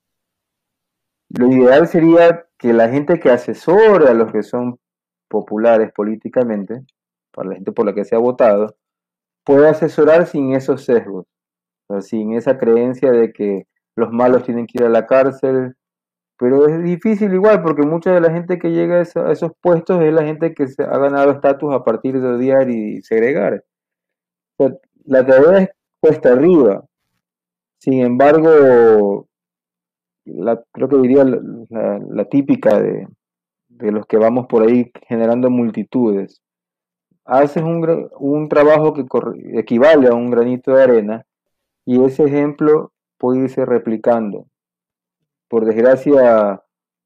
Lo 1.30 1.49
ideal 1.49 1.89
sería 1.89 2.47
que 2.59 2.72
la 2.72 2.89
gente 2.91 3.18
que 3.18 3.30
asesore 3.30 4.09
a 4.09 4.14
los 4.14 4.30
que 4.30 4.45
son 4.45 4.78
populares 5.28 5.91
políticamente, 5.93 6.85
para 7.33 7.49
la 7.49 7.55
gente 7.57 7.72
por 7.72 7.85
la 7.85 7.93
que 7.93 8.05
se 8.05 8.14
ha 8.14 8.20
votado, 8.20 8.76
pueda 9.45 9.70
asesorar 9.70 10.28
sin 10.28 10.55
esos 10.55 10.85
sesgos, 10.85 11.26
sin 12.03 12.35
esa 12.35 12.59
creencia 12.59 13.11
de 13.11 13.33
que 13.33 13.66
los 13.97 14.12
malos 14.12 14.45
tienen 14.45 14.68
que 14.68 14.78
ir 14.78 14.85
a 14.85 14.91
la 14.91 15.09
cárcel, 15.09 15.74
pero 16.39 16.68
es 16.68 16.85
difícil 16.85 17.35
igual 17.35 17.62
porque 17.62 17.83
mucha 17.83 18.12
de 18.12 18.20
la 18.20 18.30
gente 18.30 18.61
que 18.61 18.70
llega 18.70 18.99
a 18.99 19.33
esos 19.33 19.51
puestos 19.61 20.01
es 20.05 20.12
la 20.12 20.22
gente 20.22 20.55
que 20.55 20.68
se 20.68 20.85
ha 20.85 20.99
ganado 20.99 21.33
estatus 21.33 21.74
a 21.74 21.83
partir 21.83 22.20
de 22.20 22.28
odiar 22.28 22.70
y 22.70 23.03
segregar. 23.03 23.64
La 25.05 25.26
tarea 25.26 25.59
es 25.59 25.70
cuesta 26.00 26.32
arriba. 26.32 26.84
Sin 27.78 28.00
embargo, 28.00 29.26
la, 30.24 30.62
creo 30.72 30.88
que 30.88 30.98
diría 30.98 31.24
la, 31.24 32.24
típica 32.26 32.80
de, 32.80 33.09
los 33.68 34.07
que 34.07 34.18
vamos 34.18 34.46
por 34.46 34.62
ahí 34.62 34.92
generando 35.09 35.50
multitudes. 35.50 36.42
Haces 37.24 37.62
un, 37.62 38.09
un 38.18 38.48
trabajo 38.48 38.94
que 38.94 39.05
equivale 39.59 40.09
a 40.09 40.14
un 40.14 40.30
granito 40.30 40.74
de 40.74 40.82
arena 40.82 41.26
y 41.84 42.03
ese 42.05 42.24
ejemplo 42.24 42.92
puede 43.18 43.44
irse 43.44 43.64
replicando. 43.64 44.46
Por 45.48 45.64
desgracia, 45.64 46.62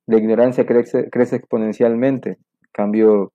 la 0.07 0.17
ignorancia 0.17 0.67
crece, 0.67 1.11
crece 1.11 1.37
exponencialmente. 1.37 2.31
En 2.31 2.71
cambio, 2.73 3.33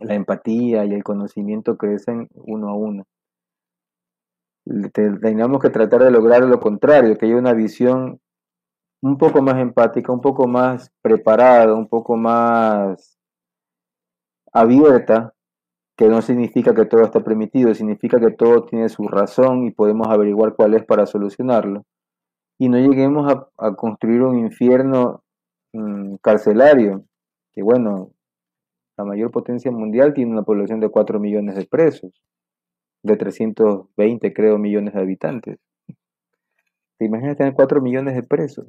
la 0.00 0.14
empatía 0.14 0.84
y 0.84 0.92
el 0.92 1.04
conocimiento 1.04 1.76
crecen 1.76 2.28
uno 2.34 2.68
a 2.68 2.74
uno 2.74 3.04
tenemos 4.64 5.60
que 5.60 5.70
tratar 5.70 6.04
de 6.04 6.10
lograr 6.10 6.44
lo 6.44 6.60
contrario, 6.60 7.16
que 7.16 7.26
haya 7.26 7.36
una 7.36 7.52
visión 7.52 8.20
un 9.02 9.18
poco 9.18 9.42
más 9.42 9.58
empática, 9.58 10.12
un 10.12 10.20
poco 10.20 10.46
más 10.46 10.92
preparada, 11.02 11.74
un 11.74 11.88
poco 11.88 12.16
más 12.16 13.18
abierta, 14.52 15.34
que 15.96 16.08
no 16.08 16.22
significa 16.22 16.74
que 16.74 16.84
todo 16.84 17.02
está 17.02 17.20
permitido, 17.20 17.74
significa 17.74 18.20
que 18.20 18.30
todo 18.30 18.64
tiene 18.64 18.88
su 18.88 19.08
razón 19.08 19.64
y 19.64 19.72
podemos 19.72 20.08
averiguar 20.08 20.54
cuál 20.54 20.74
es 20.74 20.84
para 20.84 21.06
solucionarlo. 21.06 21.84
Y 22.58 22.68
no 22.68 22.78
lleguemos 22.78 23.32
a, 23.58 23.74
construir 23.74 24.22
un 24.22 24.38
infierno 24.38 25.24
mm, 25.72 26.16
carcelario, 26.22 27.04
que 27.52 27.62
bueno, 27.62 28.12
la 28.96 29.04
mayor 29.04 29.30
potencia 29.30 29.70
mundial 29.70 30.14
tiene 30.14 30.32
una 30.32 30.42
población 30.42 30.80
de 30.80 30.88
4 30.88 31.18
millones 31.18 31.56
de 31.56 31.64
presos 31.64 32.12
de 33.02 33.16
320, 33.16 34.32
creo, 34.32 34.58
millones 34.58 34.94
de 34.94 35.00
habitantes. 35.00 35.58
¿Te 36.98 37.06
imaginas 37.06 37.36
tener 37.36 37.52
4 37.52 37.80
millones 37.80 38.14
de 38.14 38.22
presos? 38.22 38.66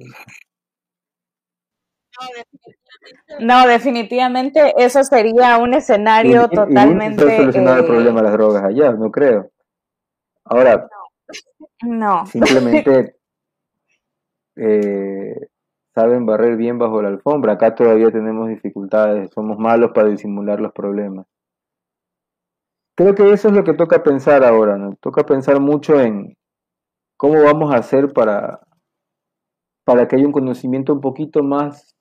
No, 3.40 3.66
definitivamente 3.66 4.72
eso 4.76 5.02
sería 5.04 5.58
un 5.58 5.74
escenario 5.74 6.48
totalmente... 6.48 7.24
Y, 7.24 7.36
solucionar 7.36 7.78
el 7.80 7.86
problema 7.86 8.20
de 8.20 8.24
las 8.24 8.32
drogas 8.32 8.64
allá, 8.64 8.92
no 8.92 9.10
creo. 9.10 9.50
Ahora, 10.44 10.88
no. 11.82 12.26
simplemente 12.26 13.16
eh, 14.56 15.48
saben 15.94 16.26
barrer 16.26 16.56
bien 16.56 16.78
bajo 16.78 17.00
la 17.00 17.08
alfombra. 17.08 17.54
Acá 17.54 17.74
todavía 17.74 18.10
tenemos 18.10 18.48
dificultades, 18.48 19.30
somos 19.32 19.58
malos 19.58 19.92
para 19.94 20.08
disimular 20.08 20.60
los 20.60 20.72
problemas. 20.72 21.26
Creo 22.96 23.14
que 23.14 23.32
eso 23.32 23.48
es 23.48 23.54
lo 23.54 23.64
que 23.64 23.74
toca 23.74 24.02
pensar 24.02 24.44
ahora, 24.44 24.76
¿no? 24.76 24.94
Toca 25.00 25.24
pensar 25.24 25.60
mucho 25.60 26.00
en 26.00 26.36
cómo 27.16 27.42
vamos 27.42 27.72
a 27.72 27.78
hacer 27.78 28.12
para, 28.12 28.60
para 29.84 30.06
que 30.06 30.16
haya 30.16 30.26
un 30.26 30.32
conocimiento 30.32 30.92
un 30.92 31.00
poquito 31.00 31.42
más 31.42 31.96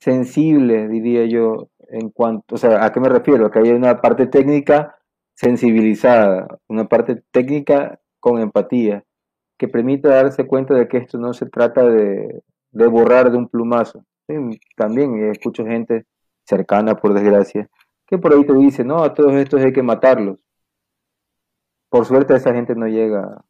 sensible, 0.00 0.88
diría 0.88 1.26
yo, 1.26 1.68
en 1.88 2.10
cuanto, 2.10 2.54
o 2.54 2.58
sea, 2.58 2.84
¿a 2.84 2.92
qué 2.92 3.00
me 3.00 3.08
refiero? 3.08 3.50
Que 3.50 3.60
haya 3.60 3.74
una 3.74 4.00
parte 4.00 4.26
técnica 4.26 4.96
sensibilizada, 5.34 6.58
una 6.68 6.86
parte 6.86 7.22
técnica 7.32 8.00
con 8.20 8.40
empatía, 8.40 9.04
que 9.58 9.68
permita 9.68 10.08
darse 10.08 10.46
cuenta 10.46 10.74
de 10.74 10.86
que 10.88 10.98
esto 10.98 11.18
no 11.18 11.32
se 11.32 11.46
trata 11.46 11.88
de, 11.88 12.42
de 12.76 12.86
borrar 12.86 13.30
de 13.30 13.38
un 13.38 13.48
plumazo. 13.48 14.04
también 14.76 15.30
escucho 15.30 15.64
gente 15.64 16.04
cercana, 16.44 16.94
por 16.94 17.14
desgracia, 17.14 17.68
que 18.06 18.18
por 18.18 18.34
ahí 18.34 18.44
te 18.44 18.52
dice, 18.52 18.84
no, 18.84 19.02
a 19.02 19.14
todos 19.14 19.32
estos 19.34 19.64
hay 19.64 19.72
que 19.72 19.82
matarlos. 19.82 20.38
Por 21.88 22.04
suerte 22.04 22.34
esa 22.34 22.52
gente 22.52 22.74
no 22.74 22.86
llega 22.86 23.42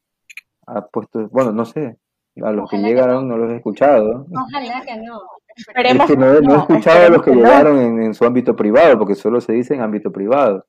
a 0.66 0.86
puestos, 0.86 1.28
bueno, 1.30 1.52
no 1.52 1.64
sé, 1.64 1.96
a 2.40 2.52
los 2.52 2.70
que 2.70 2.78
llegaron 2.78 3.28
no. 3.28 3.36
los 3.36 3.50
he 3.50 3.56
escuchado. 3.56 4.26
Ojalá 4.30 4.82
que 4.86 4.96
no. 4.96 5.20
Esperemos 5.56 6.06
que 6.06 6.16
no, 6.16 6.32
he 6.32 6.58
escuchado 6.58 7.06
a 7.06 7.08
los 7.08 7.22
que 7.22 7.34
llegaron 7.34 8.02
en, 8.02 8.14
su 8.14 8.24
ámbito 8.24 8.54
privado, 8.54 8.98
porque 8.98 9.14
solo 9.14 9.40
se 9.40 9.54
dice 9.54 9.74
en 9.74 9.80
ámbito 9.80 10.12
privado. 10.12 10.66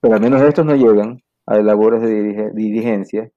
Pero 0.00 0.14
al 0.14 0.20
menos 0.20 0.42
estos 0.42 0.64
no 0.64 0.76
llegan 0.76 1.22
a 1.46 1.56
labores 1.58 2.02
de 2.02 2.52
dirigencia. 2.54 3.30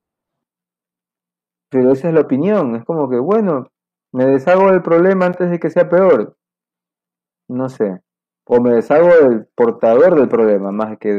Pero 1.70 1.94
esa 1.94 2.10
es 2.10 2.14
la 2.14 2.22
opinión, 2.22 2.76
es 2.76 2.84
como 2.84 3.10
que, 3.10 3.18
bueno, 3.18 3.72
me 4.12 4.26
deshago 4.26 4.72
del 4.72 4.82
problema 4.82 5.26
antes 5.26 5.50
de 5.50 5.60
que 5.60 5.70
sea 5.70 5.90
peor. 5.90 6.38
No 7.48 7.70
sé 7.70 8.02
o 8.54 8.60
me 8.60 8.72
deshago 8.72 9.08
del 9.08 9.46
portador 9.56 10.16
del 10.16 10.28
problema 10.28 10.74
más 10.74 10.98
que 10.98 11.14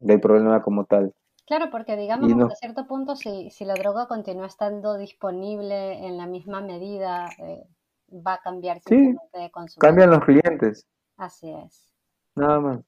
del, 0.00 0.20
problema 0.20 0.60
como 0.60 0.84
tal. 0.84 1.14
Claro, 1.46 1.70
porque 1.70 1.96
digamos 1.96 2.32
hasta 2.32 2.56
cierto 2.56 2.86
punto 2.88 3.14
si, 3.14 3.48
si 3.50 3.64
la 3.64 3.74
droga 3.74 4.08
continúa 4.08 4.46
estando 4.46 4.96
disponible 4.96 6.04
en 6.04 6.16
la 6.16 6.26
misma 6.26 6.60
medida, 6.60 7.28
eh, 7.38 7.62
va 8.10 8.34
a 8.34 8.40
cambiar 8.40 8.80
sí, 8.80 9.14
de 9.34 9.50
consumo. 9.52 9.80
Cambian 9.80 10.10
los 10.10 10.24
clientes. 10.24 10.84
Así 11.16 11.48
es. 11.48 11.94
Nada 12.34 12.58
más. 12.58 12.80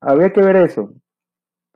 Habría 0.00 0.32
que 0.32 0.40
ver 0.40 0.56
eso. 0.56 0.90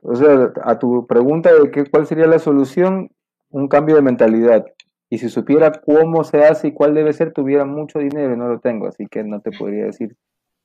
O 0.01 0.15
sea, 0.15 0.53
a 0.63 0.79
tu 0.79 1.05
pregunta 1.05 1.53
de 1.53 1.69
qué, 1.69 1.85
cuál 1.85 2.07
sería 2.07 2.25
la 2.25 2.39
solución, 2.39 3.11
un 3.49 3.67
cambio 3.67 3.95
de 3.95 4.01
mentalidad. 4.01 4.65
Y 5.09 5.19
si 5.19 5.29
supiera 5.29 5.71
cómo 5.71 6.23
se 6.23 6.43
hace 6.43 6.69
y 6.69 6.73
cuál 6.73 6.93
debe 6.93 7.13
ser, 7.13 7.33
tuviera 7.33 7.65
mucho 7.65 7.99
dinero 7.99 8.33
y 8.33 8.37
no 8.37 8.47
lo 8.47 8.59
tengo, 8.59 8.87
así 8.87 9.07
que 9.07 9.23
no 9.23 9.41
te 9.41 9.51
podría 9.51 9.85
decir 9.85 10.15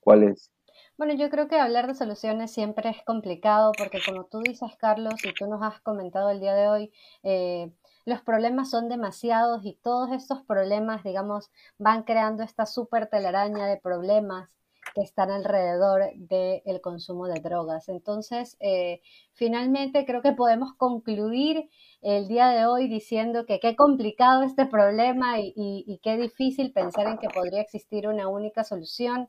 ¿Cuál 0.03 0.25
es? 0.25 0.51
Bueno, 0.99 1.15
yo 1.15 1.31
creo 1.31 1.47
que 1.49 1.59
hablar 1.59 1.87
de 1.87 1.95
soluciones 1.95 2.51
siempre 2.53 2.91
es 2.91 3.03
complicado 3.05 3.71
porque 3.79 4.01
como 4.05 4.25
tú 4.25 4.41
dices, 4.41 4.77
Carlos, 4.79 5.15
y 5.25 5.33
tú 5.33 5.47
nos 5.47 5.63
has 5.63 5.81
comentado 5.81 6.29
el 6.31 6.41
día 6.41 6.55
de 6.55 6.69
hoy, 6.69 6.93
eh, 7.23 7.71
los 8.05 8.21
problemas 8.23 8.69
son 8.69 8.89
demasiados 8.89 9.65
y 9.65 9.79
todos 9.81 10.11
estos 10.11 10.43
problemas, 10.43 11.05
digamos, 11.05 11.51
van 11.79 12.03
creando 12.03 12.43
esta 12.43 12.67
súper 12.67 13.07
telaraña 13.07 13.67
de 13.67 13.79
problemas 13.79 14.51
que 14.95 15.03
están 15.03 15.31
alrededor 15.31 16.03
del 16.17 16.81
consumo 16.81 17.27
de 17.27 17.41
drogas. 17.41 17.89
Entonces, 17.89 18.57
eh, 18.61 19.01
finalmente 19.33 20.05
creo 20.05 20.23
que 20.23 20.33
podemos 20.33 20.75
concluir 20.75 21.69
el 22.03 22.29
día 22.29 22.49
de 22.49 22.67
hoy 22.67 22.89
diciendo 22.89 23.47
que 23.47 23.61
qué 23.61 23.77
complicado 23.77 24.43
este 24.43 24.67
problema 24.67 25.39
y 25.39 26.01
qué 26.03 26.17
difícil 26.17 26.73
pensar 26.73 27.07
en 27.07 27.19
que 27.19 27.29
podría 27.29 27.61
existir 27.61 28.09
una 28.09 28.29
única 28.29 28.65
solución. 28.65 29.29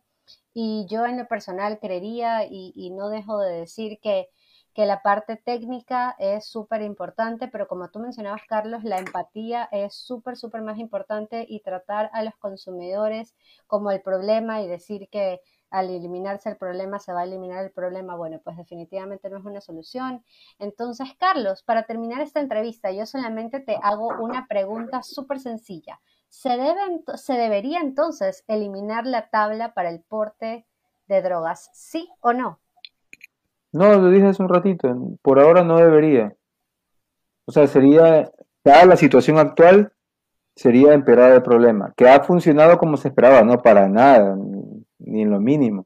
Y 0.54 0.86
yo 0.90 1.06
en 1.06 1.18
lo 1.18 1.28
personal 1.28 1.80
creería 1.80 2.46
y, 2.46 2.92
no 2.92 3.10
dejo 3.10 3.40
de 3.40 3.54
decir 3.54 4.00
que, 4.02 4.30
que 4.74 4.86
la 4.86 5.02
parte 5.02 5.36
técnica 5.36 6.16
es 6.20 6.46
súper 6.46 6.82
importante, 6.82 7.48
pero 7.48 7.68
como 7.68 7.90
tú 7.90 8.00
mencionabas, 8.00 8.44
Carlos, 8.48 8.84
la 8.84 9.00
empatía 9.00 9.68
es 9.72 9.96
súper, 9.96 10.38
súper 10.38 10.62
más 10.62 10.78
importante 10.78 11.46
y 11.50 11.62
tratar 11.62 12.10
a 12.14 12.24
los 12.24 12.36
consumidores 12.38 13.36
como 13.68 13.92
el 13.92 14.02
problema 14.02 14.62
y 14.62 14.68
decir 14.68 15.10
que 15.10 15.42
al 15.74 15.90
eliminarse 15.90 16.50
el 16.50 16.56
problema 16.56 17.00
se 17.00 17.12
va 17.14 17.22
a 17.22 17.24
eliminar 17.24 17.66
el 17.66 17.72
problema, 17.72 18.16
bueno, 18.16 18.40
pues 18.44 18.56
definitivamente 18.56 19.28
no 19.30 19.40
es 19.40 19.44
una 19.44 19.60
solución. 19.60 20.24
Entonces, 20.60 21.10
Carlos, 21.20 21.64
para 21.64 21.84
terminar 21.84 22.22
esta 22.22 22.40
entrevista, 22.40 22.92
yo 22.92 23.08
solamente 23.08 23.60
te 23.60 23.80
hago 23.82 24.10
una 24.20 24.46
pregunta 24.48 25.02
súper 25.02 25.40
sencilla. 25.40 26.00
¿Se, 26.30 26.50
debe, 26.50 27.04
¿Se 27.16 27.34
debería 27.34 27.80
entonces 27.80 28.44
eliminar 28.48 29.08
la 29.08 29.30
tabla 29.30 29.74
para 29.74 29.90
el 29.90 30.02
porte 30.02 30.68
de 31.08 31.22
drogas? 31.24 31.72
¿Sí 31.74 32.08
o 32.20 32.34
no? 32.34 32.60
No, 33.72 33.96
lo 33.96 34.12
dije 34.12 34.28
hace 34.28 34.44
un 34.44 34.50
ratito. 34.50 34.96
Por 35.24 35.40
ahora 35.40 35.64
no 35.64 35.78
debería. 35.78 36.36
O 37.46 37.52
sea, 37.52 37.66
sería, 37.66 38.32
dada 38.64 38.86
la 38.86 38.96
situación 38.96 39.40
actual, 39.40 39.92
sería 40.56 40.94
empeorar 40.94 41.32
el 41.32 41.42
problema, 41.42 41.94
que 41.98 42.08
ha 42.08 42.24
funcionado 42.24 42.78
como 42.78 42.96
se 42.96 43.08
esperaba, 43.08 43.42
no 43.42 43.58
para 43.58 43.90
nada, 43.90 44.36
ni 45.04 45.22
en 45.22 45.32
lo 45.32 45.40
mínimo, 45.40 45.86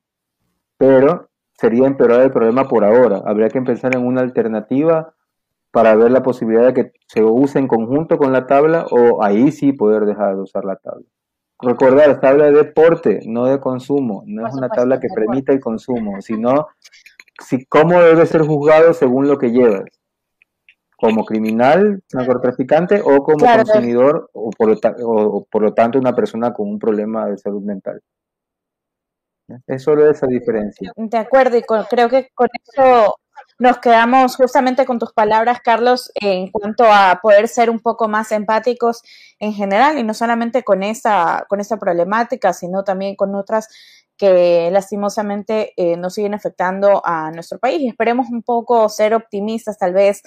pero 0.77 1.29
sería 1.53 1.87
empeorar 1.87 2.21
el 2.21 2.31
problema 2.31 2.67
por 2.67 2.83
ahora. 2.83 3.21
Habría 3.25 3.49
que 3.49 3.61
pensar 3.61 3.95
en 3.95 4.05
una 4.05 4.21
alternativa 4.21 5.13
para 5.71 5.95
ver 5.95 6.11
la 6.11 6.23
posibilidad 6.23 6.67
de 6.67 6.73
que 6.73 6.91
se 7.07 7.23
use 7.23 7.59
en 7.59 7.67
conjunto 7.67 8.17
con 8.17 8.31
la 8.31 8.47
tabla 8.47 8.85
o 8.89 9.23
ahí 9.23 9.51
sí 9.51 9.73
poder 9.73 10.05
dejar 10.05 10.35
de 10.35 10.41
usar 10.41 10.65
la 10.65 10.75
tabla. 10.77 11.05
Recordar, 11.59 12.19
tabla 12.19 12.45
de 12.45 12.51
deporte, 12.51 13.21
no 13.25 13.45
de 13.45 13.59
consumo, 13.59 14.23
no 14.27 14.47
es 14.47 14.53
una 14.53 14.69
tabla 14.69 14.99
que 14.99 15.07
permita 15.13 15.51
el 15.51 15.59
consumo, 15.59 16.21
sino 16.21 16.67
si, 17.39 17.65
cómo 17.65 17.99
debe 17.99 18.25
ser 18.27 18.41
juzgado 18.43 18.93
según 18.93 19.27
lo 19.27 19.37
que 19.37 19.51
llevas 19.51 19.85
como 20.97 21.25
criminal, 21.25 22.01
narcotraficante 22.11 23.01
o 23.01 23.23
como 23.23 23.45
consumidor 23.45 24.29
o 24.33 24.49
por, 24.49 24.69
lo 24.69 24.77
o 25.05 25.45
por, 25.45 25.61
lo 25.61 25.73
tanto 25.73 25.99
una 25.99 26.15
persona 26.15 26.53
con 26.53 26.69
un 26.69 26.79
problema 26.79 27.27
de 27.27 27.37
salud 27.37 27.61
mental. 27.61 28.01
Es 29.65 29.83
solo 29.83 30.09
esa 30.09 30.27
diferencia. 30.27 30.91
De 30.95 31.17
acuerdo, 31.17 31.57
y 31.57 31.61
creo 31.61 32.09
que 32.09 32.29
con 32.33 32.49
eso 32.63 33.17
nos 33.59 33.79
quedamos 33.79 34.35
justamente 34.35 34.85
con 34.85 34.99
tus 34.99 35.13
palabras, 35.13 35.61
Carlos, 35.63 36.11
en 36.15 36.51
cuanto 36.51 36.85
a 36.85 37.19
poder 37.21 37.47
ser 37.47 37.69
un 37.69 37.79
poco 37.79 38.07
más 38.07 38.31
empáticos 38.31 39.01
en 39.39 39.53
general 39.53 39.97
y 39.97 40.03
no 40.03 40.13
solamente 40.13 40.63
con 40.63 40.83
esa, 40.83 41.45
con 41.49 41.59
esa 41.59 41.77
problemática, 41.77 42.53
sino 42.53 42.83
también 42.83 43.15
con 43.15 43.35
otras 43.35 43.69
que 44.17 44.69
lastimosamente 44.71 45.73
eh, 45.77 45.95
nos 45.95 46.15
siguen 46.15 46.33
afectando 46.33 47.01
a 47.05 47.31
nuestro 47.31 47.59
país. 47.59 47.81
Y 47.81 47.87
esperemos 47.87 48.27
un 48.29 48.43
poco 48.43 48.89
ser 48.89 49.13
optimistas, 49.13 49.77
tal 49.77 49.93
vez 49.93 50.23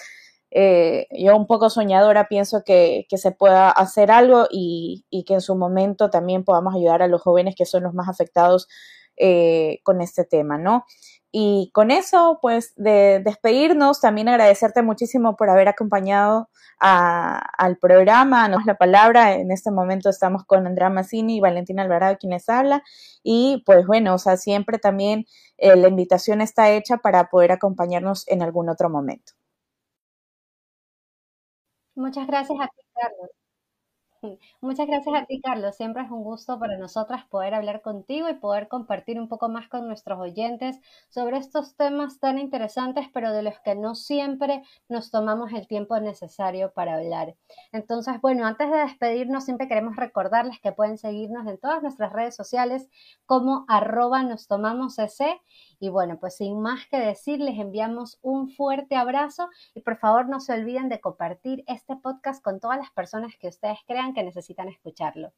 eh, 0.52 1.06
yo 1.12 1.36
un 1.36 1.46
poco 1.46 1.70
soñadora 1.70 2.26
pienso 2.26 2.64
que, 2.64 3.06
se 3.10 3.30
pueda 3.32 3.70
hacer 3.70 4.10
algo 4.10 4.46
y, 4.50 5.04
que 5.26 5.34
en 5.34 5.40
su 5.40 5.54
momento 5.54 6.10
también 6.10 6.44
podamos 6.44 6.74
ayudar 6.74 7.02
a 7.02 7.08
los 7.08 7.22
jóvenes 7.22 7.54
que 7.56 7.66
son 7.66 7.84
los 7.84 7.94
más 7.94 8.08
afectados 8.08 8.68
eh, 9.22 9.80
con 9.82 10.00
este 10.00 10.24
tema, 10.24 10.56
¿no? 10.56 10.86
Y 11.32 11.70
con 11.72 11.90
eso, 11.90 12.38
pues, 12.42 12.74
de 12.76 13.20
despedirnos, 13.24 14.00
también 14.00 14.28
agradecerte 14.28 14.82
muchísimo 14.82 15.36
por 15.36 15.50
haber 15.50 15.68
acompañado 15.68 16.48
al 16.80 17.76
programa, 17.76 18.48
nos 18.48 18.64
la 18.64 18.76
palabra. 18.76 19.34
En 19.34 19.50
este 19.50 19.70
momento 19.70 20.08
estamos 20.08 20.44
con 20.44 20.66
Andrea 20.66 20.88
Massini 20.88 21.36
y 21.36 21.40
Valentina 21.40 21.82
Alvarado, 21.82 22.16
quienes 22.18 22.48
habla. 22.48 22.82
Y 23.22 23.62
pues 23.66 23.86
bueno, 23.86 24.14
o 24.14 24.18
sea, 24.18 24.36
siempre 24.38 24.78
también 24.78 25.26
eh, 25.58 25.76
la 25.76 25.88
invitación 25.88 26.40
está 26.40 26.70
hecha 26.70 26.96
para 26.96 27.28
poder 27.28 27.52
acompañarnos 27.52 28.26
en 28.28 28.42
algún 28.42 28.70
otro 28.70 28.88
momento. 28.88 29.34
Muchas 31.94 32.26
gracias 32.26 32.58
a 32.60 32.66
ti, 32.68 32.82
Carlos. 32.94 33.39
Muchas 34.60 34.86
gracias 34.86 35.14
a 35.14 35.24
ti, 35.26 35.40
Carlos. 35.40 35.76
Siempre 35.76 36.02
es 36.02 36.10
un 36.10 36.22
gusto 36.22 36.58
para 36.58 36.76
nosotras 36.78 37.24
poder 37.26 37.54
hablar 37.54 37.80
contigo 37.82 38.28
y 38.28 38.34
poder 38.34 38.68
compartir 38.68 39.18
un 39.20 39.28
poco 39.28 39.48
más 39.48 39.68
con 39.68 39.86
nuestros 39.86 40.18
oyentes 40.20 40.78
sobre 41.08 41.38
estos 41.38 41.76
temas 41.76 42.18
tan 42.20 42.38
interesantes, 42.38 43.06
pero 43.12 43.32
de 43.32 43.42
los 43.42 43.58
que 43.60 43.74
no 43.74 43.94
siempre 43.94 44.62
nos 44.88 45.10
tomamos 45.10 45.52
el 45.52 45.66
tiempo 45.66 45.98
necesario 46.00 46.72
para 46.72 46.94
hablar. 46.94 47.34
Entonces, 47.72 48.20
bueno, 48.20 48.46
antes 48.46 48.70
de 48.70 48.78
despedirnos, 48.78 49.44
siempre 49.44 49.68
queremos 49.68 49.96
recordarles 49.96 50.60
que 50.60 50.72
pueden 50.72 50.98
seguirnos 50.98 51.46
en 51.46 51.58
todas 51.58 51.82
nuestras 51.82 52.12
redes 52.12 52.36
sociales 52.36 52.88
como 53.26 53.64
arroba 53.68 54.22
nos 54.22 54.46
tomamos 54.46 54.98
ese. 54.98 55.40
Y 55.81 55.89
bueno, 55.89 56.20
pues 56.20 56.37
sin 56.37 56.61
más 56.61 56.87
que 56.89 56.99
decir, 57.01 57.41
les 57.41 57.59
enviamos 57.59 58.18
un 58.22 58.51
fuerte 58.51 58.95
abrazo 58.95 59.49
y 59.74 59.81
por 59.81 59.97
favor 59.97 60.28
no 60.28 60.39
se 60.39 60.53
olviden 60.53 60.89
de 60.89 61.01
compartir 61.01 61.64
este 61.66 61.97
podcast 61.97 62.41
con 62.45 62.61
todas 62.61 62.78
las 62.78 62.91
personas 62.93 63.35
que 63.41 63.49
ustedes 63.49 63.78
crean 63.87 64.14
que 64.14 64.22
necesitan 64.22 64.68
escucharlo. 64.68 65.33